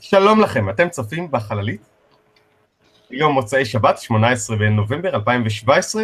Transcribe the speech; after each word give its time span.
שלום 0.00 0.40
לכם, 0.40 0.70
אתם 0.70 0.88
צופים 0.88 1.30
בחללית? 1.30 1.80
יום 3.10 3.32
מוצאי 3.32 3.64
שבת, 3.64 3.98
18 3.98 4.56
בנובמבר 4.56 5.14
2017. 5.14 6.02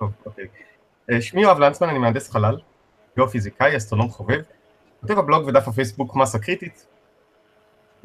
לא, 0.00 0.06
אוקיי. 0.26 0.46
אה, 1.10 1.22
שמי 1.22 1.42
יואב 1.42 1.58
לנצמן, 1.58 1.88
אני 1.88 1.98
מהנדס 1.98 2.30
חלל, 2.30 2.58
גיאופיזיקאי, 3.14 3.76
אסטרונום 3.76 4.10
חובב, 4.10 4.40
כותב 5.00 5.18
הבלוג 5.18 5.46
ודף 5.46 5.68
הפייסבוק 5.68 6.16
מסה 6.16 6.38
קריטית, 6.38 6.86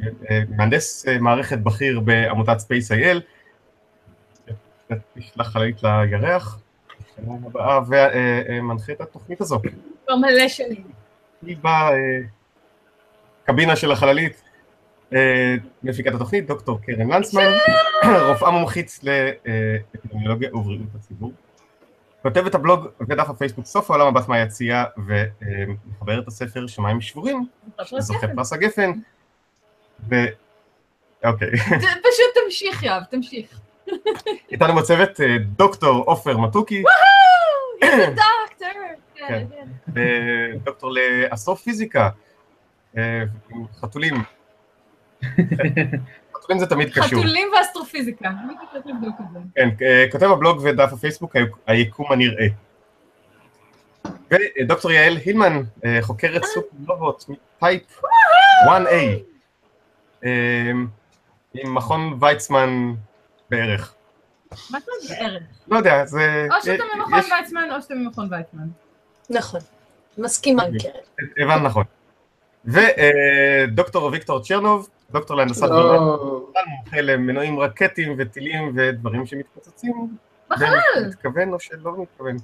אה, 0.02 0.06
מהנדס 0.50 1.08
אה, 1.08 1.20
מערכת 1.20 1.58
בכיר 1.58 2.00
בעמותת 2.00 2.58
Space.il, 2.58 3.20
נשלח 5.16 5.48
חללית 5.48 5.84
לירח, 5.84 6.60
ומנחה 7.88 8.92
את 8.92 9.02
התוכנית 9.02 9.42
הזו. 9.42 9.60
כבר 10.08 10.16
מלא 10.16 10.48
שנים. 10.48 10.84
היא 11.46 11.58
בקבינה 13.44 13.76
של 13.76 13.92
החללית, 13.92 14.44
מפיקת 15.84 16.14
התוכנית, 16.14 16.48
דוקטור 16.48 16.80
קרן 16.82 17.12
לנצמן, 17.12 17.52
רופאה 18.28 18.52
מומחית 18.52 19.00
לאפידמיולוגיה 19.04 20.56
ובריאות 20.56 20.88
הציבור. 20.96 21.32
כותבת 22.22 22.56
הבלוג 22.56 22.88
ודף 23.10 23.30
הפייסבוק 23.30 23.66
סוף 23.66 23.92
העולם 23.92 24.08
הבת 24.08 24.28
מהיציאה 24.28 24.84
ומחברת 25.08 26.24
את 26.24 26.28
הספר 26.28 26.68
שמיים 26.68 27.02
שבורים, 27.02 27.46
זוכה 28.00 28.28
פרס 28.36 28.54
הגפן, 28.54 28.92
ו... 30.10 30.16
אוקיי. 31.26 31.52
פשוט 31.78 32.44
תמשיך 32.46 32.84
יואב, 32.84 33.04
תמשיך. 33.04 33.60
איתנו 34.52 34.76
בצוות 34.76 35.20
דוקטור 35.42 36.04
עופר 36.04 36.38
מתוקי. 36.38 36.84
וואו! 37.82 38.47
דוקטור! 39.30 40.04
ודוקטור 40.56 40.92
לאסטרופיזיקה, 40.92 42.10
חתולים. 43.80 44.16
חתולים 46.38 46.60
זה 46.60 46.66
תמיד 46.66 46.90
קשור. 46.90 47.04
חתולים 47.04 47.48
ואסטרופיזיקה, 47.58 48.30
מי 48.48 48.54
צריך 48.72 48.86
לבדוק 48.86 49.16
את 49.20 49.26
זה? 49.34 49.40
כן, 49.56 49.70
כותב 50.12 50.32
הבלוג 50.32 50.60
ודף 50.64 50.90
הפייסבוק 50.94 51.36
היקום 51.68 52.12
הנראה. 52.12 52.48
ודוקטור 54.32 54.92
יעל 54.92 55.18
הילמן, 55.18 55.62
חוקרת 56.02 56.44
סופרנובות 56.44 57.26
מטייפ 57.30 58.02
1A, 58.66 58.92
עם 61.54 61.76
מכון 61.76 62.18
ויצמן 62.20 62.94
בערך. 63.50 63.94
מה 64.70 64.80
זה 64.80 65.16
בערך? 65.16 65.44
לא 65.68 65.78
יודע, 65.78 66.06
זה... 66.06 66.48
או 66.56 66.62
שאתה 66.64 66.84
ממכון 66.96 67.14
ויצמן 67.14 67.72
או 67.76 67.82
שאתה 67.82 67.94
ממכון 67.94 68.28
ויצמן. 68.34 68.68
נכון, 69.30 69.60
מסכימה 70.18 70.64
עם 70.64 70.74
קרן. 70.80 71.26
הבנת 71.44 71.62
נכון. 71.62 71.84
ודוקטור 72.66 74.10
ויקטור 74.12 74.40
צ'רנוב, 74.44 74.90
דוקטור 75.12 75.38
להנדסת 75.38 75.64
גרמניה, 75.64 76.00
מומחה 76.00 77.02
למנועים 77.02 77.60
רקטיים 77.60 78.16
וטילים 78.18 78.74
ודברים 78.76 79.26
שמתפוצצים. 79.26 80.18
בחלל. 80.50 81.08
מתכוון 81.08 81.54
או 81.54 81.60
שלא 81.60 82.02
מתכוון. 82.02 82.38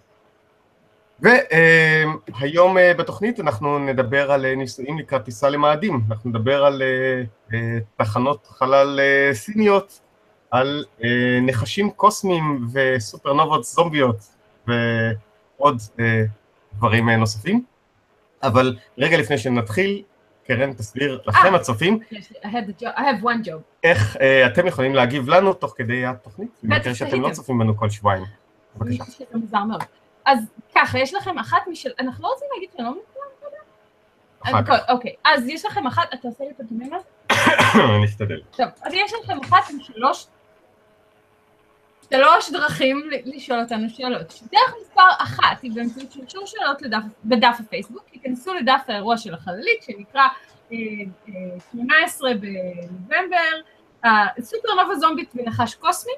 והיום 1.20 2.78
בתוכנית 2.98 3.40
אנחנו 3.40 3.80
נדבר 3.80 4.32
על 4.32 4.56
ניסויים 4.56 5.00
לקראת 5.00 5.24
טיסה 5.24 5.50
למאדים, 5.50 6.02
אנחנו 6.10 6.30
נדבר 6.30 6.66
על 6.66 6.82
תחנות 7.98 8.48
חלל 8.48 9.00
סיניות, 9.34 10.00
על 10.52 10.86
נחשים 11.42 11.92
קוסמיים 11.92 12.68
וסופרנובות 12.74 13.64
זומביות 13.64 14.18
ועוד 14.68 15.82
דברים 16.78 17.10
נוספים, 17.10 17.64
אבל 18.44 18.76
רגע 18.98 19.18
לפני 19.18 19.38
שנתחיל, 19.38 20.04
קרן 20.48 20.74
תסביר 20.74 21.22
לכם 21.26 21.56
הצופים, 21.56 22.00
איך 23.84 24.18
אתם 24.46 24.68
יכולים 24.68 24.96
להגיב 24.96 25.30
לנו 25.30 25.54
תוך 25.54 25.74
כדי 25.78 26.06
התוכנית, 26.06 26.50
במקרה 26.64 26.96
שאתם 26.96 27.22
לא 27.22 27.30
צופים 27.30 27.60
בנו 27.60 27.78
כל 27.78 27.90
שבועיים. 27.90 28.24
בבקשה. 28.76 29.24
אז 30.26 30.40
ככה, 30.76 31.00
יש 31.00 31.14
לכם 31.14 31.40
אחת 31.40 31.58
משל... 31.72 31.90
אנחנו 32.00 32.24
לא 32.24 32.30
רוצים 32.34 32.48
להגיד 32.54 32.70
שלום 32.78 33.00
לכולם? 33.04 34.64
אוקיי, 34.90 35.14
אז 35.26 35.48
יש 35.48 35.66
לכם 35.66 35.88
אחת, 35.88 36.14
אתה 36.14 36.28
עושה 36.28 36.44
לי 36.44 36.50
את 36.50 36.60
הדומים 36.60 36.94
לזה? 36.94 37.36
אני 37.98 38.06
אשתדל. 38.06 38.42
טוב, 38.52 38.68
אז 38.82 38.94
יש 38.94 39.14
לכם 39.24 39.38
אחת 39.44 39.70
עם 39.72 39.78
שלוש... 42.16 42.52
דרכים 42.52 43.10
לשאול 43.26 43.60
אותנו 43.60 43.90
שאלות. 43.90 44.40
דרך 44.52 44.76
מספר 44.82 45.08
אחת 45.18 45.62
היא 45.62 45.72
באמצעות 45.76 46.12
שרשור 46.12 46.46
שאלות 46.46 46.82
בדף 47.26 47.58
הפייסבוק, 47.60 48.04
היכנסו 48.12 48.54
לדף 48.54 48.82
האירוע 48.88 49.18
של 49.18 49.34
החללית 49.34 49.84
שנקרא 49.84 50.28
18 51.72 52.32
בנובמבר, 52.34 53.38
סופרנובה 54.40 54.96
זומבית 54.96 55.32
ונחש 55.36 55.76
קוסמי, 55.76 56.14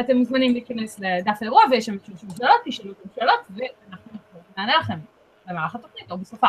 אתם 0.00 0.16
מוזמנים 0.16 0.52
להיכנס 0.52 0.98
לדף 0.98 1.38
האירוע 1.40 1.62
ויש 1.70 1.86
שם 1.86 1.96
שרשור 2.06 2.30
שאלות, 2.38 2.60
תשאלו 2.64 2.90
אותם 2.90 3.08
שאלות 3.14 3.40
ואנחנו 3.50 4.18
נענה 4.56 4.76
לכם 4.76 4.98
במהלך 5.46 5.74
התוכנית 5.74 6.10
או 6.10 6.18
בסופה. 6.18 6.48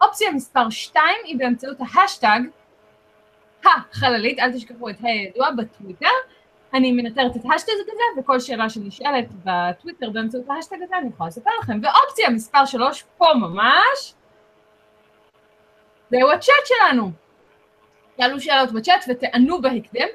אופציה 0.00 0.32
מספר 0.32 0.70
2 0.70 1.04
היא 1.24 1.38
באמצעות 1.38 1.76
ההאשטג 1.94 2.40
החללית, 3.64 4.38
אל 4.38 4.52
תשכחו 4.52 4.90
את 4.90 4.96
הידוע 5.02 5.50
בטוויטר, 5.50 6.06
אני 6.74 6.92
מנטרת 6.92 7.36
את 7.36 7.42
ההאשטג 7.50 7.72
הזה, 7.72 8.20
וכל 8.20 8.40
שאלה 8.40 8.70
שנשאלת 8.70 9.26
בטוויטר 9.44 10.10
באמצעות 10.10 10.50
ההאשטג 10.50 10.76
הזה, 10.82 10.98
אני 10.98 11.08
יכולה 11.08 11.28
לספר 11.28 11.50
לכם. 11.62 11.80
ואופציה 11.82 12.30
מספר 12.30 12.64
3, 12.66 13.04
פה 13.18 13.26
ממש, 13.34 14.14
זהו 16.10 16.32
הצ'אט 16.32 16.64
שלנו. 16.64 17.10
תעלו 18.16 18.40
שאלות 18.40 18.72
בצ'אט 18.72 19.04
ותענו 19.08 19.62
בהקדם. 19.62 20.08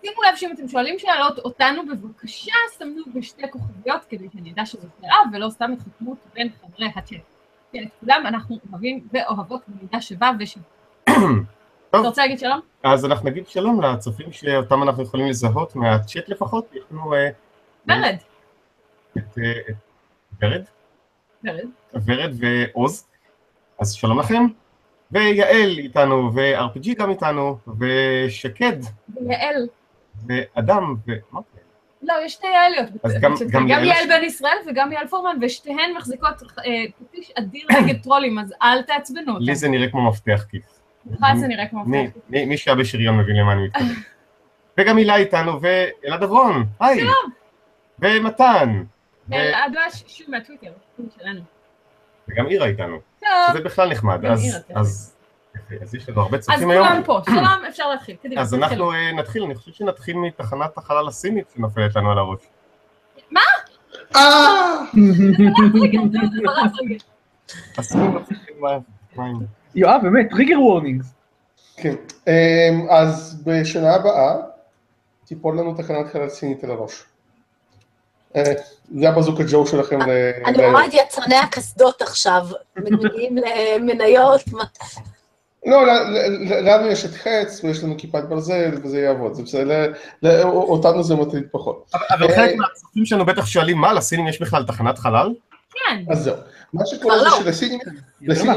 שימו 0.00 0.22
לב 0.22 0.36
שאם 0.36 0.52
אתם 0.52 0.68
שואלים 0.68 0.98
שאלות 0.98 1.38
אותנו, 1.38 1.86
בבקשה 1.86 2.52
סמנו 2.68 3.02
בשתי 3.14 3.50
כוכביות, 3.50 4.04
כדי 4.04 4.28
שאני 4.32 4.52
אדע 4.52 4.66
שזו 4.66 4.88
שאלה, 5.00 5.16
ולא 5.32 5.48
סתם 5.50 5.72
התחכמות 5.72 6.18
בין 6.34 6.48
חברי 6.60 6.88
הצ'אט. 6.96 7.20
כן, 7.72 7.82
את 7.82 7.88
כולם 8.00 8.26
אנחנו 8.26 8.58
אוהבים 8.72 9.08
ואוהבות 9.12 9.60
במידה 9.68 10.00
שווה 10.00 10.30
ושווה. 10.38 10.64
אתה 11.90 11.98
רוצה 11.98 12.22
להגיד 12.22 12.38
שלום? 12.38 12.60
אז 12.82 13.04
אנחנו 13.04 13.30
נגיד 13.30 13.48
שלום 13.48 13.82
לצופים 13.82 14.32
שאותם 14.32 14.82
אנחנו 14.82 15.02
יכולים 15.02 15.26
לזהות 15.26 15.76
מהצ'אט 15.76 16.28
לפחות, 16.28 16.64
יש 16.72 16.82
לנו... 16.92 17.12
ורד. 17.88 18.16
את 19.18 19.38
ורד? 20.42 20.62
ורד. 21.44 21.66
ורד 22.06 22.30
ועוז, 22.34 23.06
אז 23.78 23.92
שלום 23.92 24.20
לכם. 24.20 24.46
ויעל 25.10 25.78
איתנו, 25.78 26.30
ו-RPG 26.34 26.94
גם 26.98 27.10
איתנו, 27.10 27.58
ושקד. 27.78 28.76
ויעל. 29.08 29.68
ואדם, 30.26 30.94
ומה 31.06 31.40
זה? 31.54 31.60
לא, 32.02 32.14
יש 32.24 32.32
שתי 32.32 32.46
יעליות. 32.46 32.88
אז 33.02 33.14
גם, 33.20 33.34
גם 33.52 33.68
יעל 33.68 34.08
בן 34.08 34.24
ישראל 34.24 34.56
וגם 34.66 34.92
יעל 34.92 35.06
פורמן, 35.06 35.36
ושתיהן 35.40 35.96
מחזיקות 35.96 36.34
פטיש 36.98 37.30
אדיר 37.38 37.66
נגד 37.70 38.02
טרולים, 38.02 38.38
אז 38.38 38.54
אל 38.62 38.82
תעצבנו 38.82 39.32
אותם. 39.32 39.42
לי 39.44 39.54
זה 39.54 39.68
נראה 39.68 39.90
כמו 39.90 40.08
מפתח 40.08 40.44
כיס. 40.50 40.79
זה 41.36 41.46
נראה 41.46 41.66
כמו 41.66 41.84
כיס. 41.84 42.10
מי 42.28 42.56
שהיה 42.56 42.76
בשריון 42.76 43.18
מבין 43.18 43.36
למה 43.36 43.52
אני 43.52 43.64
מתכוון. 43.64 43.86
וגם 44.78 44.96
הילה 44.96 45.16
איתנו, 45.16 45.60
ואלעד 45.60 46.22
אברון, 46.22 46.66
היי. 46.80 47.00
שלום. 47.00 47.32
ומתן. 47.98 48.82
אלעד 49.32 49.72
דש, 49.72 50.04
שוב 50.06 50.30
מהטוויטר, 50.30 50.72
שלנו. 51.18 51.40
וגם 52.28 52.46
אירה 52.46 52.66
איתנו. 52.66 52.98
שלום. 53.20 53.32
זה 53.52 53.60
בכלל 53.60 53.90
נחמד, 53.90 54.24
אז 55.80 55.94
יש 55.94 56.08
לנו 56.08 56.20
הרבה 56.20 56.38
צופים 56.38 56.70
היום. 56.70 56.86
אז 56.86 56.90
כולם 56.90 57.02
פה, 57.04 57.20
שלום, 57.26 57.64
אפשר 57.68 57.88
להתחיל, 57.90 58.16
קדימה. 58.22 58.40
אז 58.40 58.54
אנחנו 58.54 58.92
נתחיל, 59.16 59.42
אני 59.42 59.54
חושב 59.54 59.72
שנתחיל 59.72 60.16
מתחנת 60.16 60.78
החלל 60.78 61.08
הסינית 61.08 61.50
שנופלת 61.54 61.96
לנו 61.96 62.12
על 62.12 62.18
הראש. 62.18 62.40
מה? 63.30 63.40
יואב, 69.74 70.00
באמת, 70.02 70.30
טריגר 70.30 70.60
וורנינגס. 70.60 71.06
כן, 71.76 71.94
אז 72.90 73.42
בשנה 73.44 73.94
הבאה 73.94 74.36
תיפול 75.24 75.58
לנו 75.58 75.74
תחנת 75.74 76.12
חלל 76.12 76.28
סינית 76.28 76.64
על 76.64 76.70
הראש. 76.70 77.04
זה 78.98 79.08
הבזוקה 79.08 79.42
ג'ו 79.50 79.66
שלכם. 79.66 79.98
אני 80.46 80.66
רואה 80.66 80.86
את 80.86 80.94
יצרני 80.94 81.36
הקסדות 81.36 82.02
עכשיו, 82.02 82.46
מגיעים 82.76 83.36
למניות. 83.76 84.40
לא, 85.66 85.86
לנו 86.62 86.86
יש 86.86 87.04
את 87.04 87.10
חץ, 87.10 87.64
ויש 87.64 87.84
לנו 87.84 87.94
כיפת 87.98 88.24
ברזל, 88.24 88.70
וזה 88.84 89.00
יעבוד, 89.00 89.34
זה 89.34 89.42
בסדר, 89.42 89.92
אותנו 90.44 91.02
זה 91.02 91.16
מטריד 91.16 91.44
פחות. 91.50 91.90
אבל 92.10 92.34
חלק 92.34 92.56
מהצופים 92.56 93.06
שלנו 93.06 93.26
בטח 93.26 93.46
שואלים, 93.46 93.78
מה, 93.78 93.92
לסינים 93.92 94.28
יש 94.28 94.42
בכלל 94.42 94.64
תחנת 94.64 94.98
חלל? 94.98 95.34
כן. 95.90 96.12
אז 96.12 96.18
זהו. 96.18 96.36
מה 96.72 96.86
שקורה 96.86 97.18
זה 97.18 97.26
שלסינים 97.38 97.80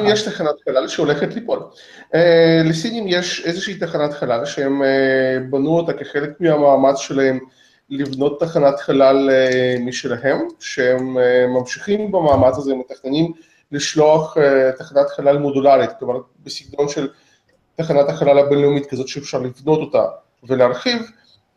יש 0.06 0.22
תחנת 0.22 0.56
חלל 0.66 0.88
שהולכת 0.88 1.34
ליפול. 1.34 1.60
לסינים 2.66 3.08
יש 3.08 3.42
איזושהי 3.46 3.78
תחנת 3.80 4.14
חלל 4.14 4.46
שהם 4.46 4.82
בנו 5.50 5.78
אותה 5.78 5.94
כחלק 5.94 6.30
מהמאמץ 6.40 6.98
שלהם 6.98 7.40
לבנות 7.90 8.40
תחנת 8.40 8.80
חלל 8.80 9.30
משלהם, 9.80 10.48
שהם 10.60 11.18
ממשיכים 11.50 12.12
במאמץ 12.12 12.58
הזה, 12.58 12.74
מתכננים 12.76 13.32
לשלוח 13.72 14.38
תחנת 14.78 15.10
חלל 15.10 15.38
מודולרית, 15.38 15.90
כלומר 16.00 16.20
בסגנון 16.44 16.90
של 16.90 17.08
תחנת 17.76 18.10
החלל 18.10 18.40
הבינלאומית 18.40 18.86
כזאת 18.86 19.08
שאפשר 19.08 19.40
לבנות 19.40 19.80
אותה 19.80 20.04
ולהרחיב 20.44 21.02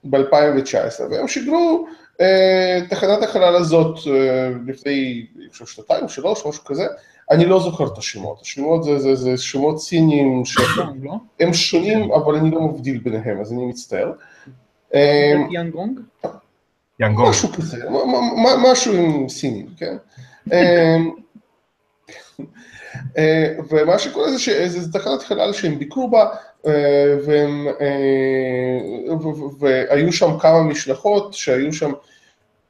ב-2019, 0.04 1.02
והם 1.10 1.28
שיגרו 1.28 1.86
תחנת 2.90 3.22
החלל 3.22 3.56
הזאת 3.56 3.98
לפני, 4.66 5.26
אני 5.36 5.50
חושב, 5.50 5.66
שנתיים, 5.66 6.08
שלוש, 6.08 6.46
משהו 6.46 6.64
כזה, 6.64 6.86
אני 7.30 7.44
לא 7.44 7.60
זוכר 7.60 7.86
את 7.86 7.98
השמות, 7.98 8.40
השמות 8.40 8.84
זה, 8.84 8.98
זה, 8.98 9.14
זה 9.14 9.36
שמות 9.36 9.80
סיניים 9.80 10.44
שהם 10.44 11.04
לא? 11.40 11.52
שונים, 11.52 12.12
אבל 12.12 12.34
אני 12.34 12.50
לא 12.50 12.60
מבדיל 12.60 12.98
ביניהם, 12.98 13.40
אז 13.40 13.52
אני 13.52 13.64
מצטער. 13.64 14.12
יאנגונג? 15.50 16.00
יאנגונג. 17.00 17.28
משהו 17.28 17.48
כזה, 17.52 17.84
משהו 18.62 18.94
עם 18.94 19.28
סינים, 19.28 19.66
כן? 19.76 19.96
אה, 23.18 23.54
ומה 23.68 23.98
שקורה 23.98 24.30
זה 24.30 24.38
שזה 24.38 24.92
תחנת 24.92 25.22
חלל 25.22 25.52
שהם 25.52 25.78
ביקרו 25.78 26.10
בה, 26.10 26.24
אה, 26.24 26.30
והם, 27.26 27.66
אה, 27.80 29.14
והיו 29.58 30.12
שם 30.12 30.38
כמה 30.38 30.62
משלחות 30.62 31.34
שהיו 31.34 31.72
שם 31.72 31.92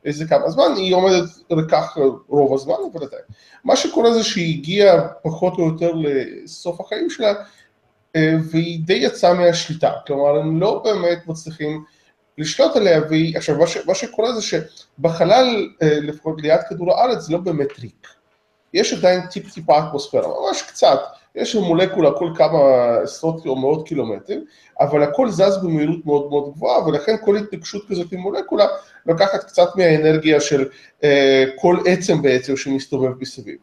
איזה 0.04 0.24
כמה 0.28 0.50
זמן, 0.50 0.64
היא 0.76 0.94
עומדת 0.94 1.24
לכך 1.50 1.98
רוב 2.28 2.54
הזמן, 2.54 2.74
אבל 2.92 3.06
עדיין. 3.06 3.22
מה 3.64 3.76
שקורה 3.76 4.14
זה 4.14 4.24
שהיא 4.24 4.58
הגיעה 4.58 5.08
פחות 5.22 5.58
או 5.58 5.66
יותר 5.66 5.92
לסוף 5.94 6.80
החיים 6.80 7.10
שלה, 7.10 7.34
והיא 8.50 8.80
די 8.84 8.94
יצאה 8.94 9.34
מהשליטה, 9.34 9.92
כלומר 10.06 10.36
הם 10.36 10.60
לא 10.60 10.82
באמת 10.84 11.26
מצליחים 11.26 11.84
לשלוט 12.38 12.76
עליה, 12.76 13.00
והיא, 13.10 13.36
עכשיו 13.36 13.58
מה, 13.58 13.66
ש, 13.66 13.76
מה 13.86 13.94
שקורה 13.94 14.32
זה 14.32 14.42
שבחלל, 14.42 15.68
לפחות 15.82 16.42
ליד 16.42 16.60
כדור 16.68 16.92
הארץ, 16.92 17.18
זה 17.18 17.32
לא 17.32 17.38
באמת 17.38 17.78
ריק. 17.80 18.15
יש 18.76 18.92
עדיין 18.92 19.20
טיפ 19.26 19.54
טיפה 19.54 19.78
אטמוספירה, 19.78 20.28
ממש 20.28 20.62
קצת, 20.62 21.00
יש 21.34 21.52
שם 21.52 21.62
מולקולה 21.62 22.10
כל 22.18 22.30
כמה 22.34 22.58
עשרות 23.02 23.46
או 23.46 23.56
מאות 23.56 23.88
קילומטרים, 23.88 24.44
אבל 24.80 25.02
הכל 25.02 25.30
זז 25.30 25.58
במהירות 25.62 26.06
מאוד 26.06 26.30
מאוד 26.30 26.52
גבוהה, 26.54 26.86
ולכן 26.88 27.16
כל 27.24 27.36
התנגשות 27.36 27.82
כזאת 27.88 28.12
עם 28.12 28.20
מולקולה 28.20 28.66
לוקחת 29.06 29.44
קצת 29.44 29.68
מהאנרגיה 29.76 30.40
של 30.40 30.68
אה, 31.04 31.44
כל 31.56 31.76
עצם 31.86 32.22
בעצם 32.22 32.56
שמסתובב 32.56 33.10
מסביב. 33.20 33.56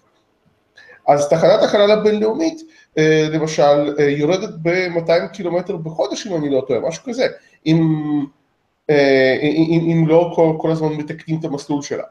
אז 1.08 1.30
תחנת 1.30 1.64
החלל 1.64 1.92
הבינלאומית, 1.92 2.62
אה, 2.98 3.28
למשל, 3.32 3.96
אה, 4.00 4.04
יורדת 4.04 4.50
ב-200 4.62 5.28
קילומטר 5.34 5.78
בחודש, 5.78 6.28
אם 6.28 6.36
אני 6.36 6.50
לא 6.50 6.64
טועה, 6.68 6.80
משהו 6.80 7.04
כזה, 7.04 7.28
אם, 7.66 7.82
אה, 8.90 9.38
אם, 9.42 9.88
אם 9.92 10.08
לא 10.08 10.32
כל, 10.36 10.54
כל 10.58 10.72
הזמן 10.72 10.94
מתקנים 10.94 11.40
את 11.40 11.46
המסלול 11.46 11.82
שלה. 11.82 12.04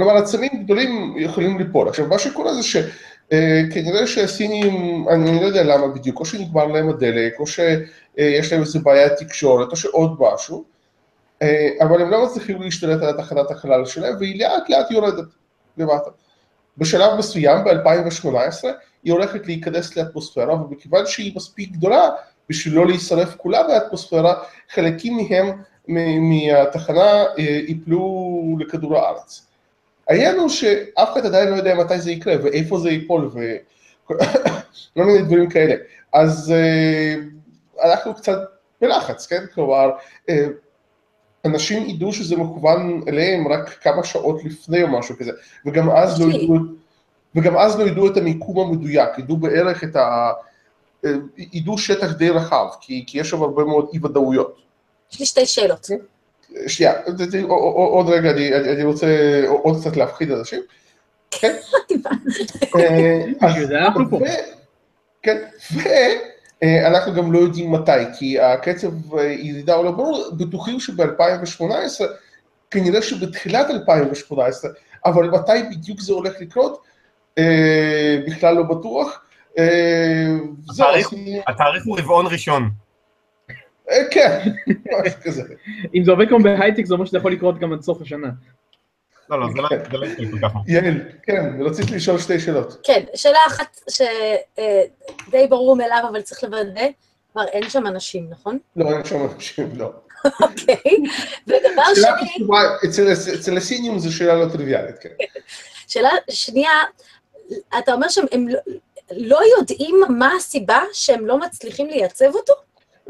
כלומר, 0.00 0.16
עצמים 0.16 0.50
גדולים 0.64 1.14
יכולים 1.18 1.58
ליפול. 1.58 1.88
עכשיו, 1.88 2.06
מה 2.06 2.18
שקורה 2.18 2.54
זה 2.54 2.62
שכנראה 2.62 4.06
שהסינים, 4.06 5.04
אני 5.08 5.40
לא 5.40 5.46
יודע 5.46 5.62
למה 5.62 5.88
בדיוק, 5.88 6.20
או 6.20 6.24
שנגמר 6.24 6.66
להם 6.66 6.88
הדלק, 6.88 7.40
או 7.40 7.46
שיש 7.46 8.52
להם 8.52 8.60
איזה 8.60 8.78
בעיית 8.78 9.12
תקשורת, 9.12 9.70
או 9.70 9.76
שעוד 9.76 10.16
משהו, 10.20 10.64
אבל 11.80 12.02
הם 12.02 12.10
לא 12.10 12.24
מצליחים 12.24 12.62
להשתלט 12.62 13.02
על 13.02 13.12
תחנת 13.12 13.50
החלל 13.50 13.86
שלהם, 13.86 14.14
והיא 14.18 14.40
לאט 14.40 14.68
לאט 14.68 14.90
יורדת 14.90 15.24
למטה. 15.78 16.10
בשלב 16.78 17.18
מסוים, 17.18 17.64
ב-2018, 17.64 18.66
היא 19.04 19.12
הולכת 19.12 19.46
להיכנס 19.46 19.96
לאטמוספירה, 19.96 20.54
ומכיוון 20.54 21.06
שהיא 21.06 21.36
מספיק 21.36 21.70
גדולה, 21.70 22.08
בשביל 22.48 22.74
לא 22.74 22.86
להישרף 22.86 23.36
כולה 23.36 23.62
באטמוספירה, 23.62 24.34
חלקים 24.70 25.16
מהם, 25.16 25.62
מהתחנה, 26.20 27.24
ייפלו 27.68 28.56
לכדור 28.60 28.98
הארץ. 28.98 29.46
העניין 30.10 30.38
הוא 30.38 30.48
שאף 30.48 31.12
אחד 31.12 31.26
עדיין 31.26 31.48
לא 31.48 31.56
יודע 31.56 31.74
מתי 31.74 32.00
זה 32.00 32.10
יקרה 32.10 32.34
ואיפה 32.42 32.78
זה 32.78 32.90
ייפול 32.90 33.30
וכל 34.04 34.14
מיני 34.96 35.22
דברים 35.22 35.50
כאלה. 35.50 35.74
אז 36.12 36.52
uh, 36.52 37.84
אנחנו 37.84 38.14
קצת 38.14 38.38
בלחץ, 38.80 39.26
כן? 39.26 39.44
כלומר, 39.54 39.90
uh, 40.30 40.32
אנשים 41.44 41.88
ידעו 41.88 42.12
שזה 42.12 42.36
מכוון 42.36 43.00
אליהם 43.08 43.48
רק 43.48 43.78
כמה 43.82 44.04
שעות 44.04 44.44
לפני 44.44 44.82
או 44.82 44.88
משהו 44.88 45.16
כזה, 45.18 45.32
וגם 45.66 45.90
אז 45.90 46.20
לא 46.20 46.32
ידעו, 46.32 46.56
וגם 47.34 47.56
אז 47.56 47.78
לא 47.78 47.84
ידעו 47.84 48.12
את 48.12 48.16
המיקום 48.16 48.58
המדויק, 48.58 49.18
ידעו 49.18 49.36
בערך 49.36 49.84
את 49.84 49.96
ה... 49.96 50.30
אה, 51.04 51.10
ידעו 51.36 51.78
שטח 51.78 52.12
די 52.12 52.30
רחב, 52.30 52.66
כי, 52.80 53.04
כי 53.06 53.20
יש 53.20 53.30
שם 53.30 53.42
הרבה 53.42 53.64
מאוד 53.64 53.88
אי 53.92 53.98
ודאויות. 54.02 54.60
יש 55.12 55.20
לי 55.20 55.26
שתי 55.26 55.46
שאלות. 55.46 55.86
כן? 55.86 55.96
שנייה, 56.66 56.92
עוד 57.74 58.08
רגע, 58.08 58.30
אני 58.72 58.84
רוצה 58.84 59.06
עוד 59.46 59.80
קצת 59.80 59.96
להפחיד 59.96 60.30
אנשים. 60.30 60.60
כן? 61.30 61.56
כן, 65.22 65.36
ואנחנו 66.62 67.14
גם 67.14 67.32
לא 67.32 67.38
יודעים 67.38 67.72
מתי, 67.72 67.92
כי 68.18 68.40
הקצב 68.40 69.14
ירידה 69.16 69.74
הוא 69.74 69.84
לא 69.84 69.90
ברור, 69.90 70.24
בטוחים 70.36 70.80
שב-2018, 70.80 71.62
כנראה 72.70 73.02
שבתחילת 73.02 73.70
2018, 73.70 74.70
אבל 75.06 75.30
מתי 75.30 75.52
בדיוק 75.70 76.00
זה 76.00 76.12
הולך 76.12 76.32
לקרות, 76.40 76.82
בכלל 78.26 78.54
לא 78.54 78.62
בטוח. 78.62 79.22
התאריך 81.46 81.84
הוא 81.84 81.98
רבעון 81.98 82.26
ראשון. 82.26 82.70
אה, 83.90 84.04
כן, 84.10 84.38
משהו 85.06 85.20
כזה. 85.24 85.42
אם 85.94 86.04
זה 86.04 86.10
עובד 86.10 86.28
כמו 86.28 86.38
בהייטק, 86.38 86.84
זה 86.84 86.94
אומר 86.94 87.06
שזה 87.06 87.18
יכול 87.18 87.32
לקרות 87.32 87.58
גם 87.58 87.72
עד 87.72 87.82
סוף 87.82 88.02
השנה. 88.02 88.28
לא, 89.30 89.40
לא, 89.40 89.46
זה 89.52 89.58
לא 89.98 90.06
יקרה 90.06 90.30
כל 90.30 90.38
כך. 90.48 90.52
יעל, 90.66 91.00
כן, 91.22 91.62
רציתי 91.62 91.94
לשאול 91.94 92.18
שתי 92.18 92.40
שאלות. 92.40 92.80
כן, 92.82 93.04
שאלה 93.14 93.38
אחת 93.46 93.80
שדי 93.88 94.06
אה, 95.34 95.46
ברור 95.48 95.76
מאליו, 95.76 96.04
אבל 96.10 96.22
צריך 96.22 96.44
לוודא, 96.44 96.86
כלומר, 97.32 97.48
אין 97.48 97.70
שם 97.70 97.86
אנשים, 97.86 98.26
נכון? 98.30 98.58
לא, 98.76 98.90
אין 98.90 99.04
שם 99.04 99.26
אנשים, 99.34 99.70
לא. 99.76 99.92
אוקיי, 100.42 100.96
ודבר 101.46 101.94
שני... 101.94 102.46
אצל 103.34 103.56
הסינים 103.56 103.98
זו 103.98 104.16
שאלה 104.16 104.34
לא 104.34 104.52
טריוויאלית, 104.52 104.98
כן. 104.98 105.08
שאלה 105.86 106.10
שנייה, 106.30 106.70
אתה 107.78 107.92
אומר 107.92 108.08
שהם 108.08 108.48
לא, 108.48 108.58
לא 109.10 109.40
יודעים 109.58 110.00
מה 110.08 110.34
הסיבה 110.36 110.80
שהם 110.92 111.26
לא 111.26 111.38
מצליחים 111.38 111.86
לייצב 111.86 112.34
אותו? 112.34 112.52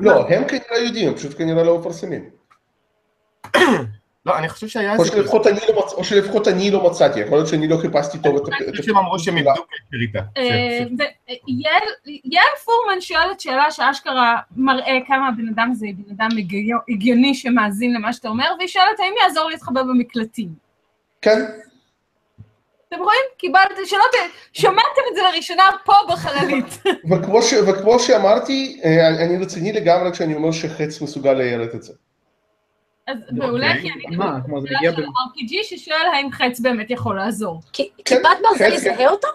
לא, 0.00 0.28
הם 0.28 0.44
כנראה 0.48 0.78
יודעים, 0.78 1.08
הם 1.08 1.14
פשוט 1.14 1.38
כנראה 1.38 1.62
לא 1.62 1.78
מפרסמים. 1.78 2.30
לא, 4.26 4.38
אני 4.38 4.48
חושב 4.48 4.68
שהיה 4.68 4.92
איזה... 4.92 5.02
או 5.96 6.04
שלפחות 6.04 6.46
אני 6.46 6.70
לא 6.70 6.90
מצאתי, 6.90 7.20
יכול 7.20 7.38
להיות 7.38 7.48
שאני 7.48 7.68
לא 7.68 7.76
חיפשתי 7.76 8.18
טוב 8.18 8.36
את... 8.36 8.42
אני 8.60 8.70
חושב 8.70 8.82
שהם 8.82 8.96
אמרו 8.96 9.18
שהם 9.18 9.36
יבדוק 9.36 9.68
את 9.74 9.90
פריטה. 9.90 10.18
אה, 10.36 10.84
יעל 12.24 12.56
פורמן 12.64 13.00
שואלת 13.00 13.40
שאלה 13.40 13.70
שאשכרה 13.70 14.36
מראה 14.56 14.98
כמה 15.06 15.28
הבן 15.28 15.48
אדם 15.48 15.68
הזה 15.72 15.86
בן 15.96 16.14
אדם 16.14 16.28
הגיוני 16.88 17.34
שמאזין 17.34 17.94
למה 17.94 18.12
שאתה 18.12 18.28
אומר, 18.28 18.46
והיא 18.58 18.68
שואלת 18.68 19.00
האם 19.00 19.12
יעזור 19.22 19.50
להתחבא 19.50 19.82
במקלטים. 19.82 20.48
כן. 21.22 21.40
אתם 22.94 23.02
רואים? 23.02 23.20
קיבלתם, 23.38 23.84
שלא 23.84 24.04
ת... 24.12 24.16
שמעתם 24.52 25.00
את 25.10 25.14
זה 25.16 25.22
לראשונה 25.22 25.62
פה 25.84 25.92
בחללית. 26.08 26.82
וכמו, 27.10 27.42
ש... 27.42 27.54
וכמו 27.54 28.00
שאמרתי, 28.00 28.80
אה, 28.84 29.08
אני 29.08 29.44
רציני 29.44 29.72
לגמרי 29.72 30.12
כשאני 30.12 30.34
אומר 30.34 30.52
שחץ 30.52 31.00
מסוגל 31.00 31.32
ליירט 31.32 31.74
את 31.74 31.82
זה. 31.82 31.92
אז 33.06 33.16
מעולה, 33.32 33.72
כי 33.80 33.90
אני... 33.90 34.16
מה, 34.16 34.38
כמו 34.46 34.60
זה 34.60 34.68
מגיע 34.76 34.90
ב... 34.90 34.94
RPG 34.94 35.52
ששואל 35.62 36.06
האם 36.14 36.32
חץ 36.32 36.60
באמת 36.60 36.90
יכול 36.90 37.16
לעזור. 37.16 37.60
כן, 37.72 37.84
כיפת 38.04 38.28
ברזל 38.42 38.72
יזהה 38.72 39.08
אותו? 39.08 39.28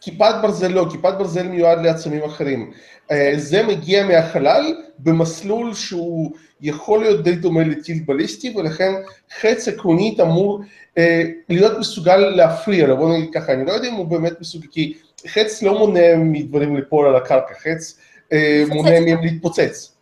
כיפת 0.00 0.34
ברזל 0.42 0.68
לא, 0.68 0.86
כיפת 0.90 1.14
ברזל 1.18 1.48
מיועד 1.48 1.82
לעצמים 1.82 2.22
אחרים. 2.22 2.72
אה, 3.10 3.32
זה 3.36 3.62
מגיע 3.62 4.06
מהחלל 4.06 4.74
במסלול 4.98 5.74
שהוא 5.74 6.32
יכול 6.60 7.00
להיות 7.00 7.24
די 7.24 7.34
דומה 7.34 7.64
לטיל 7.64 8.02
בליסטי, 8.06 8.54
ולכן 8.56 8.92
חץ 9.40 9.68
עקרונית 9.68 10.20
אמור 10.20 10.60
אה, 10.98 11.22
להיות 11.48 11.78
מסוגל 11.78 12.16
להפריע 12.16 12.86
לו, 12.86 12.96
בוא 12.96 13.16
נגיד 13.16 13.30
ככה, 13.34 13.52
אני 13.52 13.66
לא 13.66 13.72
יודע 13.72 13.88
אם 13.88 13.94
הוא 13.94 14.06
באמת 14.06 14.40
מסוגל, 14.40 14.66
כי 14.70 14.94
חץ 15.26 15.62
לא 15.62 15.78
מונע 15.78 16.16
מדברים 16.16 16.76
ליפול 16.76 17.06
על 17.06 17.16
הקרקע, 17.16 17.54
חץ 17.54 17.98
אה, 18.32 18.64
מונע 18.68 19.00
מהם 19.00 19.22
להתפוצץ, 19.22 19.96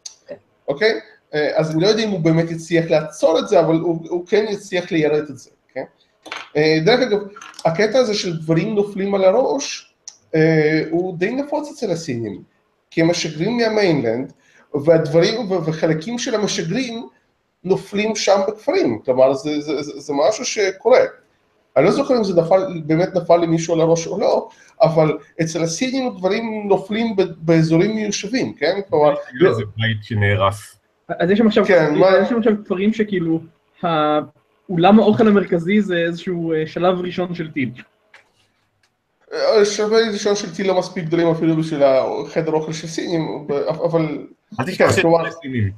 אוקיי? 0.69 0.91
Okay. 0.91 0.95
Okay? 0.95 1.17
אז 1.57 1.71
אני 1.71 1.83
לא 1.83 1.87
יודע 1.87 2.05
אם 2.05 2.11
הוא 2.11 2.21
באמת 2.21 2.51
יצליח 2.51 2.91
לעצור 2.91 3.39
את 3.39 3.49
זה, 3.49 3.61
אבל 3.61 3.75
הוא, 3.75 3.99
הוא 4.09 4.27
כן 4.27 4.45
יצליח 4.51 4.93
ליירט 4.93 5.31
את 5.31 5.39
זה? 5.39 5.51
Okay? 5.71 5.81
דרך 6.85 7.01
אגב, 7.01 7.19
הקטע 7.65 7.99
הזה 7.99 8.15
של 8.15 8.37
דברים 8.37 8.75
נופלים 8.75 9.15
על 9.15 9.25
הראש, 9.25 9.95
הוא 10.91 11.19
די 11.19 11.31
נפוץ 11.31 11.71
אצל 11.71 11.91
הסינים. 11.91 12.43
כי 12.91 13.01
הם 13.01 13.11
משגרים 13.11 13.57
מהמיינלנד, 13.57 14.33
והדברים 14.75 15.53
וחלקים 15.53 16.19
של 16.19 16.35
המשגרים 16.35 17.09
נופלים 17.65 18.17
שם 18.17 18.41
בכפרים, 18.49 18.99
כלומר 19.05 19.35
זה, 19.35 19.61
זה, 19.61 19.83
זה, 19.83 20.01
זה 20.01 20.13
משהו 20.29 20.45
שקורה. 20.45 21.01
אני 21.77 21.85
לא 21.85 21.91
זוכר 21.91 22.19
אם 22.19 22.25
זה 22.25 22.43
נפל, 22.43 22.81
באמת 22.87 23.15
נפל 23.15 23.37
למישהו 23.37 23.75
על 23.75 23.81
הראש 23.81 24.07
או 24.07 24.21
לא, 24.21 24.49
אבל 24.83 25.19
אצל 25.41 25.63
הסינים 25.63 26.17
דברים 26.17 26.69
נופלים 26.69 27.17
באזורים 27.37 27.95
מיושבים, 27.95 28.55
כן? 28.55 28.81
כלומר... 28.89 29.15
לא... 29.33 29.55
זה 29.55 29.63
בית 29.77 29.97
שנהרס. 30.03 30.77
אז 31.09 31.31
יש 31.31 31.39
שם 31.39 31.47
עכשיו, 31.47 31.65
כן, 31.65 31.95
מה... 31.95 32.07
יש 32.23 32.29
שם 32.29 32.39
עכשיו 32.39 32.53
כפרים 32.65 32.93
שכאילו, 32.93 33.41
האולם 34.71 34.99
האוכל 35.01 35.29
המרכזי 35.29 35.81
זה 35.81 35.97
איזשהו 35.97 36.53
אה, 36.53 36.67
שלב 36.67 36.99
ראשון 37.01 37.35
של 37.35 37.51
טיל. 37.53 37.71
שווה 39.65 40.01
לשאול 40.01 40.35
של 40.35 40.55
טיל 40.55 40.67
לא 40.67 40.79
מספיק 40.79 41.05
גדולים 41.05 41.29
אפילו 41.29 41.57
בשביל 41.57 41.83
החדר 41.83 42.53
אוכל 42.53 42.73
של 42.73 42.87
סינים, 42.87 43.47
אבל... 43.85 44.27
אל 44.61 44.65
תשכח 44.67 45.01
כלומר- 45.01 45.25
שיש 45.25 45.35
סינים. 45.43 45.71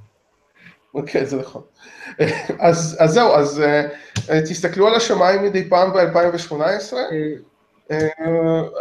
כן, 1.07 1.25
זה 1.25 1.37
נכון. 1.41 1.63
אז 2.59 2.97
אז 3.01 3.11
זהו, 3.11 3.33
אז 3.35 3.61
אה, 3.61 4.41
תסתכלו 4.41 4.87
על 4.89 4.95
השמיים 4.95 5.43
מדי 5.45 5.69
פעם 5.69 5.91
ב-2018. 5.93 6.95
אה, 7.91 8.09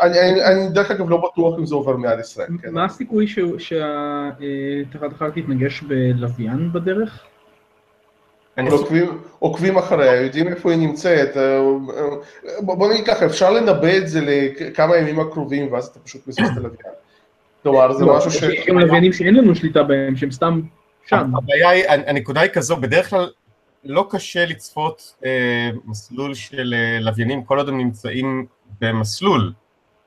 אני 0.01 0.19
אני- 0.19 0.43
אני 0.45 0.69
דרך 0.69 0.91
אגב 0.91 1.09
לא 1.09 1.17
בטוח 1.31 1.59
אם 1.59 1.65
זה 1.65 1.75
עובר 1.75 1.95
מעל 1.97 2.19
ישראל. 2.19 2.47
כן. 2.61 2.71
מה 2.73 2.85
הסיכוי 2.85 3.27
ש- 3.27 3.39
שהתחנת 3.57 5.11
החלל 5.13 5.31
תתנגש 5.31 5.81
בלוויין 5.81 6.73
בדרך? 6.73 7.23
אני 8.57 8.69
עוקבים- 8.69 9.17
עוקבים 9.39 9.77
אחריה, 9.77 10.21
יודעים 10.21 10.47
איפה 10.47 10.71
היא 10.71 10.79
נמצאת. 10.79 11.37
אה, 11.37 11.57
אה, 11.57 12.61
בוא 12.61 12.93
נגיד 12.93 13.05
ככה, 13.05 13.25
אפשר 13.25 13.51
לנבא 13.51 13.97
את 13.97 14.07
זה 14.07 14.21
לכמה 14.23 14.97
ימים 14.97 15.19
הקרובים, 15.19 15.73
ואז 15.73 15.85
אתה 15.85 15.99
פשוט 15.99 16.27
מזיז 16.27 16.45
את 16.51 16.57
הלוויין. 16.57 16.93
כלומר, 17.63 17.93
זה 17.93 18.05
לא, 18.05 18.17
משהו 18.17 18.31
ש... 18.31 18.43
יש 18.43 18.67
גם 18.67 18.79
לוויינים 18.79 19.13
שאין 19.13 19.35
לנו 19.35 19.55
שליטה 19.55 19.83
בהם, 19.83 20.15
שהם 20.15 20.31
סתם 20.31 20.61
שם. 21.05 21.31
הבעיה 21.37 21.69
היא, 21.69 21.83
הנקודה 21.87 22.41
היא 22.41 22.51
כזו, 22.51 22.75
בדרך 22.75 23.09
כלל 23.09 23.29
לא 23.83 24.07
קשה 24.09 24.45
לצפות 24.45 25.15
אה, 25.25 25.69
מסלול 25.85 26.33
של 26.33 26.73
אה, 26.77 26.99
לוויינים 26.99 27.43
כל 27.43 27.57
עוד 27.57 27.69
הם 27.69 27.77
נמצאים 27.77 28.45
במסלול. 28.81 29.53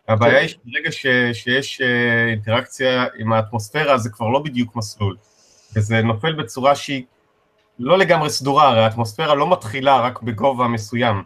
הבעיה 0.09 0.38
היא 0.38 0.49
שברגע 0.49 0.92
ש, 0.92 1.07
שיש 1.33 1.80
אה, 1.80 2.26
אינטראקציה 2.30 3.07
עם 3.19 3.33
האטמוספירה 3.33 3.99
זה 3.99 4.11
כבר 4.11 4.28
לא 4.28 4.38
בדיוק 4.38 4.76
מסלול, 4.76 5.16
וזה 5.76 6.02
נופל 6.02 6.33
בצורה 6.33 6.75
שהיא 6.75 7.02
לא 7.83 7.99
לגמרי 7.99 8.31
סדורה, 8.31 8.69
הרי 8.69 8.85
האטמוספירה 8.85 9.35
לא 9.35 9.51
מתחילה 9.51 10.01
רק 10.01 10.23
בגובה 10.23 10.69
מסוים, 10.69 11.23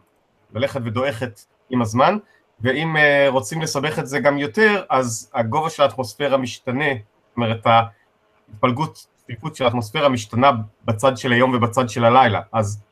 הולכת 0.53 0.81
ודועכת 0.85 1.41
עם 1.71 1.83
הזמן, 1.83 2.19
ואם 2.61 2.97
אה, 2.97 3.27
רוצים 3.29 3.63
לסבך 3.63 3.99
את 3.99 4.07
זה 4.07 4.19
גם 4.19 4.39
יותר, 4.39 4.85
אז 4.91 5.31
הגובה 5.35 5.71
של 5.71 5.83
האטמוספירה 5.83 6.37
משתנה, 6.37 6.85
זאת 7.29 7.37
אומרת 7.37 7.67
ההתפלגות, 7.67 9.07
צפיפות 9.17 9.57
של 9.57 9.65
האטמוספירה 9.65 10.09
משתנה 10.09 10.51
בצד 10.85 11.17
של 11.17 11.33
היום 11.33 11.55
ובצד 11.55 11.89
של 11.89 12.05
הלילה, 12.05 12.41
אז 12.53 12.83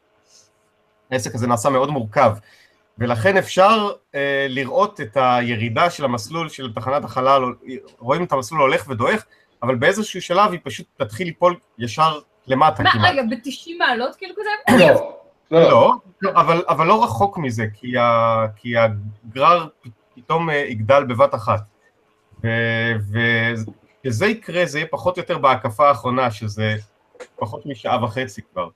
העסק 1.11 1.35
הזה 1.35 1.47
נעשה 1.47 1.71
מאוד 1.71 1.91
מורכב, 1.91 2.33
ולכן 2.99 3.37
אפשר 3.37 3.91
אה, 4.15 4.47
לראות 4.49 5.01
את 5.01 5.17
הירידה 5.21 5.91
של 5.91 6.05
המסלול 6.05 6.49
של 6.49 6.73
תחנת 6.75 7.05
החלל, 7.05 7.43
רואים 7.99 8.25
את 8.25 8.33
המסלול 8.33 8.61
הולך 8.61 8.85
ודועך, 8.89 9.25
אבל 9.63 9.75
באיזשהו 9.75 10.23
שלב 10.23 10.53
היא 10.53 10.61
פשוט 10.63 10.87
תתחיל 10.97 11.27
ליפול 11.27 11.57
ישר 11.79 12.21
למטה 12.47 12.83
מה, 12.83 12.91
כמעט. 12.91 13.13
רגע, 13.13 13.23
ב-90 13.23 13.71
מעלות 13.79 14.17
כאילו 14.17 14.35
כזה? 14.37 14.79
לא, 15.51 15.61
לא, 15.61 15.71
לא. 15.71 15.71
לא, 15.71 15.95
לא, 16.23 16.41
אבל, 16.41 16.63
אבל 16.69 16.87
לא 16.87 17.05
רחוק 17.05 17.39
מזה, 17.39 17.67
כי, 17.75 17.99
ה, 17.99 18.45
כי 18.57 18.75
הגרר 18.77 19.67
פתאום 20.15 20.51
אה, 20.51 20.57
יגדל 20.57 21.05
בבת 21.05 21.35
אחת. 21.35 21.61
וכשזה 24.05 24.27
יקרה, 24.27 24.67
זה 24.67 24.79
יהיה 24.79 24.89
פחות 24.91 25.17
או 25.17 25.23
יותר 25.23 25.39
בהקפה 25.39 25.89
האחרונה, 25.89 26.31
שזה 26.31 26.75
פחות 27.37 27.67
משעה 27.67 28.05
וחצי 28.05 28.43
כבר. 28.53 28.69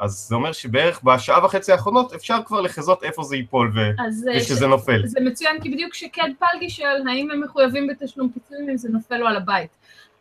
אז 0.00 0.12
זה 0.12 0.34
אומר 0.34 0.52
שבערך 0.52 1.02
בשעה 1.02 1.44
וחצי 1.44 1.72
האחרונות 1.72 2.12
אפשר 2.12 2.38
כבר 2.46 2.60
לחזות 2.60 3.02
איפה 3.02 3.22
זה 3.22 3.36
ייפול 3.36 3.72
ו... 3.74 3.80
אה, 3.80 4.36
ושזה 4.36 4.66
נופל. 4.66 5.06
זה 5.06 5.20
מצוין, 5.20 5.60
כי 5.60 5.70
בדיוק 5.70 5.94
שקד 5.94 6.28
פלגי 6.38 6.70
שואל, 6.70 7.02
האם 7.08 7.30
הם 7.30 7.40
מחויבים 7.40 7.86
בתשלום 7.86 8.28
פיצויים 8.32 8.70
אם 8.70 8.76
זה 8.76 8.88
נופל 8.88 9.16
לו 9.16 9.26
על 9.26 9.36
הבית? 9.36 9.70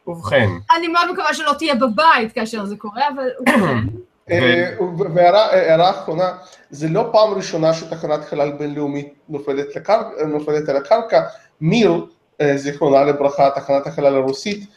ובכן, 0.08 0.48
אני 0.78 0.88
מאוד 0.88 1.12
מקווה 1.12 1.34
שלא 1.34 1.52
תהיה 1.58 1.76
בבית 1.76 2.32
כאשר 2.32 2.66
זה 2.66 2.76
קורה, 2.76 3.10
אבל 3.16 3.30
ובכן. 3.40 3.88
אה, 4.32 4.76
והערה 5.16 5.46
הערה 5.46 5.90
אחרונה, 5.90 6.32
זה 6.70 6.90
לא 6.90 7.10
פעם 7.12 7.34
ראשונה 7.34 7.74
שתחנת 7.74 8.26
חלל 8.26 8.52
בינלאומית 8.52 9.14
נופלת, 9.30 10.70
על 10.70 10.78
הקרקע, 10.78 11.22
מיר, 11.62 12.06
אה, 12.42 12.58
זיכרונה 12.58 13.04
לברכה, 13.04 13.50
תחנת 13.56 13.88
החלל 13.88 14.16
הרוסית, 14.16 14.70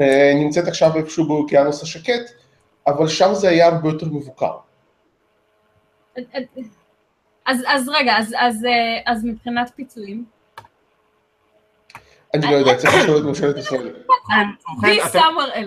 אה, 0.00 0.32
נמצאת 0.34 0.68
עכשיו 0.68 0.96
איפשהו 0.96 1.28
באוקיינוס 1.28 1.82
השקט, 1.82 2.30
אבל 2.86 3.08
שם 3.08 3.34
זה 3.34 3.48
היה 3.48 3.66
הרבה 3.66 3.88
יותר 3.88 4.06
מבוקר. 4.06 4.52
אז, 7.46 7.58
אז 7.66 7.88
רגע, 7.88 8.16
אז, 8.18 8.34
אז, 8.38 8.64
אה, 8.64 9.12
אז 9.12 9.24
מבחינת 9.24 9.70
פיצויים, 9.76 10.24
אני 12.34 12.46
לא 12.50 12.56
יודע, 12.56 12.76
צריך 12.76 12.94
לשאול 12.94 13.18
את 13.18 13.22
ממשלת 13.24 13.56
ישראל. 13.56 13.94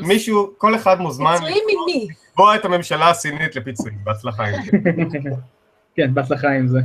מישהו, 0.01 0.53
כל 0.57 0.75
אחד 0.75 0.99
מוזמן 0.99 1.31
פיצויים 1.33 1.63
ממי? 1.83 2.07
לתבוע 2.29 2.55
את 2.55 2.65
הממשלה 2.65 3.09
הסינית 3.09 3.55
לפיצויים, 3.55 3.97
בהצלחה 4.03 4.43
עם 4.45 4.55
זה. 4.63 4.71
כן, 5.95 6.13
בהצלחה 6.13 6.49
עם 6.51 6.67
זה. 6.67 6.79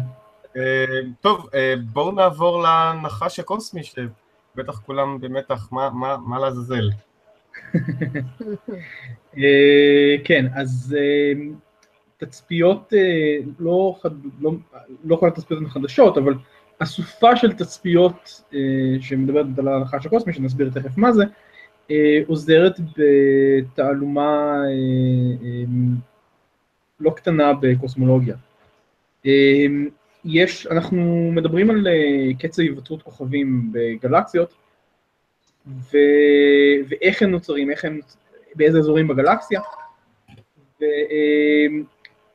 אה, 0.57 0.85
טוב, 1.21 1.49
אה, 1.55 1.75
בואו 1.93 2.13
נעבור 2.13 2.63
לנחש 2.63 3.41
הקוסמי, 3.41 3.81
שבטח 3.85 4.79
כולם 4.87 5.21
במתח, 5.21 5.69
מה- 5.73 6.39
לעזאזל? 6.41 6.91
אה, 9.39 10.17
כן, 10.25 10.47
אז 10.55 10.97
תצפיות, 12.17 12.93
לא, 13.59 13.95
חד, 14.03 14.11
לא, 14.41 14.53
לא 15.05 15.17
כל 15.17 15.29
התצפיות 15.29 15.61
הן 15.61 15.69
חדשות, 15.69 16.19
אבל 16.19 16.35
אסופה 16.79 17.37
של 17.37 17.53
תצפיות 17.53 18.43
שמדברת 19.01 19.47
על 19.59 19.69
הנחש 19.69 20.07
הקוסמי, 20.07 20.33
שנסביר 20.33 20.71
תכף 20.75 20.99
מה 20.99 21.13
זה, 21.13 21.25
עוזרת 22.27 22.81
בתעלומה 22.97 24.55
אה, 24.65 25.47
אה, 25.47 25.65
לא 27.01 27.11
קטנה 27.11 27.53
בקוסמולוגיה. 27.61 28.37
אה, 29.27 29.67
יש, 30.25 30.67
אנחנו 30.67 31.31
מדברים 31.35 31.71
על 31.71 31.87
אה, 31.87 32.35
קצב 32.39 32.63
היווצרות 32.63 33.03
כוכבים 33.03 33.73
בגלקסיות, 33.73 34.55
ו... 35.67 35.97
ואיך 36.89 37.23
הם 37.23 37.31
נוצרים, 37.31 37.71
איך 37.71 37.85
הם, 37.85 38.01
באיזה 38.55 38.79
אזורים 38.79 39.09
בגלקסיה. 39.09 39.61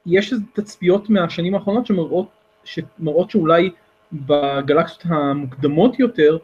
ויש 0.05 0.33
תצפיות 0.53 1.09
מהשנים 1.09 1.55
האחרונות 1.55 1.85
שמראות, 1.85 2.27
שמראות 2.63 3.31
שאולי 3.31 3.69
בגלקסיות 4.13 5.01
המוקדמות 5.05 5.99
יותר, 5.99 6.37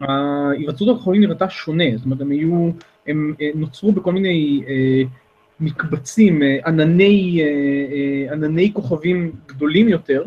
ההיווצרות 0.00 0.96
הכוכבים 0.96 1.20
נראתה 1.20 1.50
שונה, 1.50 1.84
זאת 1.96 2.04
אומרת 2.04 2.20
הם 2.20 2.30
היו, 2.30 2.70
הם 3.06 3.34
אה, 3.40 3.50
נוצרו 3.54 3.92
בכל 3.92 4.12
מיני 4.12 4.64
אה, 4.68 5.02
מקבצים, 5.60 6.42
אה, 6.42 6.58
ענני, 6.66 7.42
ענני 8.32 8.70
כוכבים 8.74 9.32
גדולים 9.46 9.88
יותר, 9.88 10.24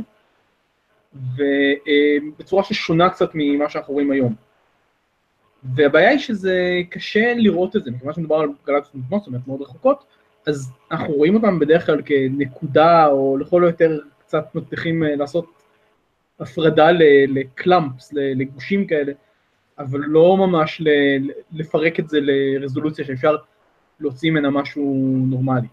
ובצורה 1.15 2.63
ששונה 2.63 3.09
קצת 3.09 3.29
ממה 3.33 3.69
שאנחנו 3.69 3.93
רואים 3.93 4.11
היום. 4.11 4.35
והבעיה 5.75 6.09
היא 6.09 6.19
שזה 6.19 6.81
קשה 6.89 7.33
לראות 7.33 7.75
את 7.75 7.83
זה, 7.83 7.91
מכיוון 7.91 8.13
שמדובר 8.13 8.35
על 8.35 8.49
גלקסיות 8.67 8.95
מוקדמות, 8.95 9.21
זאת 9.21 9.27
אומרת 9.27 9.47
מאוד 9.47 9.61
רחוקות, 9.61 10.03
אז 10.47 10.71
אנחנו 10.91 11.13
רואים 11.13 11.35
אותם 11.35 11.59
בדרך 11.59 11.85
כלל 11.85 12.01
כנקודה, 12.05 13.07
או 13.07 13.37
לכל 13.37 13.63
היותר 13.63 13.99
קצת 14.19 14.45
מצליחים 14.55 15.03
לעשות 15.03 15.45
הפרדה 16.39 16.87
לקלאמפס, 17.27 18.13
לגושים 18.13 18.87
כאלה, 18.87 19.11
אבל 19.79 19.99
לא 19.99 20.37
ממש 20.37 20.81
לפרק 21.51 21.99
את 21.99 22.09
זה 22.09 22.19
לרזולוציה 22.21 23.05
שאפשר 23.05 23.35
להוציא 23.99 24.31
ממנה 24.31 24.49
משהו 24.49 25.15
נורמלי. 25.27 25.67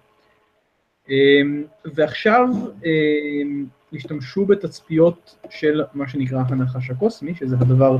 אמ, 1.08 1.64
ועכשיו 1.84 2.48
אמ, 2.84 3.66
השתמשו 3.92 4.46
בתצפיות 4.46 5.36
של 5.50 5.82
מה 5.94 6.08
שנקרא 6.08 6.42
הנחש 6.48 6.90
הקוסמי, 6.90 7.34
שזה 7.34 7.56
הדבר 7.60 7.96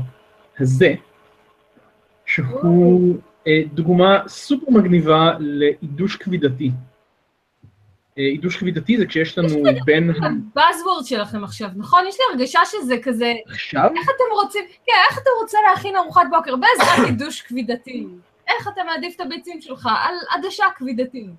הזה, 0.59 0.93
שהוא 2.25 3.17
אה, 3.47 3.61
דוגמה 3.73 4.23
סופר 4.27 4.71
מגניבה 4.71 5.33
לעידוש 5.39 6.15
כבידתי. 6.15 6.71
אה, 8.17 8.23
עידוש 8.23 8.57
כבידתי 8.57 8.97
זה 8.97 9.05
כשיש 9.05 9.37
לנו 9.37 9.63
בין 9.85 10.09
ה... 10.09 10.13
הבאזוורד 10.13 11.05
שלכם 11.05 11.43
עכשיו, 11.43 11.69
נכון? 11.75 12.03
יש 12.07 12.15
לי 12.19 12.25
הרגשה 12.31 12.59
שזה 12.65 12.95
כזה, 13.03 13.33
עכשיו? 13.47 13.89
איך 13.97 14.03
אתם 14.03 14.33
רוצים, 14.43 14.63
כן, 14.85 14.93
איך 15.09 15.19
אתה 15.19 15.29
רוצה 15.41 15.57
להכין 15.69 15.95
ארוחת 15.95 16.25
בוקר 16.29 16.55
בעזרת 16.55 17.05
עידוש 17.09 17.41
כבידתי? 17.41 18.07
איך 18.47 18.67
אתה 18.67 18.81
מעדיף 18.83 19.15
את 19.15 19.21
הביצים 19.21 19.61
שלך 19.61 19.89
על 20.01 20.15
עדשה 20.29 20.65
כבידתית? 20.77 21.29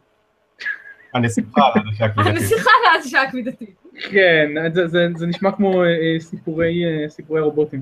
הנסיכה 1.15 1.61
על 1.75 1.83
הדשה 1.89 2.05
הכבידתית. 2.05 2.37
הנסיכה 2.37 2.71
לעדשה 2.85 3.21
כבידתית. 3.31 3.75
כן, 4.11 4.49
זה, 4.75 4.89
זה, 4.89 5.09
זה 5.17 5.27
נשמע 5.27 5.53
כמו 5.53 5.83
אה, 5.83 6.21
סיפורי, 6.21 6.85
אה, 6.85 7.09
סיפורי 7.09 7.41
רובוטים. 7.41 7.81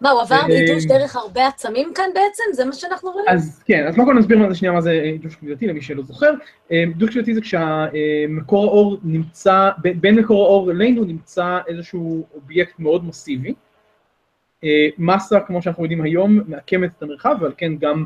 מה, 0.00 0.10
הוא 0.10 0.20
עבר 0.20 0.34
אה, 0.34 0.48
מעידוש 0.48 0.84
דרך 0.84 1.16
הרבה 1.16 1.46
עצמים 1.46 1.92
כאן 1.94 2.04
בעצם? 2.14 2.44
זה 2.52 2.64
מה 2.64 2.72
שאנחנו 2.72 3.10
רואים? 3.10 3.26
אז 3.28 3.62
כן, 3.64 3.86
אז 3.86 3.94
קודם 3.94 4.06
כל 4.06 4.14
נסביר 4.14 4.38
מה 4.38 4.48
זה 4.48 4.54
שנייה 4.54 4.72
מה 4.72 4.80
זה 4.80 4.90
אה, 4.90 5.16
דוש 5.22 5.34
כבידתי 5.34 5.66
למי 5.66 5.82
שלא 5.82 6.02
זוכר. 6.02 6.30
אה, 6.72 6.84
דוש 6.96 7.10
כבידתי 7.10 7.34
זה 7.34 7.40
כשמקור 7.40 8.64
האור 8.64 8.98
נמצא, 9.02 9.70
בין 10.00 10.14
מקור 10.14 10.44
האור 10.44 10.70
אלינו 10.70 11.04
נמצא 11.04 11.58
איזשהו 11.68 12.26
אובייקט 12.34 12.78
מאוד 12.78 13.04
מסיבי. 13.04 13.54
מסה, 14.98 15.40
כמו 15.40 15.62
שאנחנו 15.62 15.84
יודעים 15.84 16.02
היום, 16.02 16.40
מעקמת 16.46 16.90
את 16.98 17.02
המרחב, 17.02 17.36
ועל 17.40 17.52
כן 17.56 17.76
גם 17.76 18.04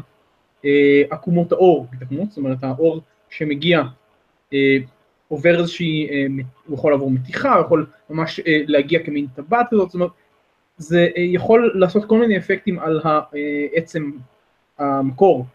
עקומות 1.11 1.53
האור 1.53 1.87
מתעקמות, 1.93 2.29
זאת 2.31 2.39
אומרת 2.39 2.59
האור 2.63 3.01
שמגיע 3.31 3.83
עובר 5.29 5.59
איזושהי, 5.59 6.09
הוא 6.67 6.75
יכול 6.75 6.93
לעבור 6.93 7.11
מתיחה, 7.11 7.55
הוא 7.55 7.65
יכול 7.65 7.87
ממש 8.11 8.41
להגיע 8.47 9.03
כמין 9.05 9.27
טבעת 9.37 9.67
כזאת, 9.71 9.91
זאת 9.91 9.95
אומרת, 9.95 10.11
זה 10.77 11.09
אה, 11.17 11.23
יכול 11.23 11.73
לעשות 11.75 12.05
כל 12.05 12.19
מיני 12.19 12.39
אפקטים 12.39 12.79
על 12.79 13.01
עצם 13.75 14.11
המקור, 14.79 15.47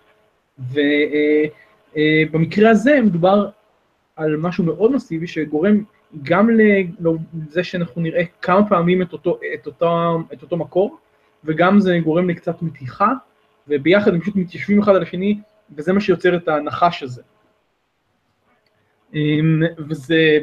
ובמקרה 1.93 2.69
הזה 2.69 3.01
מדובר 3.01 3.49
על 4.15 4.37
משהו 4.37 4.63
מאוד 4.63 4.91
מסיבי 4.91 5.27
שגורם 5.27 5.83
גם 6.23 6.49
לזה 6.49 7.63
שאנחנו 7.63 8.01
נראה 8.01 8.23
כמה 8.41 8.69
פעמים 8.69 9.01
את 9.01 9.13
אותו, 9.13 9.39
את 9.53 9.65
אותו, 9.65 10.19
את 10.33 10.41
אותו 10.41 10.57
מקור, 10.57 10.97
וגם 11.43 11.79
זה 11.79 11.99
גורם 12.03 12.29
לקצת 12.29 12.61
מתיחה, 12.61 13.13
וביחד 13.67 14.13
הם 14.13 14.19
פשוט 14.19 14.35
מתיישבים 14.35 14.79
אחד 14.79 14.95
על 14.95 15.01
השני, 15.01 15.39
וזה 15.75 15.93
מה 15.93 16.01
שיוצר 16.01 16.35
את 16.35 16.47
הנחש 16.47 17.03
הזה. 17.03 17.21
אמ, 19.13 19.61
וזה 19.77 20.37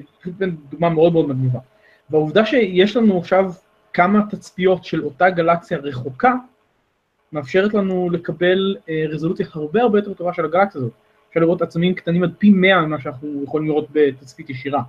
דוגמה 0.70 0.88
מאוד 0.88 1.12
מאוד 1.12 1.28
מגניבה. 1.28 1.58
והעובדה 2.10 2.46
שיש 2.46 2.96
לנו 2.96 3.18
עכשיו 3.18 3.52
כמה 3.96 4.20
תצפיות 4.30 4.84
של 4.84 5.04
אותה 5.04 5.30
גלקסיה 5.30 5.78
רחוקה, 5.78 6.34
מאפשרת 7.32 7.74
לנו 7.74 8.10
לקבל 8.10 8.76
אה, 8.88 9.04
רזולוציה 9.08 9.46
הרבה 9.52 9.82
הרבה 9.82 9.98
יותר 9.98 10.14
טובה 10.14 10.34
של 10.34 10.44
הגלקסיה 10.44 10.80
הזאת. 10.80 10.92
אפשר 11.28 11.40
לראות 11.40 11.62
עצמים 11.62 11.94
קטנים 11.94 12.22
עד 12.22 12.34
פי 12.38 12.50
100 12.50 12.80
ממה 12.80 13.00
שאנחנו 13.00 13.42
יכולים 13.44 13.68
לראות 13.68 13.88
בתצפית 13.92 14.50
ישירה. 14.50 14.82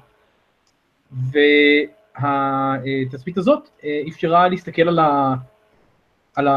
והתצפית 2.22 3.38
הזאת 3.38 3.70
אה, 3.84 4.02
אפשרה 4.10 4.48
להסתכל 4.48 4.82
על, 4.82 5.00
ה, 5.00 5.36
על 6.36 6.48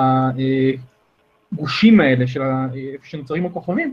הגושים 1.52 2.00
האלה, 2.00 2.26
של 2.26 2.42
ה, 2.42 2.66
שנוצרים 3.02 3.46
הכוכבים, 3.46 3.92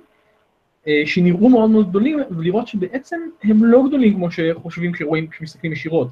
אה, 0.88 1.02
שנראו 1.06 1.50
מאוד 1.50 1.70
מאוד 1.70 1.90
גדולים, 1.90 2.20
ולראות 2.38 2.68
שבעצם 2.68 3.20
הם 3.44 3.66
לא 3.66 3.84
גדולים 3.88 4.14
כמו 4.14 4.32
שחושבים 4.32 4.92
כשרואים, 4.92 5.28
כשמסתכלים 5.28 5.74
ישירות. 5.74 6.08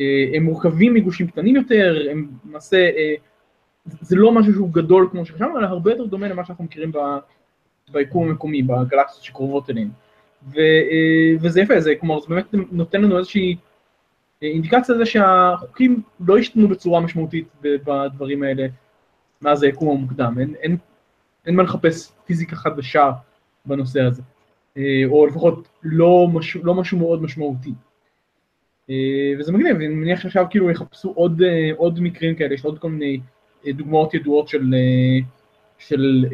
אה, 0.00 0.30
הם 0.34 0.42
מורכבים 0.42 0.94
מגושים 0.94 1.26
קטנים 1.26 1.56
יותר, 1.56 2.06
הם 2.10 2.28
למעשה, 2.48 2.90
זה 4.00 4.16
לא 4.16 4.32
משהו 4.32 4.52
שהוא 4.52 4.72
גדול 4.72 5.08
כמו 5.10 5.26
שחשבנו, 5.26 5.58
אלא 5.58 5.66
הרבה 5.66 5.90
יותר 5.90 6.04
דומה 6.04 6.28
למה 6.28 6.44
שאנחנו 6.44 6.64
מכירים 6.64 6.92
ביקום 7.92 8.28
המקומי, 8.28 8.62
בגלקסיות 8.62 9.22
שקרובות 9.22 9.70
אלינו. 9.70 9.90
אה, 10.56 11.32
וזה 11.40 11.60
יפה, 11.60 11.80
זה 11.80 11.94
כלומר, 12.00 12.20
זה 12.20 12.26
באמת 12.28 12.46
נותן 12.72 13.02
לנו 13.02 13.18
איזושהי 13.18 13.56
אה, 14.42 14.48
אינדיקציה 14.48 14.94
לזה 14.94 15.06
שהחוקים 15.06 16.02
לא 16.20 16.38
השתנו 16.38 16.68
בצורה 16.68 17.00
משמעותית 17.00 17.48
בדברים 17.62 18.42
האלה 18.42 18.66
מאז 19.42 19.62
היקום 19.62 19.96
המוקדם, 19.96 20.34
אין, 20.38 20.54
אין, 20.60 20.76
אין 21.46 21.54
מה 21.54 21.62
לחפש 21.62 22.12
פיזיקה 22.26 22.56
חדשה 22.56 23.10
בנושא 23.66 24.00
הזה, 24.00 24.22
אה, 24.76 25.02
או 25.06 25.26
לפחות 25.26 25.68
לא 25.82 26.28
משהו, 26.32 26.60
לא 26.64 26.74
משהו 26.74 26.98
מאוד 26.98 27.22
משמעותי. 27.22 27.72
וזה 29.38 29.52
מגניב, 29.52 29.76
אני 29.76 29.88
מניח 29.88 30.20
שעכשיו 30.20 30.46
כאילו 30.50 30.70
יחפשו 30.70 31.12
עוד, 31.16 31.42
עוד 31.76 32.00
מקרים 32.00 32.34
כאלה, 32.34 32.54
יש 32.54 32.64
עוד 32.64 32.78
כל 32.78 32.90
מיני 32.90 33.20
דוגמאות 33.66 34.14
ידועות 34.14 34.48
של, 34.48 34.74
של 35.78 36.26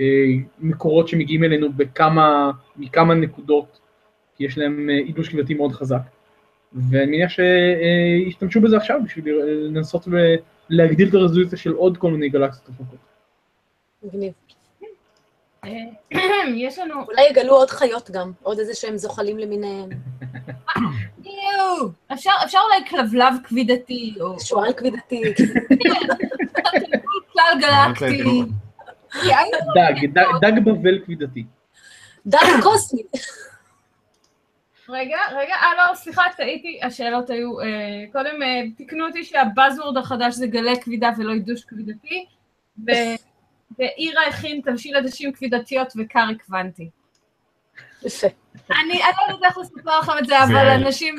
מקורות 0.58 1.08
שמגיעים 1.08 1.44
אלינו 1.44 1.72
בכמה, 1.72 2.50
מכמה 2.76 3.14
נקודות 3.14 3.80
כי 4.36 4.44
יש 4.44 4.58
להם 4.58 4.88
עידוש 4.88 5.26
אה, 5.26 5.32
קביעתי 5.32 5.54
מאוד 5.54 5.72
חזק. 5.72 6.00
ואני 6.72 7.16
מניח 7.16 7.30
שישתמשו 7.30 8.60
בזה 8.60 8.76
עכשיו 8.76 9.00
בשביל 9.04 9.34
לנסות 9.44 10.08
ולהגדיל 10.70 11.08
את 11.08 11.14
הרזולוציה 11.14 11.58
של 11.58 11.72
עוד 11.72 11.96
כל 11.96 12.10
מיני 12.10 12.28
גלקסיות 12.28 12.68
רחוקות. 12.68 12.98
מגניב. 14.02 14.32
אה, 15.64 15.70
יש 16.56 16.78
לנו... 16.78 16.94
אולי 16.94 17.22
יגלו 17.30 17.54
עוד 17.54 17.70
חיות 17.70 18.10
גם, 18.10 18.32
עוד 18.42 18.58
איזה 18.58 18.74
שהם 18.74 18.96
זוחלים 18.96 19.38
למיניהם. 19.38 19.88
אפשר 22.44 22.58
אולי 22.64 22.88
כלבלב 22.88 23.34
כבידתי, 23.44 24.14
או... 24.20 24.40
שועל 24.40 24.72
כבידתי. 24.72 25.22
כלל 27.32 27.60
גלקטי. 27.60 28.22
דג, 29.74 30.20
דג 30.40 30.52
בבל 30.64 31.04
כבידתי. 31.04 31.44
דג 32.26 32.62
קוסמי. 32.62 33.02
רגע, 34.88 35.18
רגע, 35.30 35.54
אה 35.54 35.90
לא, 35.90 35.94
סליחה, 35.94 36.22
טעיתי, 36.36 36.80
השאלות 36.82 37.30
היו, 37.30 37.60
אה, 37.60 37.66
קודם 38.12 38.42
אה, 38.42 38.62
תקנו 38.76 39.06
אותי 39.06 39.24
שהבאזוורד 39.24 39.96
החדש 39.96 40.34
זה 40.34 40.46
גלי 40.46 40.80
כבידה 40.80 41.10
ולא 41.18 41.32
עידוש 41.32 41.64
כבידתי, 41.64 42.26
ו... 42.86 42.90
ואירה 43.78 44.26
הכין 44.26 44.60
תבשיל 44.64 44.96
עדשים 44.96 45.32
כבידתיות 45.32 45.92
וקארי 45.96 46.38
קוונטי. 46.38 46.90
יפה. 48.02 48.26
אני 48.70 48.98
לא 48.98 49.34
יודעת 49.34 49.50
איך 49.50 49.58
לספר 49.58 49.98
לכם 49.98 50.12
את 50.18 50.26
זה, 50.26 50.44
אבל 50.44 50.68
אנשים... 50.68 51.14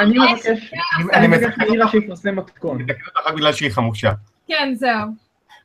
אני 0.00 0.18
מבקש, 0.18 0.72
אני 1.12 1.26
מבקש 1.28 1.58
מאירה 1.58 1.88
שיפרסם 1.88 2.36
מתכון. 2.36 2.76
אני 2.76 2.84
אתקן 2.84 3.04
אותך 3.06 3.26
רק 3.26 3.34
בגלל 3.34 3.52
שהיא 3.52 3.70
חמושה. 3.70 4.12
כן, 4.46 4.72
זהו. 4.74 5.08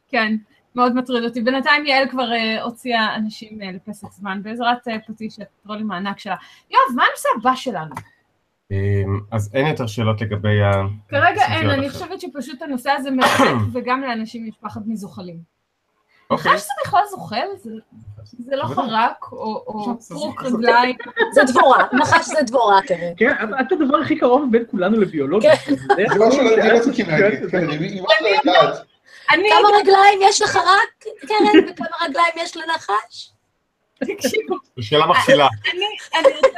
כן. 0.10 0.36
מאוד 0.76 0.96
מטריד 0.96 1.24
אותי. 1.24 1.42
בינתיים 1.42 1.86
יעל 1.86 2.10
כבר 2.10 2.30
uh, 2.32 2.62
הוציאה 2.62 3.16
אנשים 3.16 3.62
uh, 3.62 3.76
לפסק 3.76 4.08
זמן 4.12 4.44
בעזרת 4.44 4.88
uh, 4.88 4.92
פטיש 5.08 5.40
הטרולים 5.40 5.92
הענק 5.92 6.20
שלה. 6.20 6.36
יואב, 6.72 6.96
מה 6.96 7.04
הנושא 7.04 7.30
הבא 7.40 7.56
שלנו? 7.56 7.96
אמ, 8.72 9.20
אז 9.32 9.52
אין 9.54 9.68
יותר 9.68 9.88
שאלות 9.88 10.22
לגבי 10.22 10.62
ה... 10.62 10.72
כרגע 11.08 11.42
אין, 11.46 11.70
אני 11.70 11.90
חושבת 11.90 12.22
שפשוט 12.22 12.62
הנושא 12.62 12.92
הזה 12.92 13.12
מרחק 13.12 13.46
וגם 13.74 14.02
לאנשים 14.02 14.48
יש 14.48 14.56
פחד 14.62 14.82
מזוחלים. 14.86 15.59
אוקיי. 16.30 16.52
נחש 16.52 16.62
זה 16.62 16.74
בכלל 16.86 17.02
זוחל? 17.10 17.48
זה 18.24 18.56
לא 18.56 18.64
חרק 18.64 19.26
או 19.32 19.98
פרוק 20.08 20.44
רגליים? 20.44 20.96
זה 21.32 21.42
דבורה, 21.44 21.84
נחש 21.94 22.26
זה 22.26 22.42
דבורה, 22.42 22.80
תראה. 22.88 23.12
כן, 23.18 23.34
את 23.62 23.72
הדבר 23.72 23.98
הכי 23.98 24.20
קרוב 24.20 24.52
בין 24.52 24.64
כולנו 24.72 25.00
לביולוגיה. 25.00 25.58
כן. 25.58 25.76
זה 25.76 26.26
משהו 26.28 26.44
לא 26.44 26.50
רציתי 26.64 27.04
להגיד, 27.04 27.56
אם 27.94 28.04
את 28.04 28.22
לא 28.22 28.28
יודעת. 28.28 28.86
כמה 29.28 29.70
רגליים 29.80 30.20
יש 30.22 30.42
לך 30.42 30.56
רק, 30.56 31.06
קרן, 31.28 31.64
וכמה 31.70 31.98
רגליים 32.02 32.34
יש 32.38 32.58
לנחש? 32.58 33.32
תקשיבו. 34.00 34.56
זו 34.78 34.88
שאלה 34.88 35.06
מכשילה. 35.08 35.48
אני 36.16 36.36
רוצה 36.36 36.50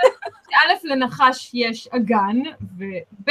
שא' 0.50 0.88
לנחש 0.88 1.52
יש 1.54 1.88
אגן, 1.88 2.38
וב' 2.78 3.30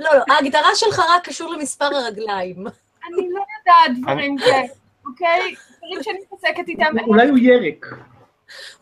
לא, 0.00 0.10
לא, 0.14 0.34
ההגדרה 0.34 0.74
שלך 0.74 1.02
רק 1.08 1.28
קשור 1.28 1.52
למספר 1.52 1.84
הרגליים. 1.84 2.66
אני 2.66 3.28
לא 3.32 3.42
יודעת 3.58 4.02
דברים 4.02 4.38
כאלה, 4.38 4.62
אוקיי? 5.06 5.54
דברים 5.82 6.02
שאני 6.02 6.18
מתעסקת 6.18 6.68
איתם. 6.68 6.94
אולי 7.06 7.28
הוא 7.28 7.38
ירק. 7.38 7.86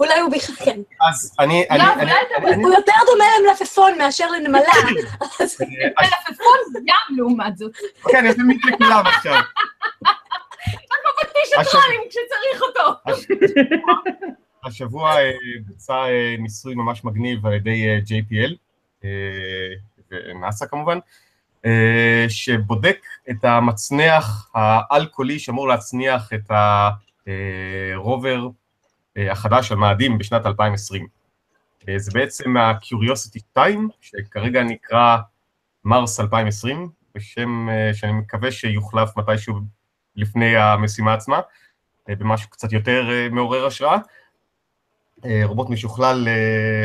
אולי 0.00 0.20
הוא 0.20 0.30
בכלל, 0.30 0.56
כן. 0.64 0.80
אז 1.08 1.36
אני... 1.38 1.64
הוא 2.56 2.72
יותר 2.72 2.92
דומה 3.06 3.24
למלפפון 3.38 3.98
מאשר 3.98 4.30
לנמלה. 4.30 4.60
מלפפון 6.00 6.82
ים 6.86 7.16
לעומת 7.16 7.56
זאת. 7.56 7.72
כן, 8.10 8.24
יש 8.26 8.36
לי 8.36 8.42
מקרה 8.46 8.76
כולם 8.78 9.06
עכשיו. 9.06 9.32
רק 10.92 11.14
בפטיש 11.22 11.52
הטרולים 11.58 12.00
כשצריך 12.08 12.62
אותו. 12.62 13.10
השבוע 14.64 15.16
אה, 15.16 15.30
בוצע 15.66 15.94
אה, 15.94 16.34
ניסוי 16.38 16.74
ממש 16.74 17.04
מגניב 17.04 17.46
על 17.46 17.52
ידי 17.52 17.88
אה, 17.88 17.98
JPL, 18.06 18.54
ונאסא 20.10 20.66
כמובן, 20.66 20.98
שבודק 22.28 22.98
את 23.30 23.44
המצנח 23.44 24.50
האלכוהולי 24.54 25.38
שאמור 25.38 25.68
להצניח 25.68 26.32
את 26.32 26.50
הרובר 27.94 28.46
החדש 29.16 29.72
על 29.72 29.78
מאדים 29.78 30.18
בשנת 30.18 30.46
2020. 30.46 31.06
זה 31.96 32.10
בעצם 32.14 32.56
ה-Curiosity 32.56 33.38
2, 33.50 33.88
שכרגע 34.00 34.62
נקרא 34.62 35.18
מרס 35.84 36.20
2020, 36.20 36.88
בשם 37.14 37.68
שאני 37.92 38.12
מקווה 38.12 38.52
שיוחלף 38.52 39.16
מתישהו 39.16 39.54
לפני 40.16 40.56
המשימה 40.56 41.14
עצמה, 41.14 41.40
במשהו 42.08 42.50
קצת 42.50 42.72
יותר 42.72 43.08
מעורר 43.30 43.66
השראה. 43.66 43.98
רובוט 45.44 45.70
משוכלל 45.70 46.28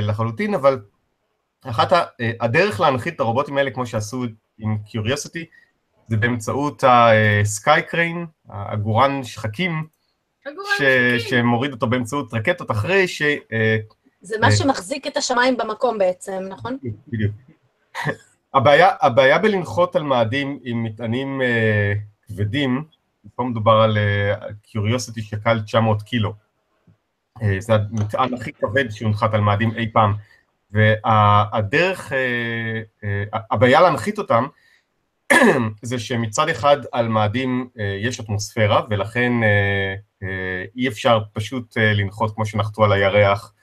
לחלוטין, 0.02 0.54
אבל 0.54 0.80
אחת 1.70 1.92
הדרך 2.40 2.80
להנחית 2.80 3.16
את 3.16 3.20
הרובוטים 3.20 3.58
האלה, 3.58 3.72
כמו 3.72 3.86
שעשו 3.86 4.26
עם 4.60 4.78
Curiosity, 4.88 5.46
זה 6.08 6.18
באמצעות 6.18 6.84
Crane, 7.66 8.50
הגורן 8.50 9.24
שחקים, 9.24 9.88
ש... 10.78 10.82
שמוריד 11.30 11.72
אותו 11.72 11.88
באמצעות 11.88 12.34
רקטות 12.34 12.72
אחרי 12.72 13.08
ש... 13.08 13.22
זה 14.22 14.36
מה 14.42 14.52
שמחזיק 14.52 15.08
את 15.08 15.18
השמיים 15.18 15.58
במקום 15.58 15.98
בעצם, 15.98 16.44
נכון? 16.50 16.78
בדיוק. 17.08 17.32
הבעיה, 18.54 18.90
הבעיה 19.02 19.40
בלנחות 19.40 19.96
על 19.96 20.04
מאדים 20.04 20.60
עם 20.64 20.84
מטענים 20.84 21.42
uh, 21.42 22.28
כבדים, 22.28 22.84
פה 23.36 23.44
מדובר 23.44 23.72
על 23.72 23.98
קיוריוסיטי 24.64 25.20
uh, 25.20 25.24
שקל 25.24 25.60
900 25.62 26.02
קילו. 26.02 26.34
Uh, 27.40 27.44
זה 27.60 27.74
המטען 27.74 28.34
הכי 28.34 28.54
כבד 28.54 28.90
שהונחת 28.90 29.34
על 29.34 29.42
מאדים 29.42 29.72
אי 29.76 29.92
פעם. 29.94 30.14
והדרך, 30.76 32.12
uh, 32.12 32.16
uh, 33.04 33.40
הבעיה 33.52 33.82
להנחית 33.82 34.18
אותם, 34.18 34.48
זה 35.82 36.00
שמצד 36.00 36.50
אחד 36.50 36.78
על 36.92 37.08
מאדים 37.08 37.70
uh, 37.74 37.82
יש 38.02 38.20
אטמוספירה, 38.20 38.82
ולכן 38.90 39.34
אי 40.76 40.88
אפשר 40.88 41.20
פשוט 41.34 41.78
לנחות 41.78 42.36
כמו 42.36 42.46
שנחתו 42.46 42.84
על 42.84 42.92
הירח 42.92 43.54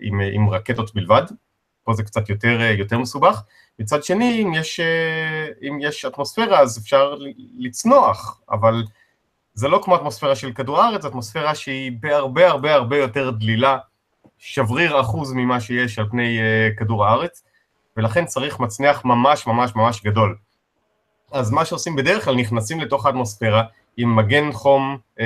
עם, 0.00 0.20
עם 0.32 0.48
רקטות 0.50 0.94
בלבד. 0.94 1.22
פה 1.88 1.94
זה 1.94 2.02
קצת 2.02 2.28
יותר, 2.28 2.60
יותר 2.78 2.98
מסובך, 2.98 3.42
מצד 3.78 4.04
שני, 4.04 4.42
אם 4.42 4.54
יש, 4.54 4.80
אה, 4.80 5.46
אם 5.68 5.78
יש 5.80 6.04
אטמוספירה 6.04 6.60
אז 6.60 6.78
אפשר 6.78 7.14
לצנוח, 7.58 8.40
אבל 8.50 8.84
זה 9.54 9.68
לא 9.68 9.80
כמו 9.84 9.96
אטמוספירה 9.96 10.36
של 10.36 10.52
כדור 10.52 10.80
הארץ, 10.80 11.02
זו 11.02 11.08
אטמוספירה 11.08 11.54
שהיא 11.54 11.92
בהרבה 12.00 12.48
הרבה 12.48 12.74
הרבה 12.74 12.98
יותר 12.98 13.30
דלילה, 13.30 13.78
שבריר 14.38 15.00
אחוז 15.00 15.32
ממה 15.32 15.60
שיש 15.60 15.98
על 15.98 16.08
פני 16.10 16.38
uh, 16.38 16.78
כדור 16.78 17.06
הארץ, 17.06 17.44
ולכן 17.96 18.24
צריך 18.24 18.60
מצנח 18.60 19.04
ממש 19.04 19.46
ממש 19.46 19.76
ממש 19.76 20.02
גדול. 20.04 20.36
אז 21.32 21.50
מה 21.50 21.64
שעושים 21.64 21.96
בדרך 21.96 22.24
כלל, 22.24 22.36
נכנסים 22.36 22.80
לתוך 22.80 23.06
האטמוספירה 23.06 23.62
עם 23.96 24.16
מגן 24.16 24.52
חום 24.52 24.98
uh, 25.18 25.22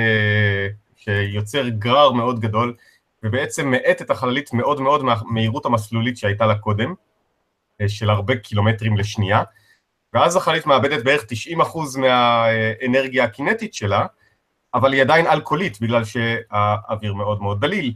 שיוצר 0.95 1.69
גרר 1.69 2.11
מאוד 2.11 2.39
גדול, 2.39 2.75
ובעצם 3.23 3.71
מאט 3.71 4.01
את 4.01 4.11
החללית 4.11 4.53
מאוד 4.53 4.81
מאוד 4.81 5.03
מהמהירות 5.03 5.65
המסלולית 5.65 6.17
שהייתה 6.17 6.45
לה 6.45 6.55
קודם, 6.55 6.93
uh, 7.81 7.87
של 7.87 8.09
הרבה 8.09 8.35
קילומטרים 8.35 8.97
לשנייה, 8.97 9.43
ואז 10.13 10.35
החללית 10.35 10.65
מאבדת 10.65 11.03
בערך 11.03 11.25
90% 11.57 11.99
מהאנרגיה 11.99 13.23
הקינטית 13.23 13.73
שלה, 13.73 14.05
אבל 14.73 14.93
היא 14.93 15.01
עדיין 15.01 15.27
אלכוהולית 15.27 15.81
בגלל 15.81 16.03
שהאוויר 16.03 17.13
מאוד 17.13 17.41
מאוד 17.41 17.61
דליל. 17.61 17.93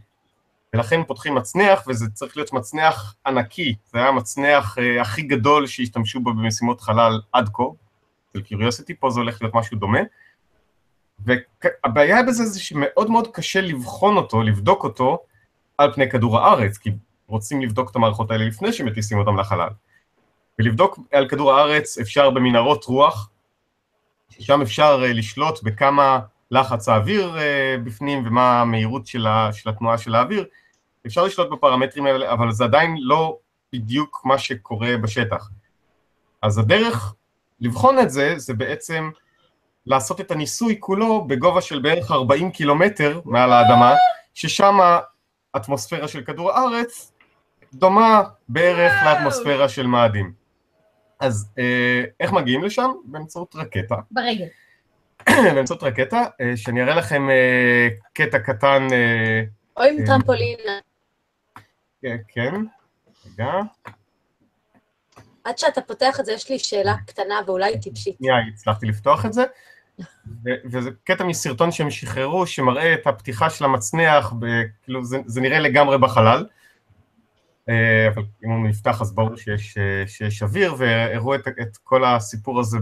ולכן 0.75 1.03
פותחים 1.03 1.35
מצנח, 1.35 1.83
וזה 1.87 2.05
צריך 2.13 2.37
להיות 2.37 2.53
מצנח 2.53 3.15
ענקי, 3.25 3.75
זה 3.85 3.97
היה 3.97 4.07
המצנח 4.07 4.77
uh, 4.77 5.01
הכי 5.01 5.21
גדול 5.21 5.67
שהשתמשו 5.67 6.19
בו 6.19 6.33
במשימות 6.33 6.81
חלל 6.81 7.21
עד 7.33 7.49
כה, 7.53 7.63
של 8.33 8.41
קיוריוסיטי, 8.41 8.93
פה 8.95 9.09
זה 9.09 9.19
הולך 9.19 9.41
להיות 9.41 9.55
משהו 9.55 9.77
דומה. 9.77 9.99
והבעיה 11.19 12.23
בזה 12.23 12.45
זה 12.45 12.59
שמאוד 12.59 13.11
מאוד 13.11 13.27
קשה 13.33 13.61
לבחון 13.61 14.17
אותו, 14.17 14.41
לבדוק 14.41 14.83
אותו, 14.83 15.19
על 15.77 15.93
פני 15.93 16.09
כדור 16.09 16.39
הארץ, 16.39 16.77
כי 16.77 16.89
רוצים 17.27 17.61
לבדוק 17.61 17.91
את 17.91 17.95
המערכות 17.95 18.31
האלה 18.31 18.45
לפני 18.45 18.73
שמטיסים 18.73 19.17
אותם 19.17 19.37
לחלל. 19.37 19.69
ולבדוק 20.59 20.99
על 21.11 21.29
כדור 21.29 21.53
הארץ 21.53 21.97
אפשר 21.97 22.29
במנהרות 22.29 22.85
רוח, 22.85 23.29
ששם 24.29 24.61
אפשר 24.61 25.03
uh, 25.03 25.13
לשלוט 25.13 25.63
בכמה 25.63 26.19
לחץ 26.51 26.89
האוויר 26.89 27.35
uh, 27.35 27.39
בפנים 27.83 28.27
ומה 28.27 28.61
המהירות 28.61 29.07
של, 29.07 29.27
ה, 29.27 29.49
של 29.53 29.69
התנועה 29.69 29.97
של 29.97 30.15
האוויר, 30.15 30.45
אפשר 31.05 31.23
לשלוט 31.23 31.49
בפרמטרים 31.51 32.05
האלה, 32.05 32.33
אבל 32.33 32.51
זה 32.51 32.63
עדיין 32.63 32.95
לא 32.99 33.37
בדיוק 33.73 34.21
מה 34.25 34.37
שקורה 34.37 34.97
בשטח. 34.97 35.49
אז 36.41 36.57
הדרך 36.57 37.15
לבחון 37.59 37.99
את 37.99 38.09
זה, 38.09 38.33
זה 38.37 38.53
בעצם 38.53 39.09
לעשות 39.85 40.21
את 40.21 40.31
הניסוי 40.31 40.75
כולו 40.79 41.27
בגובה 41.27 41.61
של 41.61 41.79
בערך 41.79 42.11
40 42.11 42.51
קילומטר 42.51 43.21
מעל 43.25 43.53
האדמה, 43.53 43.93
ששם 44.33 44.77
האטמוספירה 45.53 46.07
של 46.07 46.21
כדור 46.21 46.51
הארץ 46.51 47.11
דומה 47.73 48.23
בערך 48.49 48.93
לאטמוספירה 49.05 49.69
של 49.69 49.87
מאדים. 49.87 50.33
אז 51.19 51.49
אה, 51.57 52.03
איך 52.19 52.33
מגיעים 52.33 52.63
לשם? 52.63 52.91
באמצעות 53.05 53.55
רקטה. 53.55 53.95
ברגל. 54.11 54.45
באמצעות 55.53 55.83
רקטה, 55.83 56.23
אה, 56.41 56.51
שאני 56.55 56.83
אראה 56.83 56.95
לכם 56.95 57.29
אה, 57.29 57.87
קטע 58.13 58.39
קטן. 58.39 58.87
אה, 58.91 59.43
או 59.77 59.83
עם 59.83 60.05
טרמפולינה. 60.05 60.79
כן, 62.01 62.17
כן, 62.27 62.53
רגע. 63.25 63.51
עד 65.43 65.57
שאתה 65.57 65.81
פותח 65.81 66.19
את 66.19 66.25
זה, 66.25 66.31
יש 66.31 66.49
לי 66.49 66.59
שאלה 66.59 66.95
קטנה 67.07 67.39
ואולי 67.47 67.79
טיפשית. 67.79 68.15
שנייה, 68.17 68.35
הצלחתי 68.53 68.85
לפתוח 68.85 69.25
את 69.25 69.33
זה. 69.33 69.43
וזה 70.43 70.89
קטע 71.03 71.23
מסרטון 71.23 71.71
שהם 71.71 71.91
שחררו, 71.91 72.47
שמראה 72.47 72.93
את 72.93 73.07
הפתיחה 73.07 73.49
של 73.49 73.65
המצנח, 73.65 74.33
כאילו 74.83 75.01
זה 75.25 75.41
נראה 75.41 75.59
לגמרי 75.59 75.97
בחלל. 75.97 76.45
אה, 77.69 78.07
אבל 78.07 78.23
אם 78.45 78.49
הוא 78.49 78.67
נפתח 78.67 79.01
אז 79.01 79.15
ברור 79.15 79.35
שיש, 79.35 79.77
אה, 79.77 80.03
שיש 80.07 80.43
אוויר, 80.43 80.75
והראו 80.77 81.35
את, 81.35 81.47
את 81.47 81.77
כל 81.83 82.05
הסיפור 82.05 82.59
הזה 82.59 82.77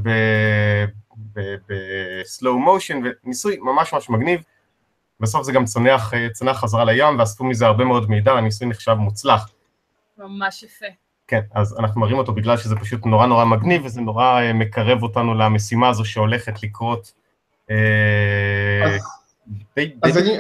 בסלואו 1.68 2.60
מושן, 2.60 3.02
וניסוי 3.24 3.58
ממש 3.62 3.94
ממש 3.94 4.10
מגניב. 4.10 4.42
בסוף 5.20 5.44
זה 5.44 5.52
גם 5.52 5.66
צונח, 5.66 6.14
אה, 6.14 6.30
צונח 6.30 6.60
חזרה 6.60 6.86
לים, 6.86 7.20
ואספו 7.20 7.44
מזה 7.44 7.66
הרבה 7.66 7.86
מאוד 7.86 8.10
מידע, 8.10 8.32
הניסוי 8.32 8.68
נחשב 8.68 8.94
מוצלח. 8.94 9.50
ממש 10.18 10.64
יפה. 10.64 10.86
כן, 11.28 11.42
אז 11.54 11.80
אנחנו 11.80 12.02
מראים 12.02 12.18
אותו 12.18 12.34
בגלל 12.34 12.58
שזה 12.58 12.76
פשוט 12.76 13.06
נורא 13.06 13.28
נורא 13.28 13.46
מגניב, 13.46 13.86
וזה 13.86 14.02
נורא 14.02 14.42
מקרב 14.54 15.04
אותנו 15.04 15.34
למשימה 15.34 15.90
הזו 15.90 16.06
שהולכת 16.06 16.64
לקרות. 16.64 17.14
אז, 17.70 17.76
די, 19.76 19.96
אז 20.04 20.14
די 20.14 20.20
אני, 20.20 20.38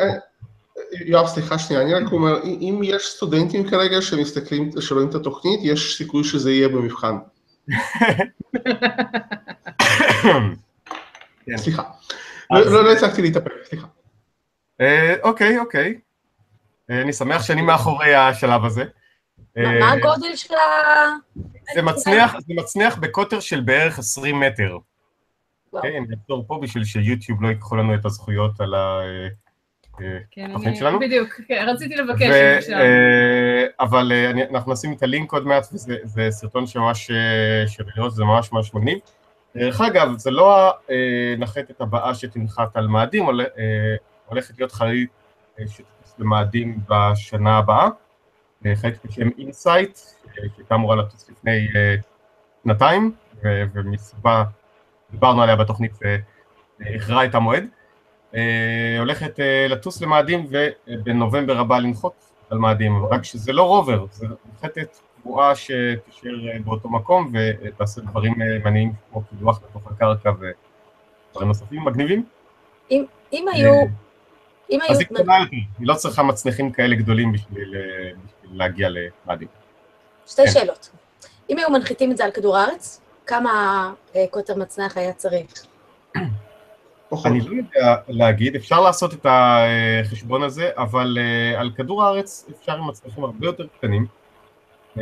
יואב, 1.05 1.27
סליחה 1.27 1.59
שנייה, 1.59 1.81
אני 1.81 1.93
רק 1.93 2.11
אומר, 2.11 2.43
אם 2.43 2.81
יש 2.83 3.07
סטודנטים 3.07 3.69
כרגע 3.69 4.01
שמסתכלים, 4.01 4.69
שרואים 4.79 5.09
את 5.09 5.15
התוכנית, 5.15 5.59
יש 5.63 5.97
סיכוי 5.97 6.23
שזה 6.23 6.51
יהיה 6.51 6.69
במבחן. 6.69 7.15
סליחה, 11.55 11.83
לא 12.51 12.91
הצלחתי 12.91 13.21
להתאפק, 13.21 13.51
סליחה. 13.63 13.87
אוקיי, 15.23 15.59
אוקיי. 15.59 15.99
אני 16.89 17.13
שמח 17.13 17.43
שאני 17.43 17.61
מאחורי 17.61 18.15
השלב 18.15 18.65
הזה. 18.65 18.83
מה 19.55 19.91
הגודל 19.91 20.35
של 20.35 20.53
ה... 20.53 20.57
זה 21.73 21.81
מצניח, 22.49 22.95
בקוטר 22.95 23.39
של 23.39 23.61
בערך 23.61 23.99
20 23.99 24.39
מטר. 24.39 24.77
אוקיי, 25.73 25.97
אני 25.97 26.07
אעצור 26.11 26.45
פה 26.47 26.59
בשביל 26.61 26.83
שיוטיוב 26.83 27.43
לא 27.43 27.47
ייקחו 27.47 27.75
לנו 27.75 27.95
את 27.95 28.05
הזכויות 28.05 28.61
על 28.61 28.73
התוכנית 30.37 30.75
שלנו. 30.75 30.99
בדיוק, 30.99 31.29
כן, 31.47 31.65
רציתי 31.67 31.95
לבקש. 31.95 32.69
אבל 33.79 34.11
אנחנו 34.51 34.73
נשים 34.73 34.93
את 34.93 35.03
הלינק 35.03 35.33
עוד 35.33 35.47
מעט, 35.47 35.67
וזה 35.73 36.27
סרטון 36.29 36.67
שממש, 36.67 37.11
שווה 37.67 37.91
לראות, 37.95 38.13
זה 38.13 38.23
ממש 38.23 38.51
ממש 38.51 38.73
מגניב. 38.73 38.97
דרך 39.55 39.81
אגב, 39.81 40.17
זה 40.17 40.31
לא 40.31 40.73
הנחתת 41.37 41.81
הבאה 41.81 42.15
שתנחת 42.15 42.77
על 42.77 42.87
מאדים, 42.87 43.25
הולכת 44.25 44.59
להיות 44.59 44.71
חללית 44.71 45.09
שתטוס 45.67 46.15
במאדים 46.19 46.79
בשנה 46.89 47.57
הבאה. 47.57 47.89
חללית 48.75 49.05
בשם 49.05 49.29
אינסייט, 49.37 49.99
שהייתה 50.35 50.75
אמורה 50.75 50.95
לטוס 50.95 51.29
לפני 51.29 51.67
שנתיים, 52.63 53.11
ומסיבה, 53.43 54.43
דיברנו 55.11 55.43
עליה 55.43 55.55
בתוכנית 55.55 55.91
ואיחרה 56.79 57.25
את 57.25 57.35
המועד. 57.35 57.65
הולכת 58.99 59.39
לטוס 59.69 60.01
למאדים 60.01 60.47
ובנובמבר 60.87 61.57
הבא 61.57 61.79
לנחות 61.79 62.13
על 62.49 62.57
מאדים, 62.57 63.05
רק 63.05 63.23
שזה 63.23 63.53
לא 63.53 63.63
רובר, 63.63 64.05
זה 64.11 64.27
נחתת 64.53 64.99
קבועה 65.21 65.55
שתישאר 65.55 66.31
באותו 66.65 66.89
מקום 66.89 67.31
ותעשה 67.33 68.01
דברים 68.01 68.33
מעניינים 68.37 68.93
כמו 69.11 69.21
קידוח 69.29 69.59
לתוך 69.63 69.91
הקרקע 69.91 70.31
ודברים 70.31 71.47
נוספים 71.47 71.85
מגניבים. 71.85 72.25
אם, 72.91 73.05
אם 73.33 73.45
היו... 73.53 73.73
אם 74.71 74.79
אז 74.89 74.99
היא 74.99 75.07
קטנה 75.07 75.39
יותר, 75.39 75.51
היא 75.79 75.87
לא 75.87 75.93
צריכה 75.93 76.23
מצנחים 76.23 76.71
כאלה 76.71 76.95
גדולים 76.95 77.31
בשביל, 77.31 77.75
בשביל 78.43 78.59
להגיע 78.59 78.89
למאדים. 78.89 79.47
שתי 80.27 80.41
כן. 80.45 80.51
שאלות. 80.51 80.89
אם 81.49 81.57
היו 81.57 81.69
מנחיתים 81.69 82.11
את 82.11 82.17
זה 82.17 82.25
על 82.25 82.31
כדור 82.31 82.57
הארץ, 82.57 83.01
כמה 83.25 83.93
קוטר 84.31 84.55
מצנח 84.55 84.97
היה 84.97 85.13
צריך? 85.13 85.65
אני 87.25 87.39
לא 87.39 87.55
יודע 87.55 87.95
להגיד, 88.07 88.55
אפשר 88.55 88.81
לעשות 88.81 89.13
את 89.13 89.25
החשבון 89.29 90.43
הזה, 90.43 90.69
אבל 90.77 91.17
על 91.57 91.71
כדור 91.75 92.03
הארץ 92.03 92.49
אפשר 92.59 92.71
עם 92.71 92.87
מצנחים 92.87 93.23
הרבה 93.23 93.45
יותר 93.45 93.65
קטנים. 93.77 94.05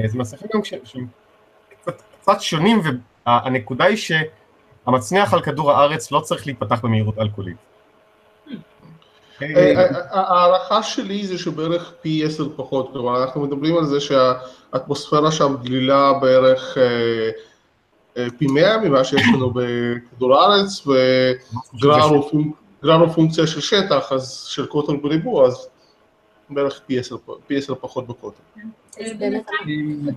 זה 0.06 0.18
מצנחים 0.18 0.48
גם 0.54 0.63
שהם 0.63 1.08
קצת, 1.82 2.02
קצת 2.22 2.42
שונים, 2.42 2.82
והנקודה 3.26 3.86
היא 3.86 3.98
שהמצנח 3.98 5.34
על 5.34 5.42
כדור 5.42 5.72
הארץ 5.72 6.12
לא 6.12 6.20
צריך 6.20 6.46
להיפתח 6.46 6.80
במהירות 6.84 7.20
אלכוהולית. 7.20 7.58
ההערכה 10.12 10.84
שלי 10.84 11.28
זה 11.28 11.38
שבערך 11.38 11.94
פי 12.02 12.24
עשר 12.26 12.48
פחות, 12.56 12.89
כלומר 12.94 13.24
אנחנו 13.24 13.42
מדברים 13.42 13.78
על 13.78 13.86
זה 13.86 14.00
שהאטמוספירה 14.00 15.32
שם 15.32 15.56
דלילה 15.63 16.13
בערך 16.13 16.78
פי 18.38 18.47
מאה 18.47 18.78
ממה 18.78 19.04
שיש 19.04 19.21
לנו 19.34 19.54
בכדור 19.56 20.36
הארץ, 20.36 20.88
וגרר 20.88 22.04
הוא 22.99 23.08
פונקציה 23.08 23.47
של 23.47 23.62
שטח, 23.62 24.12
אז 24.12 24.43
של 24.43 24.65
קוטר 24.65 24.93
בריבוע, 24.93 25.47
אז 25.47 25.67
בערך 26.49 26.82
פי 27.47 27.58
עשר 27.58 27.76
פחות 27.76 28.08
בקוטר. 28.08 28.43
בינתיים 28.97 30.08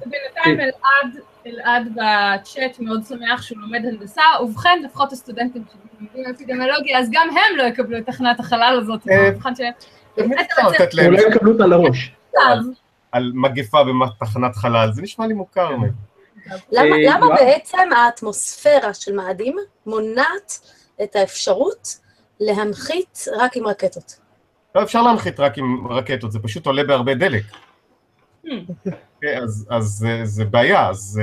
אלעד 1.47 1.89
בצ'אט 1.95 2.81
מאוד 2.81 3.05
שמח 3.09 3.43
שהוא 3.43 3.59
לומד 3.59 3.81
הנדסה, 3.85 4.23
ובכן 4.43 4.83
לפחות 4.85 5.13
הסטודנטים 5.13 5.65
שלומדים 5.73 6.35
אפידמיולוגיה, 6.35 6.99
אז 6.99 7.09
גם 7.13 7.29
הם 7.31 7.57
לא 7.57 7.63
יקבלו 7.63 7.99
את 7.99 8.07
תחנת 8.07 8.41
החלל 8.41 8.79
הזאת, 8.83 9.09
אולי 10.19 11.27
יקבלו 11.31 11.53
אותה 11.53 11.67
לראש. 11.67 12.13
על 13.13 13.33
מגפה 13.35 13.79
בתחנת 14.21 14.57
חלל, 14.57 14.93
זה 14.93 15.03
נשמע 15.03 15.27
לי 15.27 15.35
מוכר. 15.35 15.71
למה 16.73 17.27
בעצם 17.37 17.89
האטמוספירה 17.97 18.95
של 18.95 19.15
מאדים 19.15 19.57
מונעת 19.87 20.61
את 21.03 21.17
האפשרות 21.17 21.99
להנחית 22.41 23.25
רק 23.37 23.57
עם 23.57 23.67
רקטות? 23.67 24.21
לא, 24.75 24.83
אפשר 24.83 25.03
להנחית 25.03 25.41
רק 25.41 25.59
עם 25.59 25.87
רקטות, 25.91 26.33
זה 26.33 26.39
פשוט 26.39 26.67
עולה 26.67 26.85
בהרבה 26.85 27.15
דלק. 27.15 27.45
אז, 29.43 29.67
אז 29.71 30.07
זה 30.25 30.45
בעיה, 30.45 30.89
אז 30.89 31.21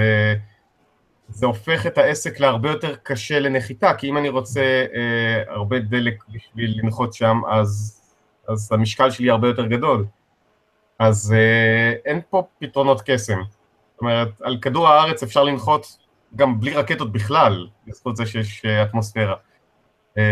זה 1.29 1.45
הופך 1.45 1.88
את 1.88 1.97
העסק 1.97 2.39
להרבה 2.39 2.69
יותר 2.69 2.95
קשה 3.03 3.39
לנחיתה, 3.39 3.93
כי 3.93 4.09
אם 4.09 4.17
אני 4.17 4.29
רוצה 4.29 4.86
אה, 4.95 5.53
הרבה 5.53 5.79
דלק 5.79 6.23
בשביל 6.29 6.79
לנחות 6.83 7.13
שם, 7.13 7.41
אז, 7.51 8.01
אז 8.47 8.71
המשקל 8.71 9.12
שלי 9.12 9.29
הרבה 9.29 9.47
יותר 9.47 9.65
גדול. 9.65 10.05
אז 10.99 11.33
אה, 11.38 11.93
אין 12.05 12.21
פה 12.29 12.43
פתרונות 12.59 13.01
קסם. 13.05 13.39
אומרת, 14.03 14.41
על 14.41 14.57
כדור 14.61 14.87
הארץ 14.87 15.23
אפשר 15.23 15.43
לנחות 15.43 15.97
גם 16.35 16.59
בלי 16.59 16.73
רקטות 16.73 17.11
בכלל, 17.11 17.67
בזכות 17.87 18.15
זה 18.15 18.25
שיש 18.25 18.65
אה, 18.65 18.83
אטמוספירה. 18.83 19.35
אה, 20.17 20.23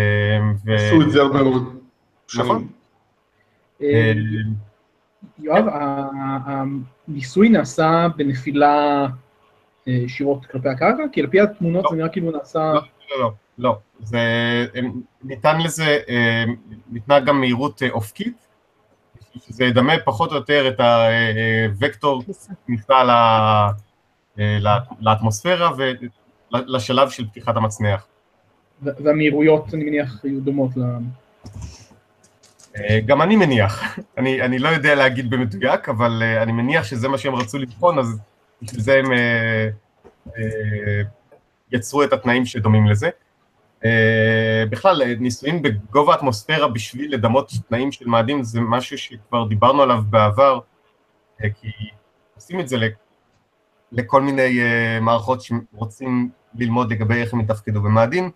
ו... 0.66 0.76
עשו 0.76 1.02
את 1.02 1.12
זה 1.12 1.22
הרבה 1.22 1.44
מאוד. 1.44 1.78
נכון. 2.40 2.68
אה, 3.82 4.14
יואב, 5.40 5.68
ה- 5.68 6.38
הניסוי 7.08 7.50
נעשה 7.50 8.08
בנפילה 8.16 9.06
אה, 9.88 9.94
ישירות 9.94 10.46
כלפי 10.46 10.70
הקרקע? 10.70 11.04
כי 11.12 11.22
על 11.22 11.28
פי 11.28 11.42
התמונות 11.42 11.84
לא. 11.84 11.90
זה 11.92 11.96
נראה 11.96 12.10
כאילו 12.10 12.32
נעשה... 12.32 12.74
לא, 12.74 12.82
לא, 13.20 13.32
לא, 13.58 13.76
לא. 14.12 14.12
ניתן 15.24 15.62
לזה, 15.62 16.00
אה, 16.10 16.44
ניתנה 16.92 17.20
גם 17.20 17.40
מהירות 17.40 17.84
אה, 17.84 17.90
אופקית, 17.90 18.48
בשביל 19.36 19.54
שזה 19.54 19.64
ידמה 19.66 19.94
פחות 20.06 20.32
או 20.32 20.36
יותר 20.36 20.68
את 20.68 20.80
הוקטור 21.84 22.24
כניסה 22.68 23.04
ל- 23.04 23.10
אה, 24.40 24.58
ל- 24.60 24.80
לאטמוספירה 25.02 25.72
ולשלב 26.52 27.10
של 27.10 27.28
פתיחת 27.28 27.56
המצנח. 27.58 28.06
והמהירויות, 28.82 29.74
אני 29.74 29.84
מניח, 29.84 30.20
היו 30.24 30.42
דומות 30.42 30.78
ל... 30.78 30.82
אה, 32.78 33.00
גם 33.06 33.22
אני 33.22 33.36
מניח, 33.36 34.00
אני, 34.18 34.42
אני 34.42 34.60
לא 34.60 34.70
יודע 34.70 34.96
להגיד 34.96 35.30
במדויק, 35.30 35.90
אבל 35.90 36.24
אה, 36.24 36.44
אני 36.44 36.52
מניח 36.52 36.84
שזה 36.84 37.08
מה 37.08 37.18
שהם 37.18 37.36
רצו 37.36 37.58
לבחון, 37.58 38.00
אז 38.00 38.20
בשביל 38.62 38.82
זה 38.82 39.00
הם 39.00 39.06
יצרו 41.72 42.04
את 42.04 42.14
התנאים 42.14 42.46
שדומים 42.46 42.88
לזה. 42.88 43.10
אה, 43.86 44.64
בכלל, 44.70 45.02
אה, 45.02 45.14
ניסויים 45.20 45.62
בגובה 45.62 46.14
האטמוספירה 46.14 46.68
בשביל 46.68 47.14
לדמות 47.14 47.52
תנאים 47.68 47.92
של 47.92 48.08
מאדים 48.08 48.44
זה 48.44 48.62
משהו 48.62 48.98
שכבר 48.98 49.48
דיברנו 49.48 49.82
עליו 49.82 50.04
בעבר, 50.10 50.60
אה, 51.44 51.50
כי 51.50 51.68
עושים 52.36 52.60
את 52.60 52.68
זה 52.68 52.78
לכל 53.92 54.22
מיני 54.22 54.60
מערכות 55.02 55.42
שרוצים 55.42 56.30
ללמוד 56.56 56.92
לגבי 56.92 57.22
איך 57.22 57.34
הם 57.34 57.40
יתפקדו 57.40 57.82
במאדים. 57.82 58.32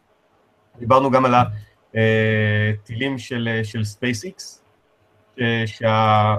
דיברנו 0.79 1.11
גם 1.11 1.25
על 1.25 1.33
הטילים 1.35 3.17
של, 3.17 3.59
של 3.63 3.81
SpaceX, 3.81 4.59
שה, 5.65 6.35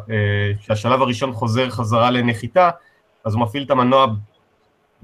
שהשלב 0.61 1.03
הראשון 1.03 1.33
חוזר 1.33 1.71
חזרה 1.71 2.11
לנחיתה, 2.11 2.71
אז 3.25 3.35
הוא 3.35 3.43
מפעיל 3.43 3.63
את 3.63 3.71
המנוע 3.71 4.07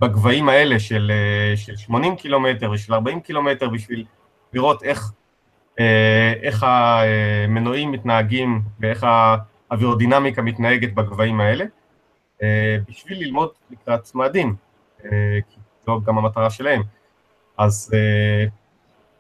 בגבהים 0.03 0.49
האלה 0.49 0.81
של, 0.81 1.13
אה, 1.15 1.57
של 1.57 1.77
80 1.77 2.17
קילומטר 2.17 2.71
ושל 2.71 2.95
40 2.95 3.21
קילומטר 3.21 3.69
בשביל 3.69 4.05
לראות 4.53 4.83
איך, 4.83 5.13
אה, 5.81 6.33
איך 6.43 6.67
המנועים 6.69 7.93
מתנהגים 7.93 8.63
ואיך 8.81 9.07
האווירודינמיקה 9.71 10.43
מתנהגת 10.43 10.93
בגבהים 10.93 11.41
האלה, 11.41 11.65
אה, 12.43 12.77
בשביל 12.89 13.19
ללמוד 13.19 13.49
לקראת 13.71 14.11
אה, 15.05 15.39
כי 15.49 15.57
זו 15.87 16.01
גם 16.07 16.19
המטרה 16.19 16.51
שלהם. 16.51 16.83
אז 17.59 17.91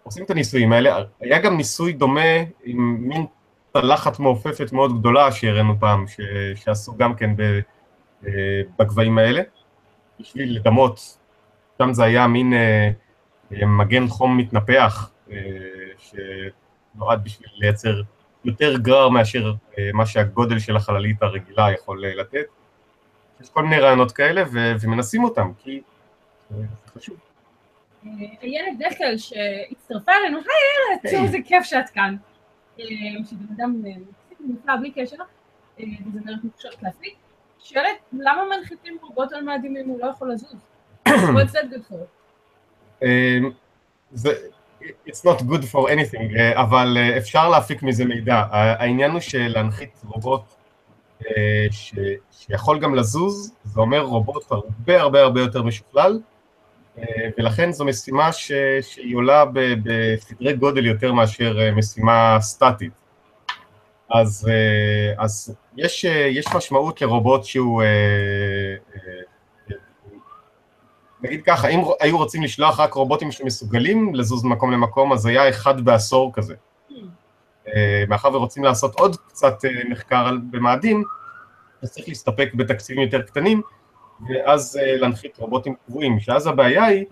עושים 0.03 0.25
את 0.25 0.31
הניסויים 0.31 0.73
האלה, 0.73 1.05
היה 1.21 1.39
גם 1.39 1.57
ניסוי 1.57 1.93
דומה 1.93 2.31
עם 2.65 2.97
מין 3.01 3.27
צלחת 3.73 4.19
מעופפת 4.19 4.73
מאוד 4.73 4.99
גדולה 4.99 5.33
שהראינו 5.33 5.75
פעם, 5.81 6.07
ש, 6.07 6.21
שעשו 6.55 6.97
גם 6.97 7.15
כן 7.15 7.37
ב, 7.37 7.61
בגבהים 8.79 9.19
האלה, 9.19 9.43
בשביל 10.23 10.57
לדמות, 10.57 11.19
שם 11.79 11.93
זה 11.93 12.05
היה 12.05 12.27
מין 12.27 12.53
אה, 12.53 12.91
אה, 13.53 13.67
מגן 13.67 14.09
חום 14.09 14.37
מתנפח, 14.37 15.11
אה, 15.31 15.37
שנועד 15.99 17.25
בשביל 17.25 17.49
לייצר 17.55 18.03
יותר 18.45 18.79
גרר 18.79 19.09
מאשר 19.09 19.53
מה 19.95 20.07
שהגודל 20.07 20.59
של 20.59 20.77
החללית 20.77 21.23
הרגילה 21.23 21.73
יכול 21.73 22.05
לתת. 22.07 22.47
יש 23.41 23.51
כל 23.51 23.63
מיני 23.63 23.79
רעיונות 23.79 24.13
כאלה 24.13 24.43
ו, 24.53 24.73
ומנסים 24.81 25.25
אותם, 25.25 25.53
כי 25.59 25.81
זה 26.51 26.65
חשוב. 26.87 27.17
איילת 28.43 28.79
דקל 28.79 29.17
שהצטרפה 29.17 30.13
אלינו, 30.13 30.39
היי 30.39 30.47
איילת, 30.47 31.05
היי. 31.05 31.25
איזה 31.25 31.39
כיף 31.45 31.65
שאת 31.65 31.91
כאן. 31.91 32.17
שבן 32.77 33.55
אדם 33.57 33.83
נפלא 34.41 34.77
בלי 34.77 34.91
קשר, 34.91 35.17
אה, 35.81 35.85
וזמרת 36.07 36.45
מוכשרת 36.45 36.83
להפיק. 36.83 37.15
שואלת, 37.65 37.97
למה 38.13 38.43
מנחיתים 38.57 38.97
רובוט 39.03 39.33
על 39.33 39.43
מאדים 39.43 39.77
אם 39.77 39.89
הוא 39.89 40.01
לא 40.01 40.07
יכול 40.07 40.33
לזוז? 40.33 40.57
What's 41.09 41.53
that 41.53 41.75
good 41.75 41.93
for? 41.93 42.05
אמ, 43.03 43.51
it's 45.07 45.25
not 45.25 45.39
good 45.43 45.65
for 45.73 45.89
anything, 45.89 46.39
אה, 46.39 46.63
אבל 46.63 46.97
אה, 47.01 47.17
אפשר 47.19 47.49
להפיק 47.49 47.83
מזה 47.83 48.05
מידע. 48.05 48.43
העניין 48.51 49.11
הוא 49.11 49.21
שלהנחית 49.21 50.01
רובוט 50.05 50.43
אה, 51.27 51.67
ש, 51.71 51.95
שיכול 52.33 52.81
גם 52.81 52.95
לזוז, 52.95 53.55
זה 53.65 53.81
אומר 53.81 54.01
רובוט 54.01 54.45
הרבה 54.51 55.01
הרבה 55.01 55.23
הרבה 55.23 55.41
יותר 55.41 55.63
משוכלל, 55.63 56.21
ולכן 57.39 57.73
זו 57.73 57.85
משימה 57.85 58.33
ש, 58.33 58.53
שהיא 58.81 59.17
עולה 59.17 59.45
בסדרי 59.85 60.53
גודל 60.57 60.87
יותר 60.87 61.13
מאשר 61.13 61.57
משימה 61.77 62.37
סטטית. 62.41 63.02
אז, 64.13 64.49
אה, 64.51 65.25
אז 65.25 65.57
יש, 65.77 66.05
אה, 66.05 66.11
יש 66.27 66.47
משמעות 66.55 67.01
לרובוט 67.03 67.45
שהוא 67.45 67.83
אה, 67.83 68.75
נגיד 71.23 71.43
ככה, 71.47 71.69
אם 71.69 71.81
היו 72.01 72.17
רוצים 72.19 72.43
לשלוח 72.43 72.81
רק 72.81 72.95
רובוטים 72.95 73.33
שמסוגלים 73.33 74.15
לזוז 74.15 74.45
ממקום 74.45 74.73
למקום, 74.73 75.13
אז 75.13 75.27
היה 75.27 75.49
אחד 75.49 75.81
בעשור 75.81 76.33
כזה. 76.35 76.55
אה, 77.69 78.05
מאחר 78.09 78.35
ורוצים 78.35 78.65
לעשות 78.65 78.95
עוד 79.01 79.17
קצת 79.29 79.55
מחקר 79.89 80.17
על- 80.29 80.41
במאדים, 80.51 81.05
אז 81.83 81.93
צריך 81.93 82.09
להסתפק 82.09 82.51
בתקציבים 82.55 83.03
יותר 83.03 83.23
קטנים, 83.23 83.63
ואז 84.29 84.79
להנחית 84.83 85.37
רובוטים 85.39 85.75
קבועים, 85.87 86.21
שאז 86.21 86.47
הבעיה 86.47 86.85
היא, 86.85 87.05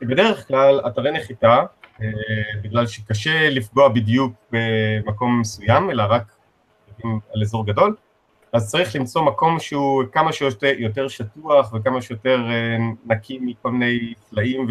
שבדרך 0.00 0.48
כלל 0.48 0.80
אתרי 0.86 1.12
נחיתה, 1.12 1.62
בגלל 2.62 2.86
שקשה 2.86 3.50
לפגוע 3.50 3.88
בדיוק 3.88 4.32
במקום 4.52 5.40
מסוים, 5.40 5.90
אלא 5.90 6.02
רק 6.08 6.35
על 7.34 7.42
אזור 7.42 7.66
גדול, 7.66 7.96
אז 8.52 8.70
צריך 8.70 8.96
למצוא 8.96 9.22
מקום 9.22 9.60
שהוא 9.60 10.04
כמה 10.12 10.32
שיותר 10.32 10.72
יותר 10.78 11.08
שטוח 11.08 11.72
וכמה 11.72 12.02
שיותר 12.02 12.40
אה, 12.50 12.76
נקי 13.06 13.38
מכל 13.42 13.70
מיני 13.70 14.14
סלעים 14.30 14.68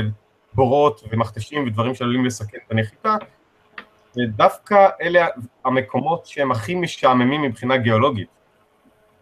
ובורות 0.53 1.03
ומכתשים 1.11 1.67
ודברים 1.67 1.95
שעלולים 1.95 2.25
לסכן 2.25 2.57
את 2.67 2.71
הנחיתה, 2.71 3.15
ודווקא 4.17 4.87
אלה 5.01 5.27
המקומות 5.65 6.25
שהם 6.25 6.51
הכי 6.51 6.75
משעממים 6.75 7.41
מבחינה 7.41 7.77
גיאולוגית, 7.77 8.27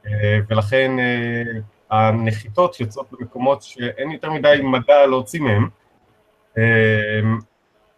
אה, 0.05 0.39
ולכן 0.49 0.91
אה, 0.99 1.43
הנחיתות 1.89 2.79
יוצאות 2.79 3.11
במקומות 3.11 3.61
שאין 3.61 4.11
יותר 4.11 4.31
מדי 4.31 4.59
מדע 4.63 5.05
להוציא 5.05 5.41
מהם, 5.41 5.69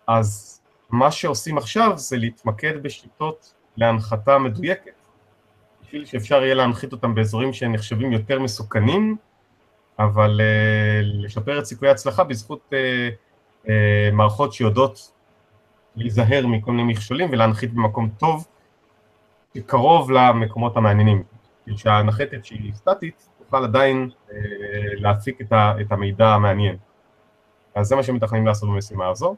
אז 0.07 0.61
מה 0.89 1.11
שעושים 1.11 1.57
עכשיו 1.57 1.97
זה 1.97 2.17
להתמקד 2.17 2.83
בשיטות 2.83 3.53
להנחתה 3.77 4.37
מדויקת. 4.37 5.04
בשביל 5.95 6.05
שאפשר 6.05 6.43
יהיה 6.43 6.55
להנחית 6.55 6.91
אותם 6.91 7.15
באזורים 7.15 7.53
שנחשבים 7.53 8.11
יותר 8.11 8.39
מסוכנים, 8.39 9.17
אבל 9.99 10.41
uh, 10.41 11.05
לשפר 11.05 11.59
את 11.59 11.65
סיכויי 11.65 11.89
ההצלחה 11.89 12.23
בזכות 12.23 12.59
uh, 12.69 13.65
uh, 13.65 13.69
מערכות 14.13 14.53
שיודעות 14.53 15.11
להיזהר 15.95 16.47
מכל 16.47 16.71
מיני 16.71 16.93
מכשולים 16.93 17.29
ולהנחית 17.31 17.73
במקום 17.73 18.09
טוב, 18.17 18.47
שקרוב 19.57 20.11
למקומות 20.11 20.77
המעניינים. 20.77 21.23
בשביל 21.61 21.77
שהנחתת 21.77 22.45
שהיא 22.45 22.73
סטטית 22.73 23.29
תוכל 23.39 23.63
עדיין 23.63 24.09
uh, 24.29 24.33
להפיק 24.93 25.41
את, 25.41 25.51
ה, 25.51 25.73
את 25.81 25.91
המידע 25.91 26.27
המעניין. 26.27 26.77
אז 27.75 27.87
זה 27.87 27.95
מה 27.95 28.03
שמתכננים 28.03 28.47
לעשות 28.47 28.69
במשימה 28.69 29.09
הזו, 29.09 29.35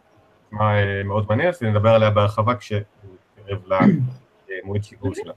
משימה 0.52 0.74
uh, 0.74 1.08
מאוד 1.08 1.26
מעניינת, 1.30 1.56
ונדבר 1.62 1.90
עליה 1.90 2.10
בהרחבה 2.10 2.56
כשנתקרב 2.56 3.62
למועד 4.50 4.84
שיגור 4.84 5.14
שלה. 5.16 5.34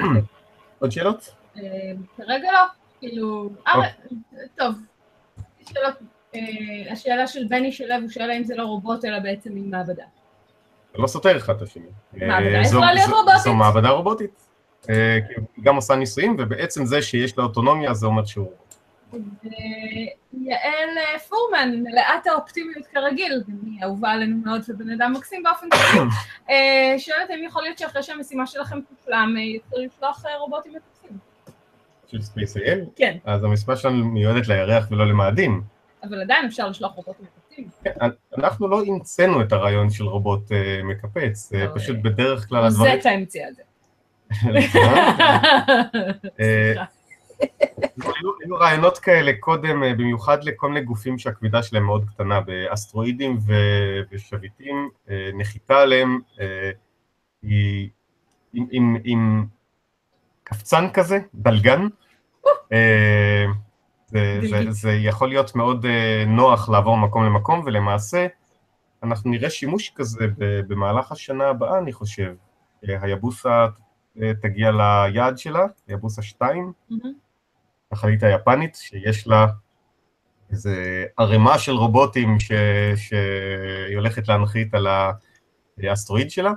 עוד 0.80 0.90
שאלות? 0.90 1.34
אה, 1.56 1.62
כרגע 2.16 2.52
לא, 2.52 2.60
כאילו, 3.00 3.50
אה, 3.66 3.72
טוב, 4.58 4.74
שאלות, 5.66 5.94
אה, 6.34 6.40
השאלה 6.92 7.26
של 7.26 7.44
בני 7.48 7.72
שלו, 7.72 7.94
הוא 8.00 8.08
שואל 8.08 8.30
האם 8.30 8.44
זה 8.44 8.56
לא 8.56 8.62
רובוט 8.62 9.04
אלא 9.04 9.18
בעצם 9.18 9.52
מין 9.52 9.70
מעבדה. 9.70 10.04
זה 10.92 11.02
לא 11.02 11.06
סותר 11.06 11.36
אחד 11.36 11.56
את 11.56 11.62
השני. 11.62 11.86
מעבדה 12.12 12.60
יכולה 12.66 12.94
להיות 12.94 13.10
רובוטית. 13.10 13.40
זו 13.44 13.54
מעבדה 13.54 13.90
רובוטית. 13.90 14.46
היא 14.88 14.96
גם 15.62 15.76
עושה 15.76 15.96
ניסויים, 15.96 16.36
ובעצם 16.38 16.86
זה 16.86 17.02
שיש 17.02 17.38
לה 17.38 17.44
אוטונומיה 17.44 17.94
זה 17.94 18.06
אומר 18.06 18.24
שהוא 18.24 18.44
רובוט. 18.44 18.65
ויעל 19.12 20.98
אה, 20.98 21.18
פורמן, 21.28 21.82
מלאת 21.82 22.26
האופטימיות 22.26 22.86
כרגיל, 22.86 23.42
היא 23.62 23.82
אהובה 23.82 24.10
עלינו 24.10 24.36
מאוד 24.44 24.60
ובן 24.68 24.90
אדם 24.90 25.12
מקסים 25.12 25.42
באופן 25.42 25.66
כללי, 25.70 26.08
אה, 26.50 26.94
שואלת 26.98 27.30
האם 27.30 27.44
יכול 27.44 27.62
להיות 27.62 27.78
שאחרי 27.78 28.02
שהמשימה 28.02 28.46
שלכם 28.46 28.78
תושלם, 28.80 29.34
אה, 29.36 29.42
יתחילו 29.42 29.84
לשלוח 29.84 30.24
רובוטים 30.38 30.72
מטוסים. 30.72 31.18
של 32.46 32.60
אייל, 32.60 32.84
כן. 32.96 33.16
אז 33.24 33.44
המשימה 33.44 33.76
שלנו 33.76 34.04
מיועדת 34.04 34.48
לירח 34.48 34.86
ולא 34.90 35.06
למאדים. 35.06 35.62
אבל 36.02 36.20
עדיין 36.20 36.46
אפשר 36.46 36.68
לשלוח 36.68 36.92
רובוטים 36.92 37.26
מקפצים. 37.26 37.68
כן, 37.84 37.90
אנחנו 38.38 38.68
לא 38.68 38.82
המצאנו 38.86 39.42
את 39.42 39.52
הרעיון 39.52 39.90
של 39.90 40.04
רובוט 40.04 40.42
מקפץ, 40.84 41.48
זה 41.48 41.66
פשוט 41.74 41.96
בדרך 42.02 42.48
כלל 42.48 42.64
הדברים... 42.64 42.92
המציאה 43.04 43.48
את 43.48 43.54
זה. 43.54 43.62
אה, 46.40 46.72
סליחה. 46.72 46.95
היו 48.42 48.56
רעיונות 48.56 48.98
כאלה 48.98 49.32
קודם, 49.40 49.82
אה, 49.82 49.94
במיוחד 49.94 50.44
לכל 50.44 50.68
מיני 50.68 50.80
גופים 50.80 51.18
שהכבידה 51.18 51.62
שלהם 51.62 51.84
מאוד 51.84 52.04
קטנה, 52.04 52.40
באסטרואידים 52.40 53.38
ושביטים, 54.10 54.88
אה, 55.10 55.30
נחיתה 55.34 55.76
עליהם 55.78 56.20
אה, 56.40 56.70
היא 57.42 57.90
עם, 58.52 59.46
קפצן 60.44 60.90
כזה, 60.92 61.18
דלגן. 61.34 61.86
זה, 62.70 64.38
זה, 64.40 64.48
דלגית. 64.50 64.72
זה 64.72 64.92
יכול 64.92 65.28
להיות 65.28 65.56
מאוד 65.56 65.86
נוח 66.26 66.68
לעבור 66.68 66.96
ממקום 66.96 67.24
למקום, 67.24 67.62
ולמעשה 67.66 68.26
אנחנו 69.02 69.30
נראה 69.30 69.50
שימוש 69.50 69.92
כזה 69.96 70.26
במהלך 70.38 71.12
השנה 71.12 71.44
הבאה, 71.44 71.78
אני 71.78 71.92
חושב. 71.92 72.34
היבוסה 72.82 73.66
תגיע 74.42 74.70
ליעד 74.70 75.38
שלה, 75.38 75.66
היבוסה 75.88 76.22
2, 76.22 76.72
מהמם. 76.90 77.25
החללית 77.92 78.22
היפנית, 78.22 78.74
שיש 78.74 79.26
לה 79.26 79.46
איזה 80.50 81.04
ערימה 81.18 81.58
של 81.58 81.72
רובוטים 81.72 82.40
ש... 82.40 82.52
שהיא 82.96 83.96
הולכת 83.96 84.28
להנחית 84.28 84.74
על 84.74 84.86
האסטרואיד 85.82 86.30
שלה. 86.30 86.50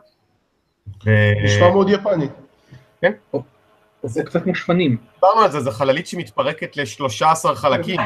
ו... 1.05 1.09
נשמע 1.43 1.69
מאוד 1.69 1.89
יפני. 1.89 2.27
זה 4.03 4.23
קצת 4.23 4.43
כמו 4.43 4.55
שפנים. 4.55 4.97
דיברנו 5.13 5.41
על 5.41 5.51
זה, 5.51 5.59
זו 5.59 5.71
חללית 5.71 6.07
שמתפרקת 6.07 6.77
ל-13 6.77 7.55
חלקים. 7.55 7.99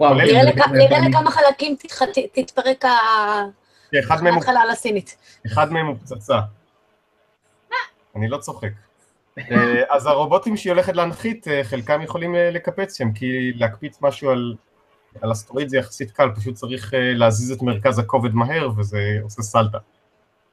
וואו, 0.00 0.12
כולל- 0.12 0.42
נראה 0.72 1.08
לכמה 1.08 1.30
חלקים 1.30 1.76
תתפרק 2.32 2.84
החלל 4.36 4.68
הסינית. 4.72 5.16
אחד 5.46 5.72
מהם 5.72 5.86
הוא 5.86 5.96
פצצה. 5.96 6.38
אני 8.16 8.28
לא 8.28 8.38
צוחק. 8.38 8.68
אה, 9.50 9.82
אז 9.88 10.06
הרובוטים 10.06 10.56
שהיא 10.56 10.72
הולכת 10.72 10.96
להנחית, 10.96 11.48
אה, 11.48 11.64
חלקם 11.64 12.02
יכולים 12.02 12.34
אה, 12.34 12.50
לקפץ 12.50 12.98
שם, 12.98 13.12
כי 13.12 13.52
להקפיץ 13.54 13.98
משהו 14.02 14.30
על, 14.30 14.54
על 15.20 15.32
אסטרואיד 15.32 15.68
זה 15.68 15.76
יחסית 15.76 16.10
קל, 16.10 16.28
פשוט 16.36 16.54
צריך 16.54 16.94
להזיז 16.96 17.52
את 17.52 17.62
מרכז 17.62 17.98
הכובד 17.98 18.34
מהר, 18.34 18.70
וזה 18.76 18.98
עושה 19.22 19.42
סלטה. 19.42 19.78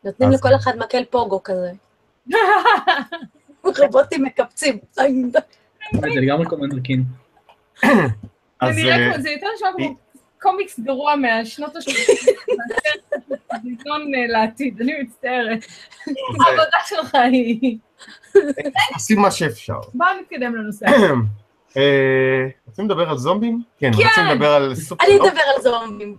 נותנים 0.03 0.29
אז- 0.29 0.35
לכל 0.35 0.55
אחד 0.55 0.77
מקל 0.77 1.03
פוגו 1.09 1.43
כזה. 1.43 1.71
רובוטים 3.81 4.23
מקפצים. 4.23 4.77
זה 4.93 5.03
לגמרי 6.01 6.45
קומנדר 6.45 6.79
קין. 6.79 7.03
זה 7.83 7.87
אז 8.61 8.75
נראה 8.75 9.13
כמו, 9.13 9.21
זה 9.21 9.29
יותר 9.29 9.47
נשמע 9.55 9.67
כמו 9.77 9.95
קומיקס 10.41 10.79
גרוע 10.79 11.15
מהשנות 11.15 11.75
ה-30. 11.75 12.31
סרטון 13.61 14.11
אה, 14.15 14.27
לעתיד, 14.27 14.81
אני 14.81 14.93
מצטערת. 15.01 15.61
זה- 16.05 16.13
העבודה 16.45 16.77
שלך 16.85 17.15
היא... 17.15 17.77
עושים 18.93 19.19
מה 19.19 19.31
שאפשר. 19.31 19.79
בואו 19.93 20.09
נתקדם 20.21 20.55
לנושא. 20.55 20.85
אה, 21.77 22.47
רוצים 22.67 22.85
לדבר 22.85 23.09
על 23.09 23.17
זומבים? 23.17 23.61
כן, 23.77 23.91
כן. 23.93 23.97
רוצים 24.07 24.23
לדבר 24.25 24.51
על 24.53 24.75
סופר... 24.75 25.05
אני 25.05 25.15
אדבר 25.15 25.41
על 25.55 25.61
זומבים. 25.61 26.17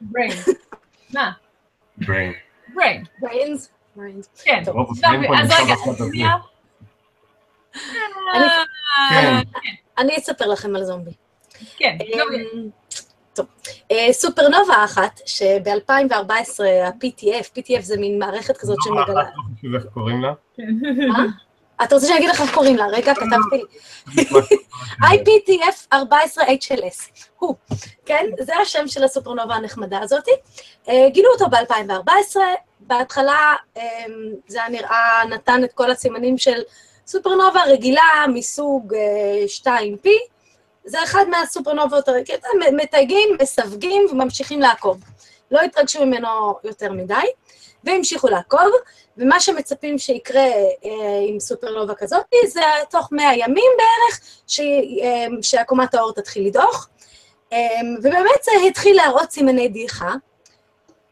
brain. 0.00 0.32
מה? 1.14 1.32
brain. 1.96 2.32
בריין. 2.74 3.04
brains? 3.20 3.70
brains. 3.96 4.28
כן. 4.44 4.62
אז 5.38 5.50
רגע. 5.50 5.74
שנייה. 6.10 6.30
אה, 8.34 9.40
כן. 9.62 9.74
אני 9.98 10.16
אספר 10.16 10.46
לכם 10.46 10.76
על 10.76 10.84
זומבי. 10.84 11.10
כן. 11.76 11.96
לא, 13.38 13.44
אמ, 13.44 13.46
טוב, 13.46 13.46
אה, 13.90 14.12
סופרנובה 14.12 14.84
אחת, 14.84 15.20
שב-2014 15.26 16.64
ה-PTF, 16.84 17.58
PTF 17.58 17.80
זה 17.80 17.96
מין 17.96 18.18
מערכת 18.18 18.56
כזאת 18.56 18.76
לא, 18.78 18.84
שמגלה... 18.84 19.22
לא 19.22 19.56
חשוב 19.58 19.74
איך 19.74 19.84
קוראים 19.94 20.22
לה. 20.22 20.32
כן. 20.56 20.62
אתה 21.82 21.94
רוצה 21.94 22.06
שאני 22.06 22.18
אגיד 22.18 22.30
לך 22.30 22.40
איך 22.40 22.54
קוראים 22.54 22.76
לה? 22.76 22.86
רגע, 22.86 23.14
כתבתי 23.14 23.56
לי. 23.56 23.62
IPTF 25.02 25.94
14HLS, 25.94 27.28
הוא, 27.38 27.54
כן? 28.06 28.26
זה 28.40 28.56
השם 28.56 28.88
של 28.88 29.04
הסופרנובה 29.04 29.54
הנחמדה 29.54 30.00
הזאתי. 30.00 30.30
אה, 30.88 31.08
גילו 31.12 31.30
אותו 31.32 31.46
ב-2014, 31.50 32.36
בהתחלה 32.80 33.54
אה, 33.76 34.04
זה 34.46 34.58
היה 34.60 34.68
נראה, 34.68 35.24
נתן 35.30 35.64
את 35.64 35.72
כל 35.72 35.90
הסימנים 35.90 36.38
של 36.38 36.60
סופרנובה 37.06 37.60
רגילה 37.66 38.24
מסוג 38.34 38.94
אה, 38.94 39.44
2P, 39.62 40.08
זה 40.84 41.02
אחד 41.02 41.24
מהסופרנובות, 41.30 42.08
מתייגים, 42.72 43.28
מסווגים 43.42 44.06
וממשיכים 44.10 44.60
לעקוב. 44.60 45.00
לא 45.50 45.60
התרגשו 45.60 46.06
ממנו 46.06 46.54
יותר 46.64 46.92
מדי, 46.92 47.26
והמשיכו 47.84 48.28
לעקוב, 48.28 48.70
ומה 49.18 49.40
שמצפים 49.40 49.98
שיקרה 49.98 50.40
אה, 50.40 51.20
עם 51.28 51.40
סופרנובה 51.40 51.94
כזאת, 51.94 52.24
זה 52.46 52.60
תוך 52.90 53.08
100 53.12 53.34
ימים 53.34 53.70
בערך, 53.78 54.20
ש, 54.46 54.60
אה, 54.60 55.26
שעקומת 55.42 55.94
האור 55.94 56.12
תתחיל 56.12 56.46
לדעוך, 56.46 56.88
אה, 57.52 57.58
ובאמת 57.98 58.42
זה 58.42 58.50
התחיל 58.68 58.96
להראות 58.96 59.30
סימני 59.30 59.68
דעיכה, 59.68 60.14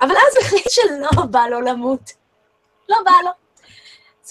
אבל 0.01 0.11
אז 0.11 0.45
החליט 0.45 0.71
שלא 0.71 1.23
בא 1.31 1.47
לו 1.51 1.61
למות. 1.61 2.13
לא 2.89 2.97
בא 3.05 3.13
לו. 3.25 3.42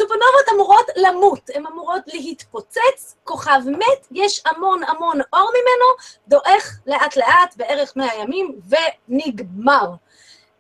סופרנובות 0.02 0.50
אמורות 0.54 0.86
למות, 0.96 1.50
הן 1.56 1.66
אמורות 1.66 2.02
להתפוצץ, 2.08 3.16
כוכב 3.24 3.60
מת, 3.68 4.08
יש 4.12 4.44
המון 4.46 4.84
המון 4.84 5.20
אור 5.34 5.50
ממנו, 5.52 6.18
דועך 6.28 6.80
לאט 6.88 7.16
לאט, 7.16 7.56
בערך 7.58 7.94
100 7.96 8.16
ימים, 8.16 8.60
ונגמר. 8.70 9.86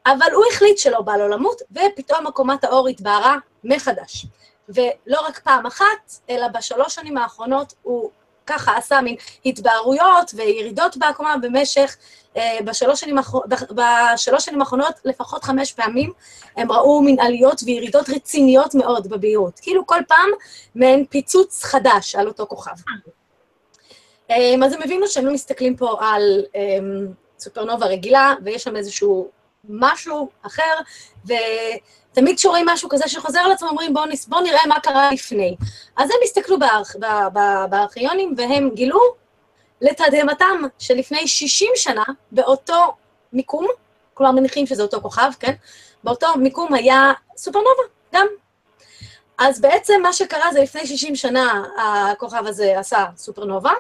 אבל 0.06 0.32
הוא 0.34 0.44
החליט 0.52 0.78
שלא 0.78 1.02
בא 1.02 1.16
לו 1.16 1.28
למות, 1.28 1.62
ופתאום 1.72 2.28
עקומת 2.28 2.64
האור 2.64 2.88
התבהרה 2.88 3.36
מחדש. 3.64 4.26
ולא 4.70 5.20
רק 5.28 5.40
פעם 5.40 5.66
אחת, 5.66 6.12
אלא 6.30 6.48
בשלוש 6.48 6.96
שנים 6.96 7.18
האחרונות 7.18 7.74
הוא 7.82 8.12
ככה 8.52 8.78
עשה 8.78 9.02
מין 9.02 9.16
התבהרויות 9.46 10.32
וירידות 10.34 10.98
בעקומה 10.98 11.36
במשך, 11.42 11.98
אה, 12.38 12.58
בשלוש 12.66 13.00
שנים, 13.00 13.16
בשלוש 13.72 14.46
שנים 14.46 14.62
האחרונות 14.62 14.94
לפחות 15.06 15.44
חמש 15.44 15.74
פעמים, 15.74 16.12
הם 16.58 16.72
ראו 16.72 17.02
מין 17.02 17.20
עליות 17.20 17.62
וירידות 17.66 18.10
רציניות 18.10 18.76
מאוד 18.76 19.08
בבהירות. 19.08 19.60
כאילו 19.60 19.88
כל 19.88 20.00
פעם 20.08 20.30
מעין 20.76 21.06
פיצוץ 21.06 21.64
חדש 21.64 22.16
על 22.16 22.28
אותו 22.28 22.48
כוכב. 22.48 22.72
אה, 24.32 24.56
אז 24.66 24.74
הם 24.74 24.82
הבינו 24.82 25.08
שהם 25.08 25.26
לא 25.26 25.34
מסתכלים 25.34 25.76
פה 25.76 25.98
על 26.00 26.44
אה, 26.56 26.62
סופרנובה 27.40 27.86
רגילה, 27.86 28.34
ויש 28.46 28.64
שם 28.64 28.76
איזשהו 28.76 29.30
משהו 29.70 30.30
אחר, 30.42 30.74
ותמיד 31.26 32.36
כשרואים 32.36 32.66
משהו 32.70 32.90
כזה 32.90 33.08
שחוזר 33.08 33.40
על 33.40 33.52
עצמו, 33.52 33.70
אומרים 33.70 33.94
בואו. 33.94 34.06
בוא 34.28 34.42
נראה 34.42 34.68
מה 34.68 34.80
קרה 34.80 35.12
לפני. 35.12 35.56
אז 35.98 36.10
הם 36.10 36.18
הסתכלו 36.24 36.60
בארכ... 36.60 36.96
בארכיונים, 37.70 38.34
והם 38.38 38.70
גילו 38.74 39.00
לתדהמתם 39.82 40.62
שלפני 40.80 41.28
60 41.28 41.72
שנה, 41.76 42.04
באותו 42.32 42.96
מיקום, 43.34 43.68
כלומר 44.14 44.32
מניחים 44.32 44.68
שזה 44.68 44.84
אותו 44.84 45.02
כוכב, 45.02 45.32
כן? 45.40 45.54
באותו 46.04 46.28
מיקום 46.38 46.74
היה 46.74 47.12
סופרנובה, 47.38 47.82
גם. 48.14 48.28
אז 49.38 49.62
בעצם 49.62 50.02
מה 50.04 50.14
שקרה 50.14 50.54
זה 50.54 50.62
לפני 50.62 50.88
60 50.88 51.16
שנה 51.16 51.64
הכוכב 52.12 52.44
הזה 52.46 52.80
עשה 52.80 53.06
סופרנובה, 53.18 53.72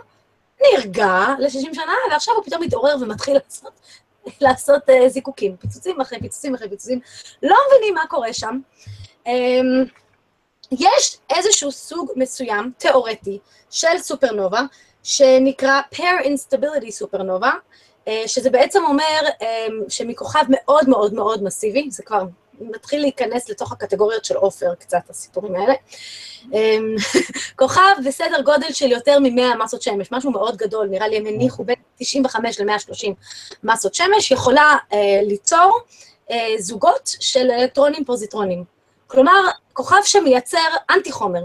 נרגע 0.61 1.25
ל-60 1.39 1.73
שנה, 1.73 1.93
ועכשיו 2.11 2.33
הוא 2.33 2.43
פתאום 2.43 2.63
מתעורר 2.63 2.95
ומתחיל 3.01 3.33
לעשות 3.33 3.79
לעשות 4.41 4.89
uh, 4.89 5.07
זיקוקים, 5.07 5.55
פיצוצים 5.57 6.01
אחרי 6.01 6.19
פיצוצים 6.19 6.55
אחרי 6.55 6.69
פיצוצים, 6.69 6.99
לא 7.43 7.55
מבינים 7.67 7.93
מה 7.93 8.01
קורה 8.09 8.33
שם. 8.33 8.59
Um, 9.25 9.29
יש 10.71 11.17
איזשהו 11.29 11.71
סוג 11.71 12.11
מסוים, 12.15 12.71
תיאורטי, 12.77 13.39
של 13.69 13.97
סופרנובה, 13.97 14.61
שנקרא 15.03 15.81
pair 15.95 16.25
instability 16.25 16.91
סופרנובה, 16.91 17.51
uh, 18.05 18.09
שזה 18.27 18.49
בעצם 18.49 18.83
אומר 18.85 19.19
um, 19.39 19.43
שמכוכב 19.89 20.43
מאוד 20.49 20.89
מאוד 20.89 21.13
מאוד 21.13 21.43
מסיבי, 21.43 21.87
זה 21.91 22.03
כבר 22.03 22.23
מתחיל 22.61 23.01
להיכנס 23.01 23.49
לתוך 23.49 23.71
הקטגוריות 23.71 24.25
של 24.25 24.35
עופר 24.35 24.75
קצת, 24.75 25.09
הסיפורים 25.09 25.55
האלה. 25.55 25.73
Um, 26.43 27.17
כוכב 27.59 27.95
בסדר 28.05 28.41
גודל 28.41 28.73
של 28.73 28.91
יותר 28.91 29.19
מ-100 29.19 29.63
מסות 29.63 29.81
שמש, 29.81 30.11
משהו 30.11 30.31
מאוד 30.31 30.57
גדול, 30.57 30.87
נראה 30.87 31.07
לי 31.07 31.17
הם 31.17 31.25
הניחו 31.25 31.63
בין 31.63 31.75
95 31.97 32.59
ל-130 32.59 33.07
מסות 33.63 33.93
שמש, 33.93 34.31
יכולה 34.31 34.75
אה, 34.93 35.19
ליצור 35.23 35.79
אה, 36.31 36.53
זוגות 36.57 37.15
של 37.19 37.51
אלקטרונים 37.51 38.05
פוזיטרונים. 38.05 38.63
כלומר, 39.07 39.41
כוכב 39.73 40.01
שמייצר 40.03 40.67
אנטי 40.89 41.11
חומר. 41.11 41.43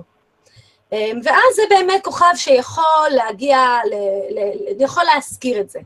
אה, 0.93 1.11
ואז 1.25 1.57
זה 1.57 1.63
באמת 1.69 2.05
כוכב 2.05 2.33
שיכול 2.37 3.09
להגיע, 3.11 3.59
ל, 3.91 3.95
ל, 4.39 4.83
יכול 4.83 5.05
להזכיר 5.05 5.61
את 5.61 5.71
זה. 5.71 5.79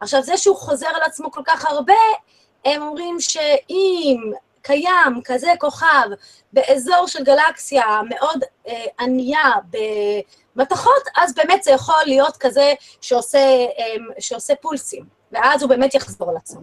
עכשיו, 0.00 0.22
זה 0.22 0.36
שהוא 0.36 0.56
חוזר 0.56 0.86
על 0.86 1.02
עצמו 1.02 1.30
כל 1.30 1.42
כך 1.44 1.64
הרבה, 1.64 1.94
הם 2.64 2.82
אומרים 2.82 3.20
שאם 3.20 4.32
קיים 4.62 5.20
כזה 5.24 5.52
כוכב 5.58 6.08
באזור 6.52 7.06
של 7.06 7.24
גלקסיה 7.24 8.00
מאוד 8.08 8.44
אה, 8.68 8.84
ענייה 9.00 9.50
במתכות, 10.56 11.02
אז 11.16 11.34
באמת 11.34 11.62
זה 11.62 11.70
יכול 11.70 12.02
להיות 12.06 12.36
כזה 12.36 12.74
שעושה, 13.00 13.38
אה, 13.38 13.94
שעושה 14.18 14.54
פולסים, 14.54 15.04
ואז 15.32 15.62
הוא 15.62 15.68
באמת 15.68 15.94
יחזור 15.94 16.30
על 16.30 16.36
עצמו. 16.36 16.60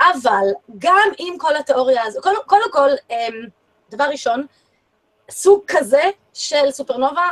אבל 0.00 0.46
גם 0.78 1.08
עם 1.18 1.38
כל 1.38 1.56
התיאוריה 1.56 2.02
הזו, 2.04 2.20
קודם 2.22 2.40
כל, 2.46 2.60
כל, 2.72 2.90
אה, 3.10 3.28
דבר 3.90 4.04
ראשון, 4.04 4.46
סוג 5.30 5.62
כזה 5.66 6.02
של 6.32 6.70
סופרנובה 6.70 7.28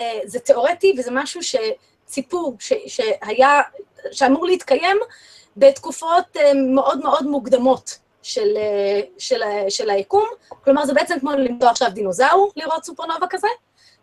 אה, 0.00 0.20
זה 0.24 0.38
תיאורטי 0.38 0.94
וזה 0.98 1.10
משהו 1.10 1.40
שציפו, 1.42 2.56
ש, 2.58 2.72
שהיה, 2.86 3.60
שאמור 4.12 4.46
להתקיים 4.46 4.96
בתקופות 5.56 6.36
אה, 6.36 6.52
מאוד 6.54 6.98
מאוד 7.02 7.26
מוקדמות 7.26 7.98
של, 8.22 8.56
אה, 8.56 9.00
של, 9.18 9.40
של 9.68 9.90
היקום. 9.90 10.26
כלומר, 10.64 10.86
זה 10.86 10.94
בעצם 10.94 11.20
כמו 11.20 11.32
למצוא 11.32 11.68
עכשיו 11.68 11.88
דינוזאור, 11.94 12.52
לראות 12.56 12.84
סופרנובה 12.84 13.26
כזה. 13.30 13.48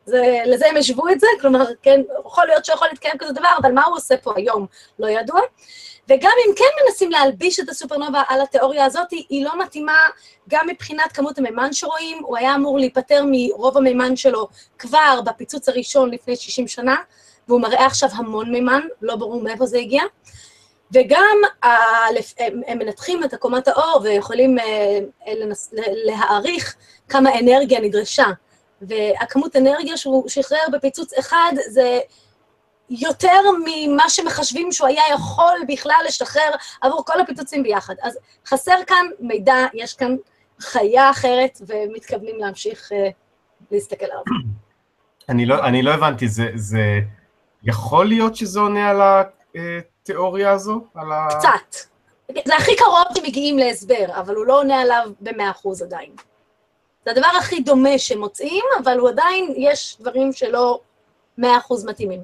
זה, 0.06 0.38
לזה 0.46 0.68
הם 0.68 0.78
השוו 0.78 1.10
את 1.10 1.20
זה, 1.20 1.28
כלומר, 1.42 1.66
כן, 1.82 2.02
יכול 2.26 2.46
להיות 2.46 2.66
שיכול 2.66 2.88
להתקיים 2.88 3.18
כזה 3.20 3.34
דבר, 3.34 3.50
אבל 3.62 3.72
מה 3.72 3.86
הוא 3.86 3.96
עושה 3.96 4.18
פה 4.18 4.34
היום 4.36 4.66
לא 5.00 5.08
ידוע. 5.10 5.42
וגם 6.10 6.32
אם 6.48 6.56
כן 6.56 6.86
מנסים 6.86 7.12
להלביש 7.12 7.60
את 7.60 7.70
הסופרנובה 7.70 8.24
על 8.28 8.42
התיאוריה 8.42 8.86
הזאת, 8.86 9.12
היא 9.12 9.46
לא 9.46 9.60
מתאימה 9.60 10.08
גם 10.50 10.68
מבחינת 10.68 11.12
כמות 11.12 11.38
המימן 11.38 11.74
שרואים, 11.74 12.18
הוא 12.24 12.38
היה 12.38 12.56
אמור 12.56 12.80
להיפטר 12.80 13.24
מרוב 13.32 13.78
המימן 13.78 14.16
שלו 14.16 14.48
כבר 14.80 15.22
בפיצוץ 15.26 15.70
הראשון 15.70 16.12
לפני 16.12 16.36
60 16.36 16.68
שנה, 16.68 16.96
והוא 17.48 17.62
מראה 17.62 17.86
עכשיו 17.86 18.10
המון 18.14 18.52
מימן, 18.52 18.82
לא 19.02 19.16
ברור 19.16 19.42
מאיפה 19.42 19.66
זה 19.66 19.78
הגיע. 19.78 20.04
וגם 20.92 21.38
הם 22.68 22.78
מנתחים 22.80 23.24
את 23.24 23.34
עקומת 23.34 23.68
האור 23.68 24.02
ויכולים 24.04 24.60
אה, 24.60 25.00
להעריך 26.06 26.76
כמה 27.10 27.40
אנרגיה 27.40 27.80
נדרשה. 27.80 28.26
והכמות 28.82 29.56
אנרגיה 29.56 29.98
שהוא 29.98 30.30
שחרר 30.30 30.66
בפיצוץ 30.72 31.14
אחד 31.14 31.52
זה 31.70 32.00
יותר 32.90 33.42
ממה 33.66 34.10
שמחשבים 34.10 34.72
שהוא 34.72 34.88
היה 34.88 35.04
יכול 35.14 35.60
בכלל 35.68 36.02
לשחרר 36.08 36.50
עבור 36.82 37.06
כל 37.06 37.22
הפיצוצים 37.22 37.64
ביחד. 37.64 37.96
אז 38.02 38.18
חסר 38.48 38.76
כאן 38.88 39.06
מידע, 39.20 39.56
יש 39.74 39.94
כאן 39.94 40.16
חיה 40.60 41.10
אחרת, 41.10 41.62
ומתכוונים 41.68 42.40
להמשיך 42.40 42.92
uh, 42.92 42.96
להסתכל 43.72 44.06
עליו. 44.06 44.24
אני 45.30 45.46
לא, 45.46 45.66
אני 45.66 45.82
לא 45.82 45.94
הבנתי, 45.94 46.28
זה, 46.28 46.48
זה 46.56 47.00
יכול 47.64 48.08
להיות 48.08 48.36
שזה 48.36 48.60
עונה 48.60 48.90
על 48.90 49.02
התיאוריה 50.10 50.52
הזו? 50.52 50.82
על 50.96 51.12
ה... 51.12 51.28
קצת. 51.30 51.76
זה 52.46 52.56
הכי 52.56 52.76
קרוב 52.76 53.18
שמגיעים 53.18 53.58
להסבר, 53.58 54.06
אבל 54.20 54.36
הוא 54.36 54.46
לא 54.46 54.60
עונה 54.60 54.82
עליו 54.82 55.12
במאה 55.22 55.52
אחוז 55.52 55.82
עדיין. 55.82 56.12
זה 57.06 57.12
הדבר 57.12 57.28
הכי 57.38 57.60
דומה 57.60 57.98
שמוצאים, 57.98 58.64
אבל 58.84 59.00
הוא 59.00 59.10
עדיין, 59.10 59.54
יש 59.58 59.98
דברים 60.00 60.34
שלא 60.34 60.80
מאה 61.38 61.58
אחוז 61.58 61.86
מתאימים. 61.86 62.24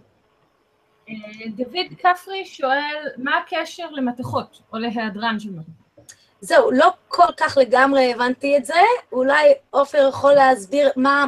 אה, 1.10 1.14
דוד 1.56 1.86
כפרי 2.00 2.46
שואל, 2.46 3.08
מה 3.18 3.32
הקשר 3.38 3.90
למתכות, 3.92 4.62
או 4.74 4.78
להיעדרן 4.78 5.40
של 5.40 5.50
מתכות? 5.50 6.14
זהו, 6.42 6.72
לא 6.72 6.92
כל 7.08 7.34
כך 7.38 7.58
לגמרי 7.62 8.14
הבנתי 8.14 8.58
את 8.58 8.66
זה, 8.66 8.82
אולי 9.12 9.54
עופר 9.70 10.08
יכול 10.10 10.34
להסביר 10.34 10.90
מה... 10.96 11.26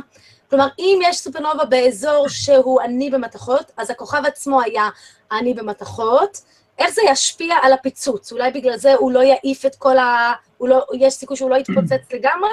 כלומר, 0.49 0.67
אם 0.79 0.99
יש 1.03 1.17
סופרנובה 1.17 1.65
באזור 1.65 2.25
שהוא 2.29 2.81
עני 2.81 3.09
במתכות, 3.09 3.71
אז 3.77 3.89
הכוכב 3.89 4.21
עצמו 4.25 4.61
היה 4.61 4.89
עני 5.31 5.53
במתכות, 5.53 6.41
איך 6.79 6.89
זה 6.89 7.01
ישפיע 7.11 7.55
על 7.63 7.73
הפיצוץ? 7.73 8.31
אולי 8.31 8.51
בגלל 8.51 8.77
זה 8.77 8.93
הוא 8.93 9.11
לא 9.11 9.19
יעיף 9.19 9.65
את 9.65 9.75
כל 9.75 9.97
ה... 9.97 10.33
לא... 10.61 10.85
יש 10.99 11.13
סיכוי 11.13 11.37
שהוא 11.37 11.49
לא 11.49 11.55
יתפוצץ 11.55 12.11
לגמרי, 12.15 12.49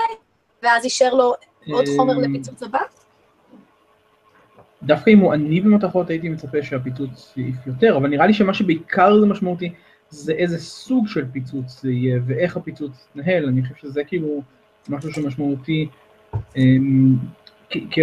ואז 0.62 0.84
יישאר 0.84 1.14
לו 1.14 1.34
עוד 1.72 1.84
חומר 1.96 2.14
אה, 2.14 2.28
לפיצוץ 2.28 2.62
הבא? 2.62 2.78
דווקא 4.82 5.10
אם 5.10 5.18
הוא 5.18 5.32
עני 5.32 5.60
במתכות 5.60 6.10
הייתי 6.10 6.28
מצפה 6.28 6.62
שהפיצוץ 6.62 7.32
יעיף 7.36 7.66
יותר, 7.66 7.96
אבל 7.96 8.08
נראה 8.08 8.26
לי 8.26 8.34
שמה 8.34 8.54
שבעיקר 8.54 9.20
זה 9.20 9.26
משמעותי 9.26 9.72
זה 10.10 10.32
איזה 10.32 10.58
סוג 10.58 11.08
של 11.08 11.24
פיצוץ 11.32 11.82
זה 11.82 11.90
יהיה 11.90 12.20
ואיך 12.26 12.56
הפיצוץ 12.56 13.06
יתנהל, 13.10 13.46
אני 13.46 13.62
חושב 13.62 13.74
שזה 13.76 14.04
כאילו 14.04 14.42
משהו 14.88 15.12
שמשמעותי, 15.12 15.88
אמ, 16.56 17.16
כי 17.90 18.00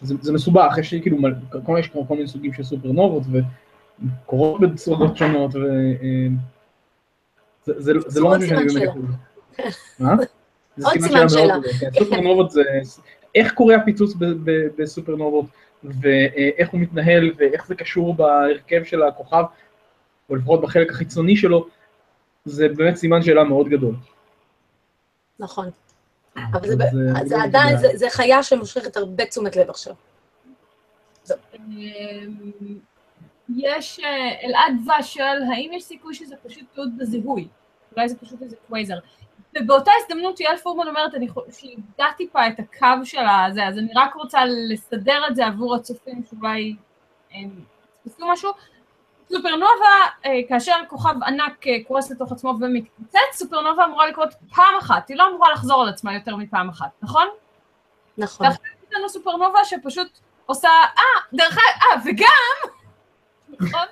זה, 0.00 0.14
זה 0.20 0.32
מסובך, 0.32 0.78
יש 0.78 0.92
לי 0.92 1.02
כאילו, 1.02 1.18
כל, 1.64 1.76
יש 1.80 1.88
כל 1.88 2.14
מיני 2.14 2.28
סוגים 2.28 2.52
של 2.52 2.62
סופרנובות 2.62 3.22
וקורות 4.02 4.60
בצורות 4.60 5.16
שונות, 5.16 5.54
וזה 5.54 5.62
זה, 7.64 7.72
זה, 7.78 7.92
זה 8.06 8.20
לא 8.20 8.30
משהו 8.30 8.48
שאני 8.48 8.66
באמת 8.66 8.82
יכול... 8.82 9.02
מה? 10.00 10.16
עוד 10.84 10.98
סימן 11.00 11.28
שאלה. 11.28 11.54
כן, 11.80 11.90
סופרנובות 11.98 12.50
זה 12.50 12.62
איך 13.34 13.52
קורה 13.52 13.76
הפיצוץ 13.76 14.14
בסופרנובות, 14.78 15.46
ואיך 15.84 16.70
הוא 16.70 16.80
מתנהל, 16.80 17.32
ואיך 17.36 17.66
זה 17.66 17.74
קשור 17.74 18.14
בהרכב 18.14 18.84
של 18.84 19.02
הכוכב, 19.02 19.44
או 20.30 20.36
לפחות 20.36 20.60
בחלק 20.60 20.90
החיצוני 20.90 21.36
שלו, 21.36 21.66
זה 22.44 22.68
באמת 22.68 22.96
סימן 22.96 23.22
שאלה 23.22 23.44
מאוד 23.44 23.68
גדול. 23.68 23.94
נכון. 25.38 25.70
אבל 26.52 26.68
זה, 26.68 26.76
זה, 26.76 27.28
זה 27.28 27.42
עדיין, 27.42 27.76
זה, 27.76 27.88
זה 27.94 28.10
חיה 28.10 28.42
שמושכת 28.42 28.96
הרבה 28.96 29.26
תשומת 29.26 29.56
לב 29.56 29.70
עכשיו. 29.70 29.94
אמ, 31.30 32.78
יש, 33.56 34.00
אה, 34.00 34.44
אלעד 34.44 34.72
ווה 34.84 35.02
שואל, 35.02 35.42
האם 35.52 35.70
יש 35.72 35.84
סיכוי 35.84 36.14
שזה 36.14 36.34
פשוט 36.42 36.64
טעות 36.74 36.88
בזיהוי? 36.96 37.48
אולי 37.96 38.08
זה 38.08 38.16
פשוט 38.18 38.42
איזה 38.42 38.56
קווייזר. 38.66 38.98
ובאותה 39.56 39.90
הזדמנות 40.02 40.36
שיעל 40.36 40.56
פורמן 40.56 40.88
אומרת, 40.88 41.14
אני 41.14 41.28
שאיבדה 41.50 42.06
טיפה 42.16 42.48
את 42.48 42.58
הקו 42.58 43.04
של 43.04 43.22
הזה, 43.46 43.66
אז 43.66 43.78
אני 43.78 43.90
רק 43.94 44.14
רוצה 44.14 44.40
לסדר 44.70 45.20
את 45.30 45.36
זה 45.36 45.46
עבור 45.46 45.74
הצופים 45.74 46.22
שאולי 46.30 46.76
הם 47.32 47.50
תפסו 48.04 48.26
משהו. 48.32 48.50
סופרנובה, 49.28 49.94
אה, 50.24 50.30
כאשר 50.48 50.74
כוכב 50.88 51.22
ענק 51.26 51.66
אה, 51.66 51.76
קורס 51.86 52.10
לתוך 52.10 52.32
עצמו 52.32 52.54
ומתפוצץ, 52.60 53.18
סופרנובה 53.32 53.84
אמורה 53.84 54.06
לקרות 54.06 54.34
פעם 54.54 54.74
אחת, 54.78 55.08
היא 55.08 55.16
לא 55.16 55.28
אמורה 55.28 55.52
לחזור 55.52 55.82
על 55.82 55.88
עצמה 55.88 56.14
יותר 56.14 56.36
מפעם 56.36 56.68
אחת, 56.68 56.90
נכון? 57.02 57.28
נכון. 58.18 58.46
ואחרי 58.46 58.66
יש 58.88 58.96
לנו 58.96 59.08
סופרנובה 59.08 59.64
שפשוט 59.64 60.18
עושה, 60.46 60.68
אה, 60.68 61.20
דרך 61.32 61.58
אגב, 61.58 61.92
אה, 61.92 62.02
וגם, 62.04 62.72
נכון? 63.60 63.86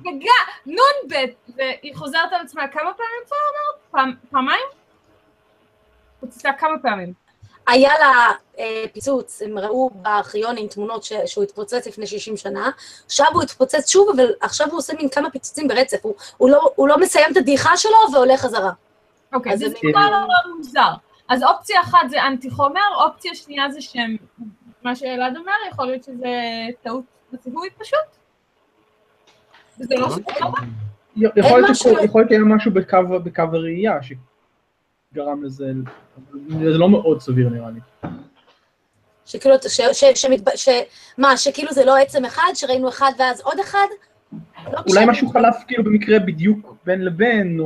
וגם, 0.00 0.46
נ"ב, 0.66 1.14
והיא 1.56 1.96
חוזרת 1.96 2.32
על 2.32 2.40
עצמה 2.40 2.68
כמה 2.68 2.90
פעמים 2.94 3.22
כבר 3.26 3.36
אמרת? 4.02 4.16
פעמיים? 4.30 4.66
פוצצה 6.20 6.52
כמה 6.52 6.78
פעמים. 6.82 7.23
היה 7.66 7.90
לה 8.00 8.30
אה, 8.58 8.84
פיצוץ, 8.92 9.42
הם 9.42 9.58
ראו 9.58 9.90
בארכיונים 9.94 10.68
תמונות 10.68 11.04
ש, 11.04 11.12
שהוא 11.26 11.44
התפוצץ 11.44 11.86
לפני 11.86 12.06
60 12.06 12.36
שנה, 12.36 12.70
עכשיו 13.06 13.26
הוא 13.32 13.42
התפוצץ 13.42 13.90
שוב, 13.90 14.08
אבל 14.16 14.26
עכשיו 14.40 14.70
הוא 14.70 14.78
עושה 14.78 14.94
מין 14.94 15.08
כמה 15.08 15.30
פיצוצים 15.30 15.68
ברצף, 15.68 15.98
הוא, 16.02 16.14
הוא, 16.36 16.50
לא, 16.50 16.70
הוא 16.76 16.88
לא 16.88 16.98
מסיים 16.98 17.32
את 17.32 17.36
הדעיכה 17.36 17.76
שלו 17.76 17.96
והולך 18.12 18.40
חזרה. 18.40 18.72
אוקיי, 19.32 19.56
זה 19.58 19.66
נקרא 19.68 20.10
לא 20.10 20.56
מוזר. 20.56 20.90
אז 21.28 21.42
אופציה 21.42 21.80
אחת 21.80 22.10
זה 22.10 22.22
אנטי 22.22 22.50
חומר, 22.50 23.04
אופציה 23.04 23.34
שנייה 23.34 23.70
זה 23.70 23.80
שהם, 23.80 24.16
מה 24.82 24.96
שאלעד 24.96 25.36
אומר, 25.36 25.52
יכול 25.70 25.86
להיות 25.86 26.04
שזה 26.04 26.28
טעות 26.82 27.04
בציווי 27.32 27.68
פשוט? 27.78 27.98
וזה 29.80 29.94
לא 29.94 30.08
סבבה? 30.08 30.58
יכול 31.16 31.60
להיות 31.60 31.76
שהיה 31.76 32.40
משהו 32.44 32.70
בקו 33.24 33.42
הראייה 33.52 33.98
שגרם 35.14 35.44
לזה, 35.44 35.72
זה 36.48 36.78
לא 36.78 36.88
מאוד 36.88 37.20
סביר 37.20 37.48
נראה 37.48 37.70
לי. 37.70 38.10
שכאילו, 39.26 39.56
מה, 41.18 41.36
שכאילו 41.36 41.72
זה 41.72 41.84
לא 41.84 41.96
עצם 41.96 42.24
אחד, 42.24 42.50
שראינו 42.54 42.88
אחד 42.88 43.10
ואז 43.18 43.40
עוד 43.40 43.58
אחד? 43.60 43.86
לא 44.72 44.78
אולי 44.88 45.04
משהו 45.06 45.28
חלף 45.28 45.56
כאילו 45.66 45.84
במקרה 45.84 46.18
בדיוק 46.18 46.76
בין 46.86 47.04
לבין, 47.04 47.60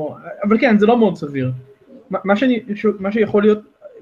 אבל 0.45 0.61
כן, 0.61 0.79
זה 0.79 0.87
לא 0.87 0.99
מאוד 0.99 1.17
סביר. 1.17 1.53
מה 2.99 3.13
שיכול 3.13 3.43
להיות, 3.43 3.59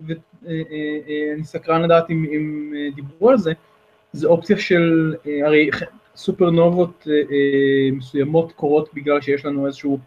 ואני 0.06 0.18
אה, 0.46 0.52
אה, 0.70 1.36
אה, 1.38 1.44
סקרן 1.44 1.82
לדעת 1.82 2.10
אם 2.10 2.72
דיברו 2.94 3.30
על 3.30 3.38
זה, 3.38 3.52
זה 4.12 4.26
אופציה 4.26 4.58
של, 4.58 5.14
הרי 5.44 5.70
סופרנובות 6.16 7.06
מסוימות 7.92 8.52
קורות 8.52 8.94
בגלל 8.94 9.20
שיש 9.20 9.44
לנו 9.44 9.66
איזשהו 9.66 9.98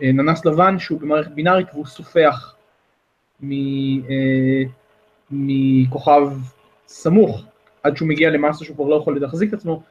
ננס 0.00 0.44
לבן 0.44 0.78
שהוא 0.78 1.00
במערכת 1.00 1.30
בינארית 1.30 1.66
והוא 1.72 1.86
סופח 1.86 2.55
מכוכב 5.30 6.28
סמוך 6.86 7.42
עד 7.82 7.96
שהוא 7.96 8.08
מגיע 8.08 8.30
למסה 8.30 8.64
שהוא 8.64 8.76
כבר 8.76 8.84
לא 8.84 8.96
יכול 8.96 9.20
להחזיק 9.20 9.48
את 9.48 9.54
עצמו 9.58 9.82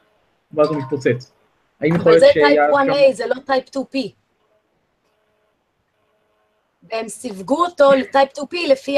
ואז 0.54 0.68
הוא 0.68 0.76
מתפוצץ. 0.76 1.32
האם 1.80 1.94
יכול 1.94 2.12
להיות 2.12 2.24
שהיה... 2.32 2.66
אבל 2.68 2.86
זה 2.86 2.92
type 2.92 3.12
1A, 3.12 3.16
זה 3.16 3.26
לא 3.26 3.34
type 3.46 3.64
2P. 3.76 3.98
והם 6.92 7.08
סיווגו 7.08 7.64
אותו 7.64 7.92
ל 7.92 8.01
type 8.01 8.38
2P 8.38 8.56
לפי 8.68 8.96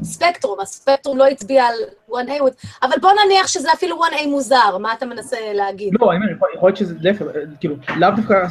הספקטרום, 0.00 0.60
הספקטרום 0.60 1.18
לא 1.18 1.26
הצביע 1.26 1.64
על 1.64 1.74
1A, 2.10 2.42
אבל 2.82 2.96
בוא 3.00 3.10
נניח 3.24 3.46
שזה 3.46 3.72
אפילו 3.72 4.04
1A 4.04 4.26
מוזר, 4.26 4.78
מה 4.78 4.92
אתה 4.92 5.06
מנסה 5.06 5.36
להגיד? 5.52 5.92
לא, 6.00 6.12
אני 6.12 6.16
אומר, 6.16 6.54
יכול 6.54 6.68
להיות 6.68 6.76
שזה 6.76 6.94
להפך, 7.00 7.24
כאילו, 7.60 7.76
לאו 7.96 8.10
דווקא 8.16 8.46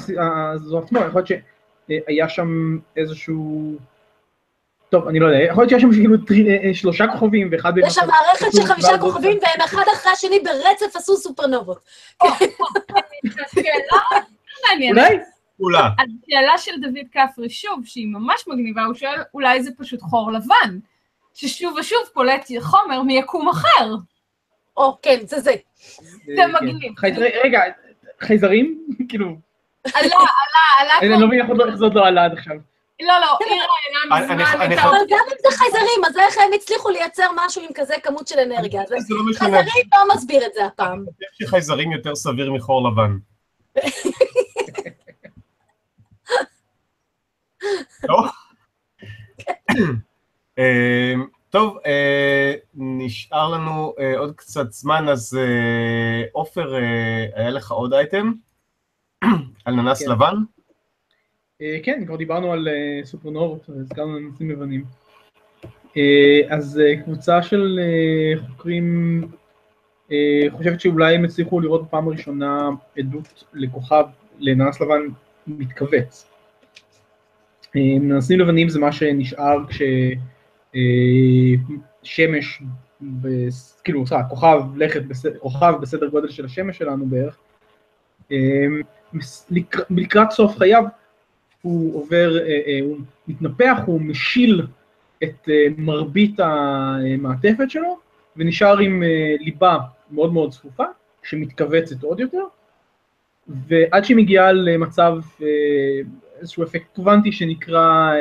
זו 0.55 0.79
עצמו, 0.79 0.99
יכול 0.99 1.21
להיות 1.21 1.27
שהיה 2.07 2.29
שם 2.29 2.77
איזשהו 2.95 3.75
טוב, 4.89 5.07
אני 5.07 5.19
לא 5.19 5.25
יודע, 5.25 5.39
יכול 5.43 5.63
להיות 5.63 5.69
שיש 5.69 5.81
שם 5.81 5.91
כאילו 5.91 6.17
טרי- 6.17 6.49
אה, 6.49 6.67
אה, 6.67 6.73
שלושה 6.73 7.05
כוכבים 7.07 7.49
ואחד... 7.51 7.73
יש 7.77 7.93
שם 7.93 8.07
מערכת 8.07 8.45
של 8.55 8.65
חמישה 8.65 8.97
כוכבים, 8.99 9.37
והם 9.41 9.61
אחד 9.65 9.83
אחרי 9.93 10.11
השני 10.11 10.39
ברצף 10.39 10.95
עשו 10.95 11.17
סופרנובות. 11.17 11.79
השאלה 12.23 14.21
מעניינת. 14.69 15.11
אולי? 15.59 15.77
אז 15.79 16.07
השאלה 16.27 16.57
של 16.57 16.71
דוד 16.81 17.05
כפרי 17.11 17.49
שוב, 17.49 17.79
שהיא 17.85 18.07
ממש 18.07 18.43
מגניבה, 18.47 18.83
הוא 18.85 18.93
שואל, 18.93 19.21
אולי 19.33 19.63
זה 19.63 19.71
פשוט 19.77 20.01
חור 20.01 20.31
לבן, 20.31 20.77
ששוב 21.33 21.75
ושוב 21.79 21.99
פולט 22.13 22.51
חומר 22.59 23.01
מיקום 23.01 23.49
אחר. 23.49 23.95
או, 24.77 24.97
כן, 25.01 25.17
זה 25.21 25.39
זה. 25.39 25.51
זה 26.25 26.33
כן. 26.35 26.51
מגניב. 26.51 26.93
רגע, 27.43 27.61
חייזרים? 28.21 28.83
כאילו, 29.09 29.27
עלה, 29.93 30.05
עלה, 30.05 30.19
עלה 30.79 30.93
אני 31.01 31.21
לא 31.21 31.27
מבין 31.27 31.39
לא- 31.57 31.65
איך 31.65 31.75
זה 31.75 31.83
עוד 31.85 31.93
לא 31.93 32.05
עלה 32.07 32.25
עד 32.25 32.33
עכשיו. 32.33 32.55
לא, 33.01 33.13
לא, 33.21 33.37
עיר 33.39 33.63
העלה 33.63 34.21
אני- 34.25 34.43
מזמן, 34.43 34.77
אבל 34.79 34.97
גם 35.09 35.19
אם 35.31 35.35
זה 35.51 35.57
חייזרים, 35.57 36.05
אז 36.07 36.17
איך 36.17 36.37
הם 36.37 36.51
הצליחו 36.55 36.89
לייצר 36.89 37.27
משהו 37.35 37.61
עם 37.61 37.69
כזה 37.75 37.93
כמות 38.03 38.27
של 38.27 38.39
אנרגיה? 38.39 38.81
לא 38.81 38.87
חייזרים 38.87 39.25
לא 39.93 40.15
מסביר 40.15 40.45
את 40.45 40.51
זה 40.53 40.65
הפעם. 40.65 40.99
אני 40.99 41.05
חושב 41.31 41.45
שחייזרים 41.47 41.91
יותר 41.91 42.15
סביר 42.15 42.51
מחור 42.51 42.89
לבן. 42.91 43.17
לא? 48.09 48.23
אה, 50.59 51.13
טוב, 51.49 51.77
אה, 51.85 52.53
נשאר 52.75 53.49
לנו 53.49 53.93
אה, 53.99 54.17
עוד 54.17 54.33
קצת 54.35 54.71
זמן, 54.71 55.09
אז 55.09 55.39
עופר, 56.31 56.75
היה 57.35 57.49
לך 57.49 57.71
עוד 57.71 57.93
אייטם? 57.93 58.31
על 59.65 59.73
ננס 59.73 60.03
כן. 60.05 60.11
לבן? 60.11 60.35
אה, 61.61 61.77
כן, 61.83 62.03
כבר 62.05 62.15
דיברנו 62.15 62.53
על 62.53 62.67
אה, 62.67 62.99
סופרנובות, 63.05 63.69
הזכרנו 63.69 64.19
ננסים 64.19 64.51
לבנים. 64.51 64.83
אה, 65.97 66.39
אז 66.49 66.81
קבוצה 67.03 67.43
של 67.43 67.79
חוקרים 68.47 69.21
חושבת 70.51 70.79
שאולי 70.79 71.15
הם 71.15 71.25
הצליחו 71.25 71.59
לראות 71.59 71.87
בפעם 71.87 72.07
הראשונה 72.07 72.69
עדות 72.97 73.43
לכוכב, 73.53 74.05
לננס 74.39 74.81
לבן 74.81 75.01
מתכווץ. 75.47 76.29
ננסים 77.75 78.39
לבנים 78.39 78.69
זה 78.69 78.79
מה 78.79 78.91
שנשאר 78.91 79.57
כששמש, 82.03 82.61
כאילו, 83.83 84.07
סליחה, 84.07 84.23
כוכב 84.23 84.61
לכת, 84.75 85.01
כוכב 85.39 85.73
בסדר 85.81 86.07
גודל 86.07 86.29
של 86.29 86.45
השמש 86.45 86.77
שלנו 86.77 87.05
בערך, 87.05 87.37
לקראת 89.89 90.31
סוף 90.31 90.57
חייו 90.57 90.83
הוא 91.61 91.95
עובר, 92.01 92.37
אה, 92.39 92.61
אה, 92.67 92.79
הוא 92.81 92.97
מתנפח, 93.27 93.77
הוא 93.85 94.01
משיל 94.01 94.67
את 95.23 95.49
אה, 95.49 95.65
מרבית 95.77 96.39
המעטפת 96.39 97.69
שלו, 97.69 97.99
ונשאר 98.37 98.77
עם 98.77 99.03
ליבה 99.39 99.77
מאוד 100.11 100.33
מאוד 100.33 100.51
צפופה, 100.51 100.83
שמתכווצת 101.23 102.03
עוד 102.03 102.19
יותר, 102.19 102.43
ועד 103.47 104.03
שהיא 104.03 104.17
מגיעה 104.17 104.51
למצב, 104.51 105.17
איזשהו 106.39 106.63
אפקט 106.63 106.95
קוונטי 106.95 107.31
שנקרא 107.31 108.13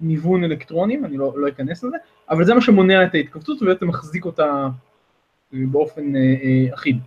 ניוון 0.00 0.44
אלקטרונים, 0.44 1.04
אני 1.04 1.16
לא, 1.16 1.32
לא 1.36 1.48
אכנס 1.48 1.84
לזה, 1.84 1.96
אבל 2.30 2.44
זה 2.44 2.54
מה 2.54 2.60
שמונע 2.60 3.04
את 3.04 3.14
ההתכווצות 3.14 3.62
ובעצם 3.62 3.88
מחזיק 3.88 4.24
אותה 4.24 4.68
באופן 5.52 6.12
אחיד, 6.74 6.98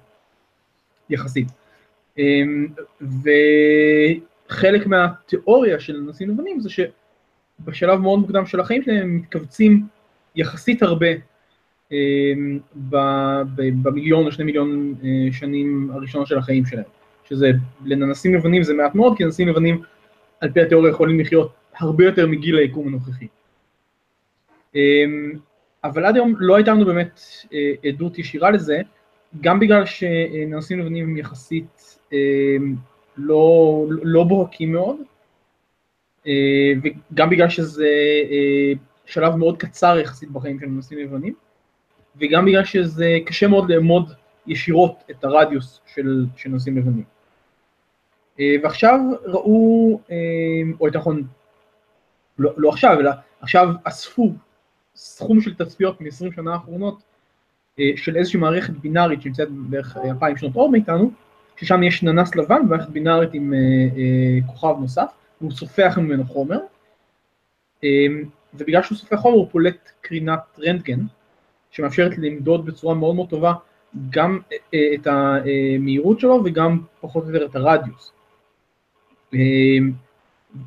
יחסית. 1.10 1.48
אמ, 2.18 2.68
וחלק 4.54 4.88
מהתיאוריה 4.88 5.80
של 5.80 6.02
ננסים 6.02 6.30
לבנים 6.30 6.60
זה 6.60 6.70
שבשלב 6.70 8.00
מאוד 8.00 8.20
מוקדם 8.20 8.46
של 8.46 8.60
החיים 8.60 8.84
שלהם 8.84 8.98
הם 8.98 9.16
מתכווצים 9.16 9.88
יחסית 10.36 10.84
הרבה 10.84 11.08
ב- 12.90 13.42
במיליון 13.56 14.26
או 14.26 14.32
שני 14.32 14.46
מיליון 14.46 14.96
אה, 15.04 15.32
שנים 15.32 15.90
הראשונות 15.94 16.28
של 16.28 16.38
החיים 16.38 16.66
שלהם, 16.66 16.84
שזה 17.30 17.52
לננסים 17.86 18.36
לבנים 18.36 18.64
זה 18.64 18.74
מעט 18.74 18.96
מאוד, 18.96 19.18
כי 19.18 19.24
ננסים 19.24 19.48
לבנים 19.48 19.82
על 20.40 20.52
פי 20.52 20.62
התיאוריה 20.62 20.92
יכולים 20.92 21.20
לחיות 21.20 21.54
הרבה 21.78 22.06
יותר 22.06 22.28
מגיל 22.28 22.58
היקום 22.58 22.88
הנוכחי. 22.88 23.28
אמ, 24.76 25.34
אבל 25.84 26.06
עד 26.06 26.16
היום 26.16 26.34
לא 26.38 26.56
הייתה 26.56 26.72
לנו 26.72 26.86
באמת 26.86 27.20
אה, 27.54 27.90
עדות 27.90 28.20
ישירה 28.20 28.52
לזה, 28.52 28.82
גם 29.42 29.60
בגלל 29.60 29.86
שננסים 29.86 30.80
לבנים 30.80 31.06
הם 31.06 31.18
יחסית 31.18 31.98
אה, 32.14 32.18
לא, 33.18 33.86
לא 33.90 34.24
בוהקים 34.24 34.72
מאוד, 34.72 34.98
אה, 36.28 36.74
וגם 36.84 37.30
בגלל 37.30 37.50
שזה 37.50 37.88
אה, 38.32 38.74
שלב 39.06 39.36
מאוד 39.36 39.58
קצר 39.58 39.98
יחסית 40.00 40.32
בחיים 40.32 40.60
של 40.60 40.66
ננסים 40.66 40.98
לבנים, 40.98 41.34
וגם 42.16 42.46
בגלל 42.46 42.66
שזה 42.66 43.18
קשה 43.26 43.48
מאוד 43.48 43.72
לאמוד 43.72 44.14
ישירות 44.48 45.04
את 45.12 45.24
הרדיוס 45.24 45.82
של, 45.94 46.26
של 46.36 46.50
ננסים 46.50 46.78
לבנים. 46.78 47.04
אה, 48.40 48.56
ועכשיו 48.64 49.00
ראו, 49.26 50.00
או 50.80 50.88
יותר 50.88 51.00
נכון, 51.00 51.24
לא, 52.40 52.52
לא 52.58 52.70
עכשיו, 52.70 53.00
אלא 53.00 53.12
עכשיו 53.42 53.68
אספו 53.84 54.32
סכום 54.96 55.42
של 55.42 55.54
תצפיות 55.54 56.02
מ-20 56.02 56.36
שנה 56.36 56.54
האחרונות 56.54 57.04
של 57.96 58.16
איזושהי 58.16 58.40
מערכת 58.40 58.74
בינארית 58.74 59.22
שנמצאת 59.22 59.48
בערך 59.52 59.98
אה, 59.98 60.10
2,000 60.10 60.38
שנות 60.38 60.56
אור 60.56 60.72
מאיתנו, 60.72 61.12
ששם 61.58 61.84
יש 61.84 62.04
ננס 62.04 62.36
לבן 62.36 62.62
ומערכת 62.62 62.90
בינארית 62.90 63.34
עם 63.34 63.54
אה, 63.54 63.60
אה, 63.98 64.48
כוכב 64.48 64.76
נוסף, 64.80 65.12
והוא 65.42 65.52
סופח 65.52 65.98
ממנו 65.98 66.24
חומר, 66.26 66.60
אה, 67.84 67.90
ובגלל 68.54 68.84
שהוא 68.84 68.98
סופח 68.98 69.16
חומר 69.16 69.36
הוא 69.36 69.48
פולט 69.52 69.92
קרינת 70.02 70.60
רנטגן, 70.60 71.00
שמאפשרת 71.72 72.18
למדוד 72.18 72.66
בצורה 72.66 72.96
מאוד 72.96 73.16
מאוד 73.16 73.30
טובה 73.30 73.54
גם 74.10 74.40
את 74.96 75.08
המהירות 75.08 76.20
שלו 76.20 76.42
וגם 76.46 76.82
פחות 77.02 77.24
או 77.24 77.30
יותר 77.32 77.46
את 77.46 77.56
הרדיוס. 77.56 78.12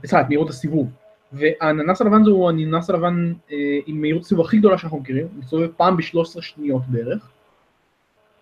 סליחה, 0.00 0.20
את 0.20 0.26
מהירות 0.28 0.50
הסיבוב. 0.50 0.90
והננס 1.32 2.00
הלבן 2.00 2.24
זה 2.24 2.30
הוא 2.30 2.48
הננס 2.48 2.90
הלבן 2.90 3.32
אה, 3.52 3.78
עם 3.86 4.00
מהירות 4.00 4.22
הסיבוב 4.22 4.46
הכי 4.46 4.58
גדולה 4.58 4.78
שאנחנו 4.78 4.98
מכירים, 4.98 5.26
הוא 5.26 5.38
מסתובב 5.38 5.68
פעם 5.76 5.96
ב-13 5.96 6.42
שניות 6.42 6.82
בערך, 6.88 7.28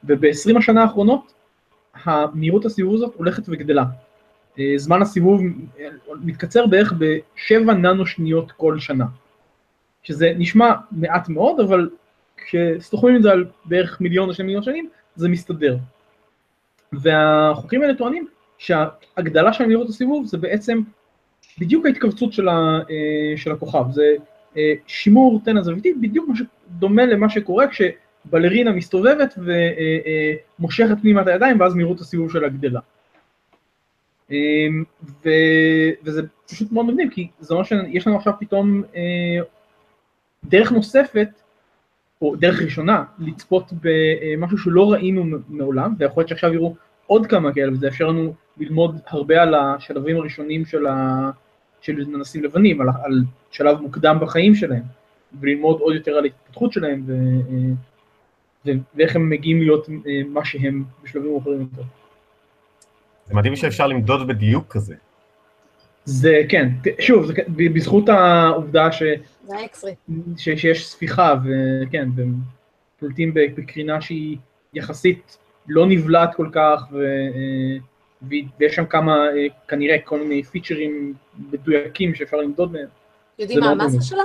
וב-20 0.05 0.59
השנה 0.59 0.83
האחרונות 0.83 1.33
המהירות 2.05 2.65
הסיבוב 2.65 2.95
הזאת 2.95 3.15
הולכת 3.17 3.43
וגדלה. 3.49 3.85
אה, 4.59 4.73
זמן 4.77 5.03
הסיבוב 5.03 5.41
אה, 5.81 5.89
מתקצר 6.21 6.67
בערך 6.67 6.93
ב-7 6.99 7.73
ננו 7.73 8.07
שניות 8.07 8.53
כל 8.53 8.79
שנה, 8.79 9.05
שזה 10.03 10.33
נשמע 10.39 10.73
מעט 10.93 11.29
מאוד, 11.29 11.61
אבל 11.61 11.91
כשסוכמים 12.37 13.17
את 13.17 13.23
זה 13.23 13.33
על 13.33 13.45
בערך 13.65 14.01
מיליון 14.01 14.29
או 14.29 14.35
שני 14.35 14.45
מיליון 14.45 14.63
שנים, 14.63 14.89
זה 15.17 15.29
מסתדר. 15.29 15.77
והחוקרים 16.93 17.83
האלה 17.83 17.95
טוענים 17.95 18.27
שההגדלה 18.59 19.53
של 19.53 19.67
מהירות 19.67 19.89
הסיבוב 19.89 20.27
זה 20.27 20.39
בעצם 20.39 20.81
בדיוק 21.59 21.87
ההתכווצות 21.87 22.33
של, 22.33 22.49
ה, 22.49 22.81
אה, 22.91 23.37
של 23.37 23.53
הכוכב, 23.53 23.85
זה 23.91 24.15
שימור 24.87 25.41
תן 25.45 25.57
הזוויתי, 25.57 25.95
בדיוק 25.95 26.29
מה 26.29 26.35
שדומה 26.37 27.07
למה 27.07 27.29
שקורה 27.29 27.67
כשבלרינה 28.25 28.73
מסתובבת 28.73 29.35
ומושכת 30.59 30.97
פנימה 31.03 31.23
את 31.23 31.27
הידיים 31.27 31.61
ואז 31.61 31.75
מהירות 31.75 32.01
הסיבוב 32.01 32.33
שלה 32.33 32.49
גדלה. 32.49 32.81
אה, 34.31 34.37
ו, 35.25 35.29
וזה 36.05 36.23
פשוט 36.49 36.73
מאוד 36.73 36.87
מגניב, 36.87 37.11
כי 37.13 37.29
זה 37.41 37.55
אומר 37.55 37.65
שיש 37.65 38.07
לנו 38.07 38.17
עכשיו 38.17 38.33
פתאום 38.41 38.83
אה, 38.97 39.45
דרך 40.45 40.73
נוספת, 40.73 41.29
או 42.23 42.37
דרך 42.37 42.63
ראשונה, 42.63 43.05
לצפות 43.19 43.73
במשהו 43.83 44.59
שלא 44.59 44.93
ראינו 44.93 45.25
מעולם, 45.49 45.95
ויכול 45.99 46.21
להיות 46.21 46.29
שעכשיו 46.29 46.55
יראו 46.55 46.75
עוד 47.07 47.27
כמה 47.27 47.53
כאלה, 47.53 47.73
וזה 47.73 47.87
יאפשר 47.87 48.07
לנו 48.07 48.35
ללמוד 48.57 49.01
הרבה 49.07 49.43
על 49.43 49.55
השלבים 49.55 50.17
הראשונים 50.17 50.65
של, 50.65 50.87
ה... 50.87 51.31
של 51.81 52.05
ננסים 52.09 52.45
לבנים, 52.45 52.81
על, 52.81 52.89
על 53.03 53.23
שלב 53.51 53.81
מוקדם 53.81 54.19
בחיים 54.21 54.55
שלהם, 54.55 54.83
וללמוד 55.41 55.81
עוד 55.81 55.95
יותר 55.95 56.13
על 56.13 56.25
ההתפתחות 56.25 56.73
שלהם, 56.73 57.03
ו... 57.07 57.13
ואיך 58.95 59.17
הם 59.17 59.31
מגיעים 59.31 59.61
להיות 59.61 59.89
מה 60.27 60.45
שהם 60.45 60.85
בשלבים 61.03 61.31
מאוחרים 61.31 61.61
יותר. 61.61 61.83
זה 63.27 63.35
מדהים 63.35 63.57
שאפשר 63.57 63.87
למדוד 63.87 64.29
בדיוק 64.29 64.73
כזה. 64.73 64.95
זה 66.05 66.43
כן, 66.49 66.69
שוב, 67.01 67.27
זה, 67.27 67.33
בזכות 67.57 68.09
העובדה 68.09 68.93
ש... 68.93 69.03
ש... 70.37 70.49
שיש 70.49 70.87
ספיחה, 70.87 71.35
וכן, 71.45 72.09
והם 72.17 72.35
פולטים 73.01 73.35
בקרינה 73.35 74.01
שהיא 74.01 74.37
יחסית 74.75 75.39
לא 75.69 75.87
נבלעת 75.87 76.35
כל 76.35 76.49
כך, 76.53 76.83
ו... 76.93 77.07
ויש 78.59 78.75
שם 78.75 78.87
כמה, 78.87 79.27
כנראה, 79.69 79.99
כל 80.05 80.21
מיני 80.21 80.43
פיצ'רים 80.43 81.15
מדויקים 81.53 82.15
שאפשר 82.15 82.37
למדוד 82.37 82.73
מהם. 82.73 82.87
יודעים 83.39 83.61
מה 83.61 83.71
המסה 83.71 84.03
שלה? 84.03 84.23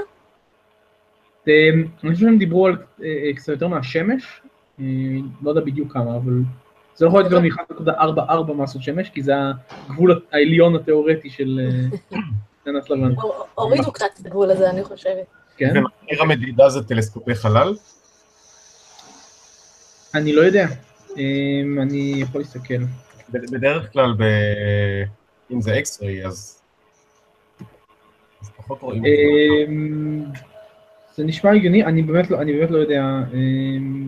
אני 2.04 2.14
חושב 2.14 2.26
שהם 2.26 2.38
דיברו 2.38 2.68
על 2.68 2.78
קצת 3.36 3.47
יותר 3.50 3.68
מהשמש, 3.68 4.41
לא 5.41 5.50
יודע 5.50 5.62
בדיוק 5.62 5.93
כמה, 5.93 6.16
אבל 6.16 6.34
זה 6.95 7.06
לא 7.06 7.10
יכול 7.10 7.22
להיות 7.22 7.32
יותר 7.32 7.64
מ-1.44 8.52 8.54
מסות 8.54 8.84
שמש, 8.84 9.10
כי 9.10 9.24
זה 9.24 9.34
הגבול 9.89 10.22
העליון 10.32 10.76
התיאורטי 10.76 11.30
של 11.30 11.60
ננס 12.68 12.89
לבן. 12.89 13.12
הור- 13.16 13.45
הורידו 13.56 13.91
קצת 13.91 14.06
את 14.22 14.26
הגבול 14.26 14.52
הזה, 14.52 14.70
אני 14.70 14.84
חושבת. 14.84 15.26
כן? 15.58 15.74
ומכשיר 15.78 16.22
המדידה 16.22 16.70
זה 16.70 16.84
טלסקופי 16.84 17.36
חלל? 17.36 17.76
אני 20.16 20.34
לא 20.34 20.41
יודע. 20.41 20.68
אמ, 21.18 21.80
אני 21.82 22.14
יכול 22.18 22.41
להסתכל. 22.41 22.74
בדרך 23.30 23.93
כלל, 23.93 24.14
ב... 24.18 24.24
אם 25.52 25.62
זה 25.62 25.80
x-ray, 25.80 26.26
אז... 26.26 26.62
אז 28.41 28.50
פחות 28.58 28.82
רואים. 28.82 29.04
זה. 31.20 31.24
אמ, 31.24 31.28
נשמע 31.28 31.52
הגיוני, 31.52 31.86
אני 31.86 32.02
באמת 32.02 32.30
לא, 32.32 32.42
אני 32.42 32.54
באמת 32.54 32.72
לא 32.72 32.78
יודע. 32.78 33.04
אמ, 33.34 34.08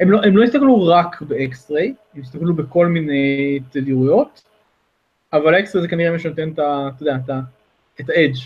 הם 0.00 0.10
לא, 0.10 0.22
הם 0.22 0.36
לא 0.36 0.42
הסתכלו 0.44 0.86
רק 0.86 1.22
ב 1.22 1.32
x-ray, 1.32 1.94
הם 2.14 2.20
הסתכלו 2.20 2.54
בכל 2.54 2.86
מיני 2.86 3.58
תדירויות, 3.70 4.42
אבל 5.32 5.54
ה 5.54 5.59
x-ray 5.59 5.82
זה 5.82 5.88
כנראה 5.88 6.10
מה 6.10 6.18
שנותן 6.18 6.50
את 6.52 6.58
ה... 6.58 6.88
אתה 6.96 7.02
יודע, 7.02 7.16
את 7.24 7.30
ה- 7.30 7.40
את 8.00 8.10
ה 8.10 8.14
edge. 8.14 8.36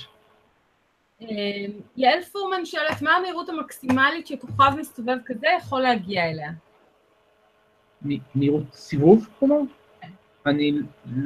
אה, 1.23 1.27
יעל 1.97 2.23
פורמן 2.23 2.65
שואלת, 2.65 3.03
מה 3.03 3.17
המהירות 3.17 3.49
המקסימלית 3.49 4.27
שכוכב 4.27 4.71
מסתובב 4.79 5.17
כזה 5.27 5.47
יכול 5.59 5.81
להגיע 5.81 6.31
אליה? 6.31 6.51
מהירות 8.35 8.63
סיבוב, 8.73 9.29
כלומר? 9.39 9.57
אני 10.47 10.73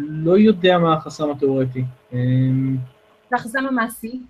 לא 0.08 0.38
יודע 0.38 0.78
מה 0.78 0.94
החסם 0.94 1.30
התיאורטי. 1.30 1.84
אמ, 2.12 2.76
החסם 3.32 3.66
המעשי. 3.66 4.20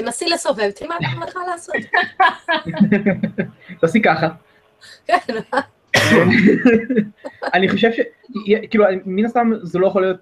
תנסי 0.00 0.28
לסובב, 0.28 0.70
תראי 0.70 0.88
מה 0.88 0.96
את 1.24 1.28
יכולה 1.28 1.46
לעשות. 1.46 1.74
תעשי 3.80 4.02
ככה. 4.02 4.28
כן, 5.06 5.16
אני 7.54 7.68
חושב 7.68 7.90
ש... 7.92 8.00
כאילו, 8.70 8.84
מן 9.04 9.24
הסתם 9.24 9.50
זה 9.62 9.78
לא 9.78 9.86
יכול 9.86 10.02
להיות 10.02 10.20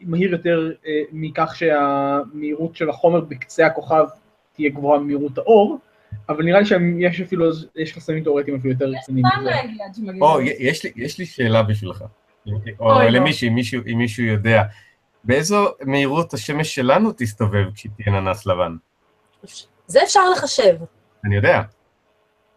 מהיר 0.00 0.32
יותר 0.32 0.70
אה, 0.86 1.00
מכך 1.12 1.56
שהמהירות 1.56 2.76
של 2.76 2.90
החומר 2.90 3.20
בקצה 3.20 3.66
הכוכב 3.66 4.04
תהיה 4.52 4.70
גבוהה 4.70 4.98
ממהירות 5.00 5.38
האור, 5.38 5.78
אבל 6.28 6.44
נראה 6.44 6.60
לי 6.60 6.66
שיש 6.66 7.20
אפילו, 7.20 7.46
יש 7.76 7.92
חסמים 7.94 8.22
תיאורטיים 8.22 8.56
אפילו 8.56 8.72
יותר 8.72 8.86
רציניים. 8.98 9.26
יש 10.58 10.84
לי- 10.84 10.92
יש 10.96 11.18
לי 11.18 11.26
שאלה 11.26 11.62
בשבילך. 11.62 12.04
או 12.80 12.92
אוי, 12.92 13.04
לא. 13.10 13.18
למישהו, 13.18 13.48
אם 13.48 13.54
מישהו- 13.54 13.82
אם 13.92 13.98
מישהו 13.98 14.24
יודע. 14.24 14.62
באיזו 15.24 15.66
מהירות 15.82 16.34
השמש 16.34 16.74
שלנו 16.74 17.12
תסתובב 17.16 17.64
כשהיא 17.74 17.92
תהיה 17.96 18.20
ננס 18.20 18.46
לבן? 18.46 18.76
זה 19.86 20.02
אפשר 20.02 20.30
לחשב. 20.30 20.76
אני 21.24 21.36
יודע. 21.36 21.60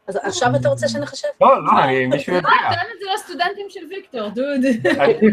אז 0.07 0.15
עכשיו 0.23 0.49
אתה 0.61 0.69
רוצה 0.69 0.88
שנחשב? 0.88 1.27
לא, 1.41 1.65
לא, 1.65 1.83
אני- 1.83 2.05
מישהו 2.05 2.33
יודע. 2.33 2.47
אה, 2.49 2.73
תן 2.75 2.79
את 2.95 2.99
זה 2.99 3.05
לסטודנטים 3.15 3.65
של 3.69 3.79
ויקטור, 3.89 4.29
דוד. 4.29 4.88
אני 4.99 5.29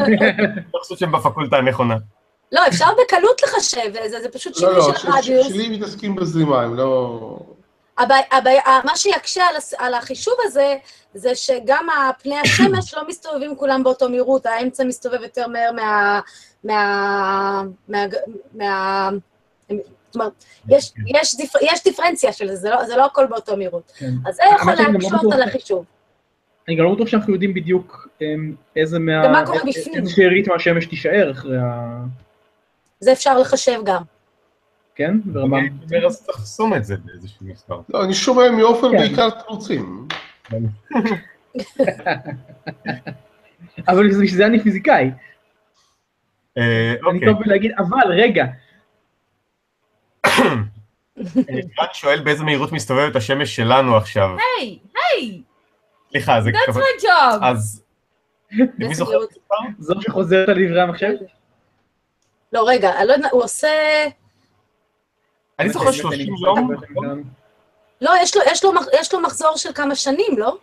לא 0.75 0.81
חושב 0.83 0.97
שהם 0.97 1.13
בפקולטה 1.13 1.57
הנכונה. 1.57 1.97
לא, 2.53 2.67
אפשר 2.69 2.87
בקלות 3.05 3.43
לחשב, 3.43 3.93
זה, 4.11 4.21
זה 4.23 4.29
פשוט 4.29 4.53
לא, 4.53 4.59
שינוי 4.61 4.75
לא, 4.77 4.83
של 4.93 4.99
ש- 4.99 5.05
הרדיוס. 5.05 5.47
שלי 5.49 5.69
מתעסקים 5.79 6.17
בזרימה, 6.17 6.63
הם 6.63 6.75
לא... 6.75 7.39
הבעיה- 7.99 8.81
מה 8.85 8.97
שיקשה 8.97 9.45
על 9.79 9.95
החישוב 9.95 10.35
הזה, 10.45 10.77
זה 11.15 11.35
שגם 11.35 11.87
פני 12.23 12.39
השמש 12.39 12.95
לא 12.95 13.09
מסתובבים 13.09 13.57
כולם 13.57 13.83
באותו 13.85 14.09
מהירות, 14.09 14.47
האמצע 14.47 14.85
מסתובב 14.85 15.23
יותר 15.23 15.47
מהר 15.49 15.71
מה... 18.55 19.11
מה... 20.17 20.25
זאת 20.25 20.35
אומרת, 20.69 20.83
יש, 20.83 20.93
יש, 21.07 21.37
דיפ, 21.37 21.53
יש 21.63 21.85
דיפרנציה 21.85 22.33
של 22.33 22.49
זה, 22.49 22.57
זה 22.57 22.71
לא, 22.71 22.85
זה 22.85 22.97
לא 22.97 23.07
הכל 23.07 23.27
באותו 23.27 23.57
מהירות. 23.57 23.93
כן. 23.97 24.11
אז 24.27 24.35
זה 24.35 24.43
יכול 24.61 24.73
לא 24.73 24.93
להקשות 24.93 25.33
על 25.33 25.43
החישוב. 25.43 25.85
אני 26.69 26.77
גם 26.77 26.85
לא 26.85 26.95
בטוח 26.95 27.09
שאנחנו 27.09 27.33
יודעים 27.33 27.55
בדיוק 27.55 28.09
אמ, 28.23 28.55
איזה 28.77 28.99
מה... 28.99 29.23
ומה 29.27 29.47
קורה 29.47 29.59
איזה- 29.67 29.81
בפנים. 29.81 30.01
איזה 30.01 30.11
שארית 30.15 30.49
מהשמש 30.49 30.87
תישאר 30.87 31.31
אחרי 31.31 31.59
ה... 31.59 31.99
זה 33.01 33.13
אפשר 33.13 33.39
לחשב 33.39 33.81
גם. 33.85 34.03
כן? 34.95 35.21
ברמה... 35.25 35.59
אני 35.59 35.69
אומר, 35.91 36.07
אז 36.07 36.23
תחסום 36.27 36.75
את 36.75 36.85
זה 36.85 36.97
באיזשהו 37.05 37.47
מספר. 37.47 37.81
לא, 37.89 38.05
אני 38.05 38.15
שומע 38.15 38.51
מאופן 38.51 38.91
כן. 38.91 38.97
בעיקר 38.99 39.31
תירוצים. 39.31 40.09
אבל 43.89 44.09
בשביל 44.09 44.29
זה 44.37 44.47
אני 44.47 44.61
פיזיקאי. 44.63 45.11
אה, 46.59 46.91
אני 46.91 47.17
אוקיי. 47.17 47.29
טוב 47.29 47.39
בלהגיד, 47.45 47.73
אבל 47.79 48.13
רגע, 48.13 48.45
רן 51.79 51.87
שואל 51.93 52.21
באיזה 52.21 52.45
מהירות 52.45 52.73
מסתובבת 52.73 53.17
השמש 53.17 53.57
שלנו 53.57 53.97
עכשיו. 53.97 54.29
היי, 54.59 54.79
היי, 54.95 55.43
סליחה, 56.11 56.41
זה 56.41 56.51
that's 56.51 56.73
כבר... 56.73 56.81
my 56.81 57.03
job. 57.03 57.39
אז... 57.45 57.83
מי 58.51 58.67
באיזה 58.79 58.95
זוכר? 58.95 59.11
מהירות? 59.11 59.31
זו 59.79 59.95
שחוזרת 60.01 60.49
על 60.49 60.55
דברי 60.67 60.81
המחשב? 60.81 61.13
לא, 62.53 62.65
רגע, 62.69 62.99
אני 62.99 63.09
לא 63.09 63.13
יודעת, 63.13 63.33
הוא 63.33 63.43
עושה... 63.45 63.69
אני 65.59 65.69
זוכר 65.69 65.93
30 65.93 66.35
יום. 66.45 66.71
לא, 68.01 68.13
יש 68.23 68.37
לו, 68.37 68.43
יש, 68.47 68.65
לו, 68.65 68.73
מח- 68.73 68.87
יש 69.01 69.15
לו 69.15 69.21
מחזור 69.21 69.57
של 69.57 69.73
כמה 69.73 69.95
שנים, 69.95 70.39
לא? 70.39 70.57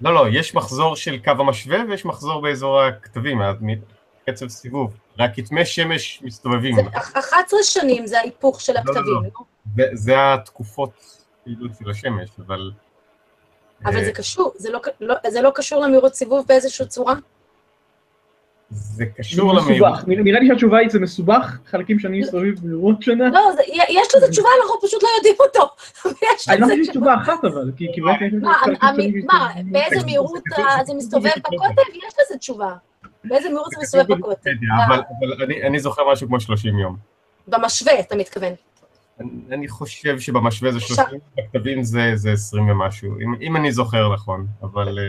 לא, 0.00 0.14
לא, 0.14 0.26
יש 0.32 0.54
מחזור 0.54 0.96
של 0.96 1.18
קו 1.24 1.30
המשווה 1.30 1.78
ויש 1.88 2.04
מחזור 2.04 2.42
באזור 2.42 2.80
הכתבים, 2.82 3.38
קצב 4.30 4.48
סיבוב. 4.48 4.96
רק 5.18 5.30
כתמי 5.34 5.64
שמש 5.66 6.22
מסתובבים. 6.22 6.74
זה 6.74 6.82
11 6.92 7.62
שנים 7.62 8.06
זה 8.06 8.18
ההיפוך 8.18 8.60
של 8.60 8.72
לא, 8.72 8.78
הכתבים, 8.78 9.04
לא. 9.06 9.22
לא? 9.22 9.44
זה- 9.76 9.90
זה 9.94 10.14
התקופות 10.34 10.90
פעילות 11.44 11.70
של 11.78 11.90
השמש, 11.90 12.30
אבל... 12.46 12.70
אבל 13.84 13.96
אה, 13.96 14.04
זה 14.04 14.12
קשור, 14.12 14.52
זה 14.56 14.70
לא, 14.70 14.80
לא, 15.00 15.14
זה 15.28 15.40
לא 15.42 15.50
קשור 15.54 15.80
למהירות 15.84 16.14
סיבוב 16.14 16.44
באיזושהי 16.48 16.86
צורה? 16.86 17.14
זה 18.70 18.94
זה 18.96 19.04
קשור 19.16 19.54
למהירות. 19.54 19.92
נראה 20.06 20.40
לי 20.40 20.46
שהתשובה 20.48 20.78
היא 20.78 20.88
זה 20.90 20.98
מסובך, 20.98 21.58
חלקים 21.66 21.98
שאני 21.98 22.20
מסתובב 22.20 22.60
במהירות 22.62 23.02
שונה. 23.02 23.28
לא, 23.28 23.52
זה, 23.56 23.62
יש 23.88 24.08
לזה 24.16 24.28
תשובה, 24.30 24.48
אנחנו 24.62 24.88
פשוט 24.88 25.02
לא 25.02 25.08
יודעים 25.16 25.34
אותו. 25.40 25.68
אני 26.48 26.60
לא 26.60 26.66
חושב 26.66 26.76
שיש 26.76 26.88
תשובה 26.88 27.14
אחת 27.14 27.44
אבל, 27.44 27.70
כי 27.76 28.00
באמת... 28.00 28.18
יש 28.22 29.24
מה, 29.24 29.48
באיזה 29.72 30.06
מהירות 30.06 30.42
זה 30.86 30.94
מסתובב 30.94 31.30
בקוטב? 31.38 31.96
יש 32.08 32.14
לזה 32.26 32.38
תשובה. 32.38 32.74
באיזה 33.28 33.48
מהירות 33.48 33.70
זה 33.70 33.76
מסתובב 33.82 34.18
בקוטב? 34.18 34.50
אבל 34.88 35.02
אני- 35.42 35.62
אני 35.62 35.78
זוכר 35.78 36.02
משהו 36.12 36.26
כמו 36.28 36.40
30 36.40 36.78
יום. 36.78 36.96
במשווה, 37.48 38.00
אתה 38.00 38.16
מתכוון. 38.16 38.52
אני- 39.20 39.28
אני 39.52 39.68
חושב 39.68 40.18
שבמשווה 40.20 40.72
זה 40.72 40.78
עכשיו- 40.78 40.96
30, 40.96 41.20
בכתבים 41.36 41.82
זה 41.82 42.12
זה 42.14 42.32
20 42.32 42.68
ומשהו, 42.70 43.08
אם- 43.20 43.34
אם 43.40 43.56
אני 43.56 43.72
זוכר 43.72 44.14
נכון, 44.14 44.46
אבל... 44.62 44.98
אה, 44.98 45.08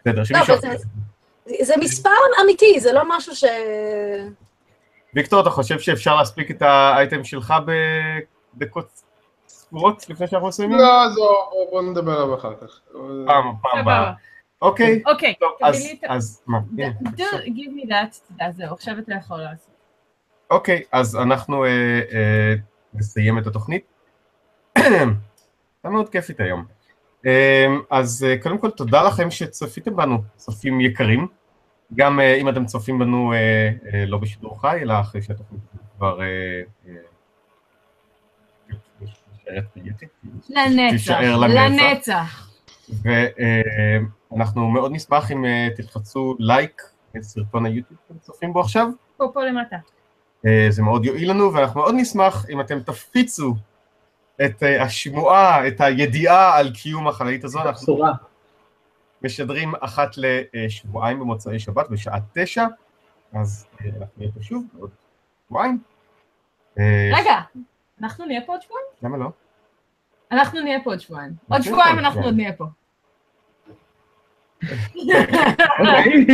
בסדר, 0.00 0.24
שמישהו... 0.24 0.54
זה- 1.62 1.74
מספר 1.76 2.10
אמיתי, 2.44 2.80
זה 2.80 2.92
לא 2.92 3.02
משהו 3.16 3.36
ש... 3.36 3.44
ויקטור, 5.14 5.40
אתה 5.40 5.50
חושב 5.50 5.78
שאפשר 5.78 6.16
להספיק 6.16 6.50
את 6.50 6.62
האייטם 6.62 7.24
שלך 7.24 7.54
בדקות 8.54 8.88
ספורות 9.48 10.10
לפני 10.10 10.26
שאנחנו 10.26 10.48
מסיימים? 10.48 10.78
לא, 10.78 11.04
אז 11.04 11.14
בוא- 11.70 11.82
נדבר 11.82 12.12
עליו 12.12 12.34
אחר 12.34 12.54
כך. 12.60 12.80
פעם, 13.26 13.52
פעם. 13.62 13.78
הבאה. 13.80 14.12
אוקיי, 14.62 15.02
אוקיי, 15.06 15.34
תביא 15.34 15.68
אז- 15.68 15.84
לי 15.84 15.92
את 15.92 16.04
ה... 16.04 16.14
אז 16.14 16.42
מה? 16.46 16.58
give 17.46 17.84
me 17.84 17.88
that, 17.90 18.50
זהו, 18.50 18.74
עכשיו 18.74 18.98
אתה 18.98 19.14
יכול 19.14 19.38
לעשות. 19.38 19.74
אוקיי, 20.50 20.82
אז 20.92 21.16
אנחנו 21.16 21.64
אה, 21.64 22.00
אה, 22.12 22.54
נסיים 22.94 23.38
את 23.38 23.46
התוכנית. 23.46 23.84
הייתה 24.76 25.04
מאוד 25.84 26.08
כיפית 26.08 26.40
היום. 26.40 26.64
אה, 27.26 27.66
אז 27.90 28.26
קודם 28.42 28.58
כל 28.58 28.70
תודה 28.70 29.02
לכם 29.02 29.30
שצפיתם 29.30 29.96
בנו, 29.96 30.22
צופים 30.36 30.80
יקרים. 30.80 31.26
גם 31.94 32.20
אם 32.20 32.48
אתם 32.48 32.66
צופים 32.66 32.98
בנו 32.98 33.32
לא 34.06 34.18
בשידור 34.18 34.60
חי, 34.60 34.78
אלא 34.82 35.00
אחרי 35.00 35.22
שהתוכנית 35.22 35.60
כבר... 35.96 36.20
לנצח, 40.48 41.18
לנצח. 41.48 42.49
ואנחנו 43.02 44.68
מאוד 44.68 44.92
נשמח 44.92 45.30
אם 45.30 45.44
אה, 45.44 45.68
תלחצו 45.76 46.36
לייק 46.38 46.82
לסרטון 47.14 47.66
היוטיוב 47.66 48.00
שאתם 48.08 48.18
צופים 48.18 48.52
בו 48.52 48.60
עכשיו. 48.60 48.88
פה, 49.16 49.30
פה 49.34 49.44
למטה. 49.44 49.76
אה, 50.46 50.66
זה 50.70 50.82
מאוד 50.82 51.04
יועיל 51.04 51.30
לנו, 51.30 51.54
ואנחנו 51.54 51.80
מאוד 51.80 51.94
נשמח 51.98 52.46
אם 52.50 52.60
אתם 52.60 52.80
תפיצו 52.80 53.54
את 54.44 54.62
אה, 54.62 54.82
השמועה, 54.82 55.68
את 55.68 55.80
הידיעה 55.80 56.58
על 56.58 56.70
קיום 56.74 57.08
החללית 57.08 57.44
הזו. 57.44 57.62
אנחנו 57.62 57.94
בשורה. 57.94 58.12
משדרים 59.22 59.72
אחת 59.80 60.10
לשבועיים 60.16 61.20
במוצאי 61.20 61.58
שבת 61.58 61.90
בשעה 61.90 62.18
תשע, 62.32 62.66
אז 63.32 63.66
אנחנו 63.80 64.06
נהיה 64.16 64.32
פה 64.32 64.42
שוב 64.42 64.64
בעוד 64.72 64.90
שבועיים. 65.48 65.78
רגע, 67.12 67.40
אנחנו 68.00 68.26
נהיה 68.26 68.40
פה 68.46 68.52
עוד 68.52 68.62
שבועיים? 68.62 68.86
למה 69.02 69.16
לא? 69.16 69.30
אנחנו 70.32 70.60
נהיה 70.60 70.78
פה 70.84 70.90
עוד 70.90 71.00
שבועיים. 71.00 71.32
עוד 71.48 71.62
שבועיים 71.62 71.98
אנחנו. 71.98 72.22
עוד 72.22 72.34
נהיה 72.34 72.52
פה. 72.52 72.64
אוקיי. 74.62 74.74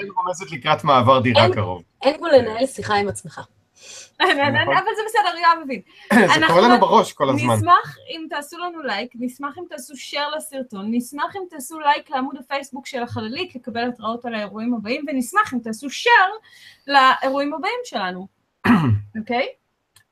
אני 0.00 0.10
רומזת 0.16 0.50
לקראת 0.52 0.84
מעבר 0.84 1.20
דירה 1.20 1.44
אין- 1.44 1.52
קרוב. 1.54 1.82
אין 2.02 2.16
כמו 2.16 2.26
לנהל 2.26 2.66
שיחה 2.66 2.94
עם 2.94 3.08
עצמך. 3.08 3.40
אבל 4.22 4.92
זה 4.96 5.02
בסדר, 5.08 5.38
יואב 5.38 5.64
מבין. 5.64 5.80
זה 6.14 6.24
אנחנו- 6.34 6.46
קורה 6.54 6.60
לנו 6.68 6.80
בראש 6.80 7.12
כל 7.12 7.30
הזמן. 7.30 7.54
נשמח 7.54 7.96
אם 8.10 8.26
תעשו 8.30 8.58
לנו 8.58 8.82
לייק, 8.82 9.12
נשמח 9.14 9.58
אם 9.58 9.64
תעשו 9.70 9.94
share 9.94 10.36
לסרטון, 10.36 10.86
נשמח 10.90 11.36
אם 11.36 11.42
תעשו 11.50 11.80
לייק 11.80 12.10
לעמוד 12.10 12.34
הפייסבוק 12.40 12.86
של 12.86 13.02
החללית 13.02 13.54
לקבל 13.54 13.88
התראות 13.88 14.24
על 14.24 14.34
האירועים 14.34 14.74
הבאים, 14.74 15.04
ונשמח 15.08 15.54
אם 15.54 15.58
תעשו 15.58 15.86
share 15.86 16.46
לאירועים 16.86 17.54
הבאים 17.54 17.80
שלנו. 17.84 18.26
אוקיי? 19.18 19.46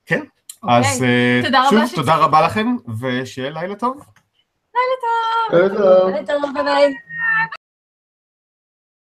כן. 0.07 0.21
אוקיי. 0.63 0.79
אז 0.79 1.03
אה, 1.03 1.41
תודה 1.45 1.69
רבה 1.69 1.87
שוב. 1.87 1.95
תודה 1.97 2.17
רבה 2.17 2.41
לכם, 2.47 2.77
ושיהיה 3.01 3.51
לילה 3.51 3.75
טוב. 3.75 4.01
לילה 4.75 4.97
טוב. 5.01 5.59
לילה 5.59 5.69
טוב. 5.79 6.11
לילה 6.11 6.27
טוב, 6.27 6.45
ביי 6.45 6.63
ביי. 6.65 7.10